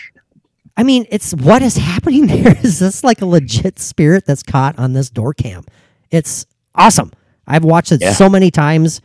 [0.75, 2.57] I mean, it's what is happening there.
[2.65, 5.65] Is this like a legit spirit that's caught on this door cam?
[6.11, 7.13] It's awesome.
[7.47, 8.15] I've watched it Yeah.
[8.15, 9.03] so many times.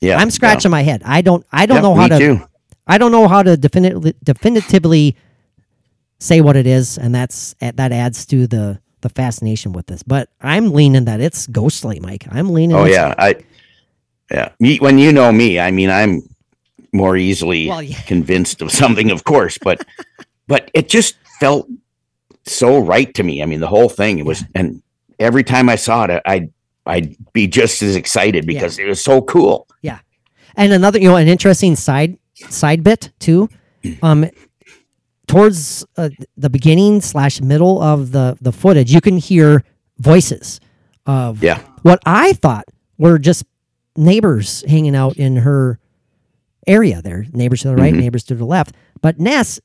[0.00, 1.02] yeah I'm scratching my head.
[1.04, 1.44] I don't.
[1.52, 2.18] I don't yeah, know how to.
[2.18, 2.40] too.
[2.86, 5.14] I don't know how to definitively definitively
[6.20, 10.02] say what it is, and that's that adds to the the fascination with this.
[10.02, 12.26] But I'm leaning that it's ghostly, Mike.
[12.30, 12.76] I'm leaning.
[12.76, 13.36] oh yeah i
[14.30, 16.22] yeah me, when you know me i mean i'm
[16.92, 18.00] more easily Well, yeah.
[18.06, 19.84] convinced of something of course but
[20.48, 21.68] but it just felt
[22.46, 24.82] so right to me i mean the whole thing it was and
[25.18, 26.50] every time i saw it i'd
[26.86, 29.98] i'd be just as excited because it was so cool Yeah,
[30.56, 32.16] And another, you know, an interesting side
[32.48, 33.48] side bit too.
[34.02, 34.24] Um,
[35.26, 39.62] towards uh, the beginning slash middle of the the footage, you can hear
[39.98, 40.60] voices
[41.06, 42.64] of yeah what I thought
[42.98, 43.44] were just
[43.96, 45.78] neighbors hanging out in her
[46.66, 47.26] area there.
[47.32, 48.00] Neighbors to the right, Mhm.
[48.00, 48.74] neighbors to the left.
[49.02, 49.60] But Ness,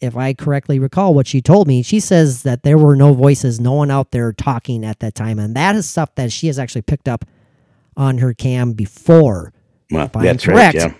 [0.00, 3.58] if I correctly recall what she told me, she says that there were no voices,
[3.58, 5.38] no one out there talking at that time.
[5.38, 7.24] And that is stuff that she has actually picked up
[7.96, 9.52] on her cam before
[9.90, 10.74] well, If I'm that's correct.
[10.82, 10.94] right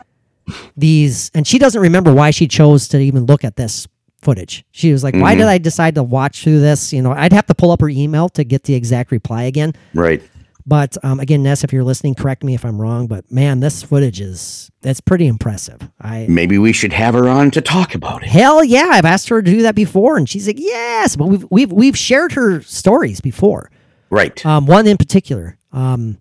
[0.49, 3.87] yeah these and she doesn't remember why she chose to even look at this
[4.23, 4.65] footage.
[4.71, 5.39] She was like, "Why Mhm.
[5.39, 7.89] did I decide to watch through this?" You know, I'd have to pull up her
[7.89, 9.75] email to get the exact reply again.
[9.95, 10.23] right
[10.65, 13.09] But um, again, Ness, if you're listening, correct me if I'm wrong.
[13.09, 15.81] But man, this footage is that's pretty impressive.
[16.01, 19.29] I maybe we should have her on to talk about it hell yeah, I've asked
[19.31, 22.63] her to do that before, and she's like, "Yes." But we've we've we've shared her
[22.63, 23.71] stories before.
[24.09, 25.57] right Um, one in particular.
[25.73, 26.19] Um,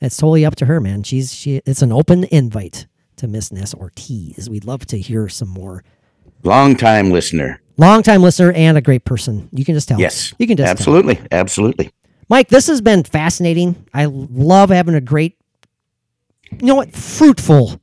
[0.00, 1.02] it's totally up to her, man.
[1.02, 1.60] She's she.
[1.66, 2.86] It's an open invite.
[3.16, 4.48] to Miss Ness Ortiz.
[4.48, 5.82] We'd love to hear some more.
[6.44, 7.60] Long time listener.
[7.76, 9.48] Long time listener and a great person.
[9.52, 10.00] You can just tell.
[10.00, 10.34] Yes.
[10.38, 10.70] You can just tell.
[10.72, 11.90] absolutely, absolutely.
[12.28, 13.86] Mike, this has been fascinating.
[13.94, 15.38] I love having a great,
[16.52, 17.80] you know what, fruitful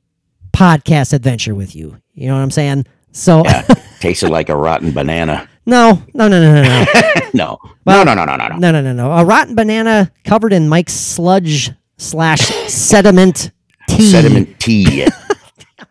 [0.51, 1.97] podcast adventure with you.
[2.13, 2.85] You know what I'm saying?
[3.11, 3.61] So, Yeah,
[3.99, 5.49] tasted like a rotten banana.
[5.65, 6.85] no, no, no, no, no, no.
[7.33, 8.57] No, Well- no, no, no, no, no, no.
[8.57, 9.11] No, no, no, no.
[9.11, 13.51] A rotten banana covered in Mike's sludge slash sediment
[13.87, 14.11] tea.
[14.11, 15.07] Sediment tea.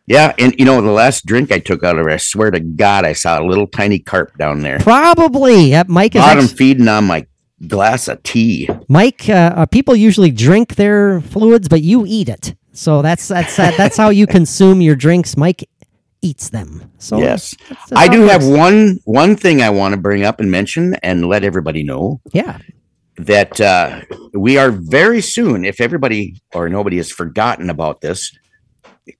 [0.06, 2.60] yeah, and you know the last drink I took out of it, I swear to
[2.60, 4.78] God, I saw a little tiny carp down there.
[4.80, 5.70] Probably.
[5.70, 6.20] Yep, Mike is.
[6.22, 7.26] Bottom actu- feeding on my
[7.66, 8.68] glass of tea.
[8.88, 12.54] Mike, uh, uh, people usually drink their fluids, but you eat it.
[12.72, 15.36] So that's that's uh, that's how you consume your drinks.
[15.36, 15.68] Mike
[16.22, 16.90] eats them.
[16.98, 20.40] So Yes, that's- that's I do have one one thing I want to bring up
[20.40, 22.58] and mention and let everybody know Yeah.
[23.18, 24.00] that uh,
[24.32, 25.64] we are very soon.
[25.64, 28.32] If everybody or nobody has forgotten about this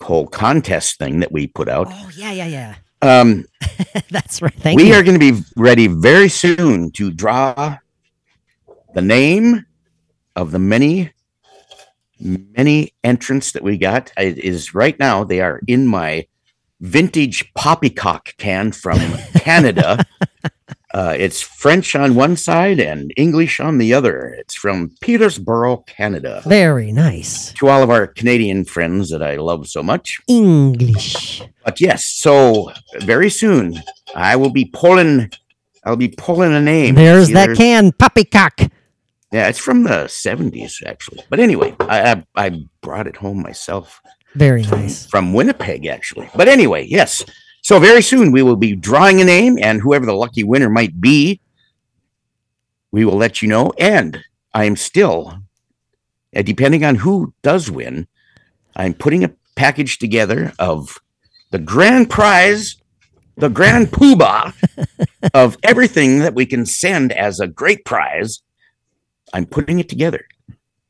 [0.00, 2.74] whole contest thing that we put out, Oh yeah, yeah, yeah.
[3.20, 3.46] um,
[4.10, 4.54] That's right.
[4.54, 4.94] Thank we you.
[4.94, 7.78] are going to be ready very soon to draw
[8.94, 9.66] the name
[10.36, 11.10] of the many
[12.20, 16.26] many entrants that we got it is right now they are in my
[16.80, 18.98] vintage poppycock can from
[19.34, 20.04] canada
[20.94, 26.40] uh, it's french on one side and english on the other it's from petersborough canada
[26.46, 27.52] Very nice.
[27.58, 31.42] to all of our canadian friends that i love so much English.
[31.64, 33.66] but yes, so very soon
[34.14, 35.30] I will be pulling.
[35.84, 36.94] I'll be pulling a name.
[36.94, 38.54] There's It's that either- can, poppycock.
[39.32, 41.20] Yeah, it's from the '70s actually.
[41.30, 42.46] But anyway, I, I I
[42.80, 44.00] brought it home myself
[44.36, 45.06] Very nice.
[45.06, 46.28] from Winnipeg actually.
[46.36, 47.24] But anyway, yes.
[47.64, 51.00] So very soon we will be drawing a name, and whoever the lucky winner might
[51.00, 51.40] be,
[52.92, 53.72] we will let you know.
[53.78, 54.22] And
[54.52, 55.38] I am still,
[56.36, 58.06] uh, depending on who does win,
[58.76, 60.98] I'm putting a package together of
[61.52, 62.76] the grand prize,
[63.36, 64.52] the grand poobah
[65.32, 68.42] of everything that we can send as a great prize.
[69.32, 70.26] I'm putting it together.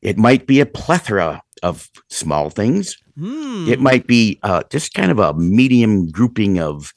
[0.01, 2.97] It might be a plethora of small things.
[3.17, 3.67] Hmm.
[3.69, 6.93] It might be uh, just kind of a medium grouping of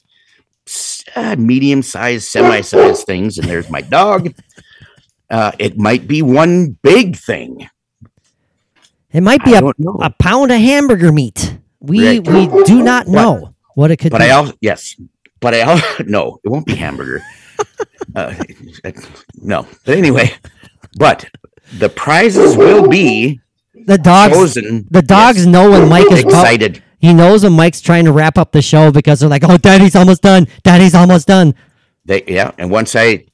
[1.14, 3.38] uh, medium sized, semi sized things.
[3.38, 4.34] And there's my dog.
[5.30, 7.68] Uh, it might be one big thing.
[9.12, 9.66] It might be I a,
[10.02, 11.56] a pound of hamburger meat.
[11.80, 12.26] We Right.
[12.50, 14.24] we do not know what it could But be.
[14.24, 14.96] I also, yes,
[15.40, 17.22] but I also, no, it won't be hamburger.
[18.16, 18.34] uh,
[19.36, 20.32] no, but anyway,
[20.98, 21.28] but
[21.78, 23.40] the prizes will be
[23.89, 24.86] the dogs chosen.
[24.90, 26.82] the dogs yes, know when Mike is excited.
[27.01, 29.97] he knows when Mike's trying to wrap up the show because they're like, "Oh, daddy's
[29.97, 30.47] almost done.
[30.62, 31.55] Daddy's almost done."
[32.05, 33.24] They, yeah, and once I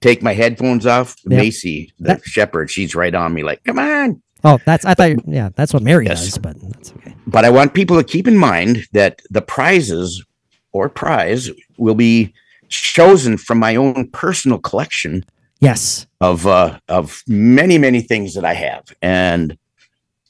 [0.00, 1.38] take my headphones off, Yeah.
[1.38, 4.22] Macy, the That- shepherd, she's right on me, like, come on.
[4.44, 6.24] Oh, that's I thought you- yeah, that's what Mary Yes.
[6.24, 7.14] does, but that's okay.
[7.26, 10.24] But I want people to keep in mind that the prizes
[10.72, 12.32] or prize will be
[12.68, 15.24] chosen from my own personal collection
[15.60, 16.06] Yes.
[16.20, 19.56] of uh, of many many things that I have, and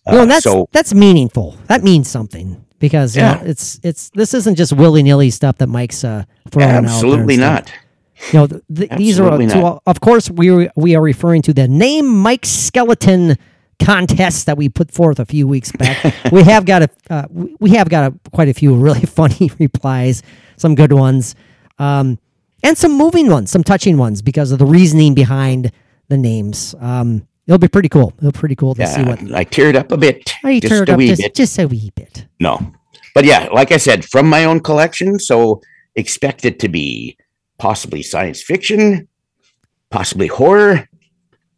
[0.06, 1.56] uh, know, that's so that's meaningful.
[1.68, 3.42] That means something because you know, Yeah.
[3.50, 6.84] it's it's this isn't just willy nilly stuff that Mike's uh, throwing out.
[6.84, 7.64] absolutely stuff.
[7.66, 7.72] not.
[8.32, 11.66] You know, th- th- these are Absolutely of course we we are referring to the
[11.68, 13.36] name Mike Skeleton
[13.80, 16.14] contest that we put forth a few weeks back.
[16.32, 19.50] we have got a uh, we- we have got a, quite a few really funny
[19.58, 20.22] replies,
[20.56, 21.34] some good ones,
[21.78, 22.18] um,
[22.62, 25.72] and some moving ones, some touching ones because of the reasoning behind
[26.08, 26.74] the names.
[26.80, 28.12] Um, it'll be pretty cool.
[28.18, 29.34] It'll be pretty cool to see Yeah, what.
[29.34, 31.34] I teared up a bit, I just turned a up wee just, bit.
[31.34, 32.26] just a wee bit.
[32.40, 32.72] No,
[33.14, 35.60] but yeah, like I said, from my own collection, so
[35.94, 37.16] expect it to be
[37.58, 39.06] possibly science fiction,
[39.90, 40.88] possibly horror,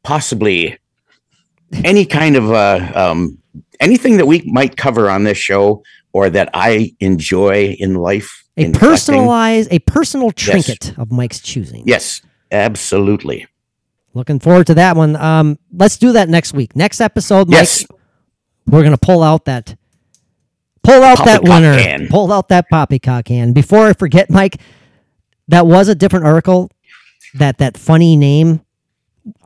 [0.02, 0.78] possibly
[1.84, 3.38] any kind of uh, um,
[3.80, 5.82] anything that we might cover on this show
[6.12, 8.44] or that I enjoy in life.
[8.56, 8.88] A in collecting.
[8.90, 11.82] personalized, a personal trinket of Mike's choosing.
[11.86, 13.46] Yes, absolutely.
[14.14, 15.16] Looking forward to that one.
[15.16, 16.76] Um, let's do that next week.
[16.76, 17.84] Next episode, Mike, Yes,
[18.66, 19.76] we're gonna pull out that
[20.84, 21.76] pull out that winner.
[21.78, 22.06] can.
[22.08, 23.52] Pull out that poppycock can.
[23.52, 24.60] Before I forget, Mike,
[25.48, 26.70] that was a different article
[27.34, 28.60] that that funny name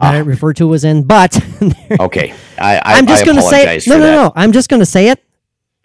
[0.00, 0.22] that I Ah.
[0.24, 1.40] referred to was in, but
[2.00, 2.34] okay.
[2.58, 4.12] I, I I'm just I gonna say no, no, that.
[4.12, 4.32] no.
[4.36, 5.24] I'm just gonna say it.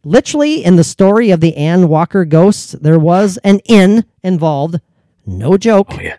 [0.03, 4.81] Literally, in the story of the Anne Walker ghost, there was an inn involved.
[5.26, 5.88] No joke.
[5.91, 6.18] Oh, yeah.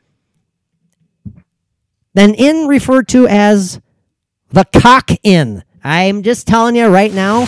[2.16, 3.80] An inn referred to as
[4.50, 5.64] the Cock Inn.
[5.82, 7.46] I'm just telling you right now,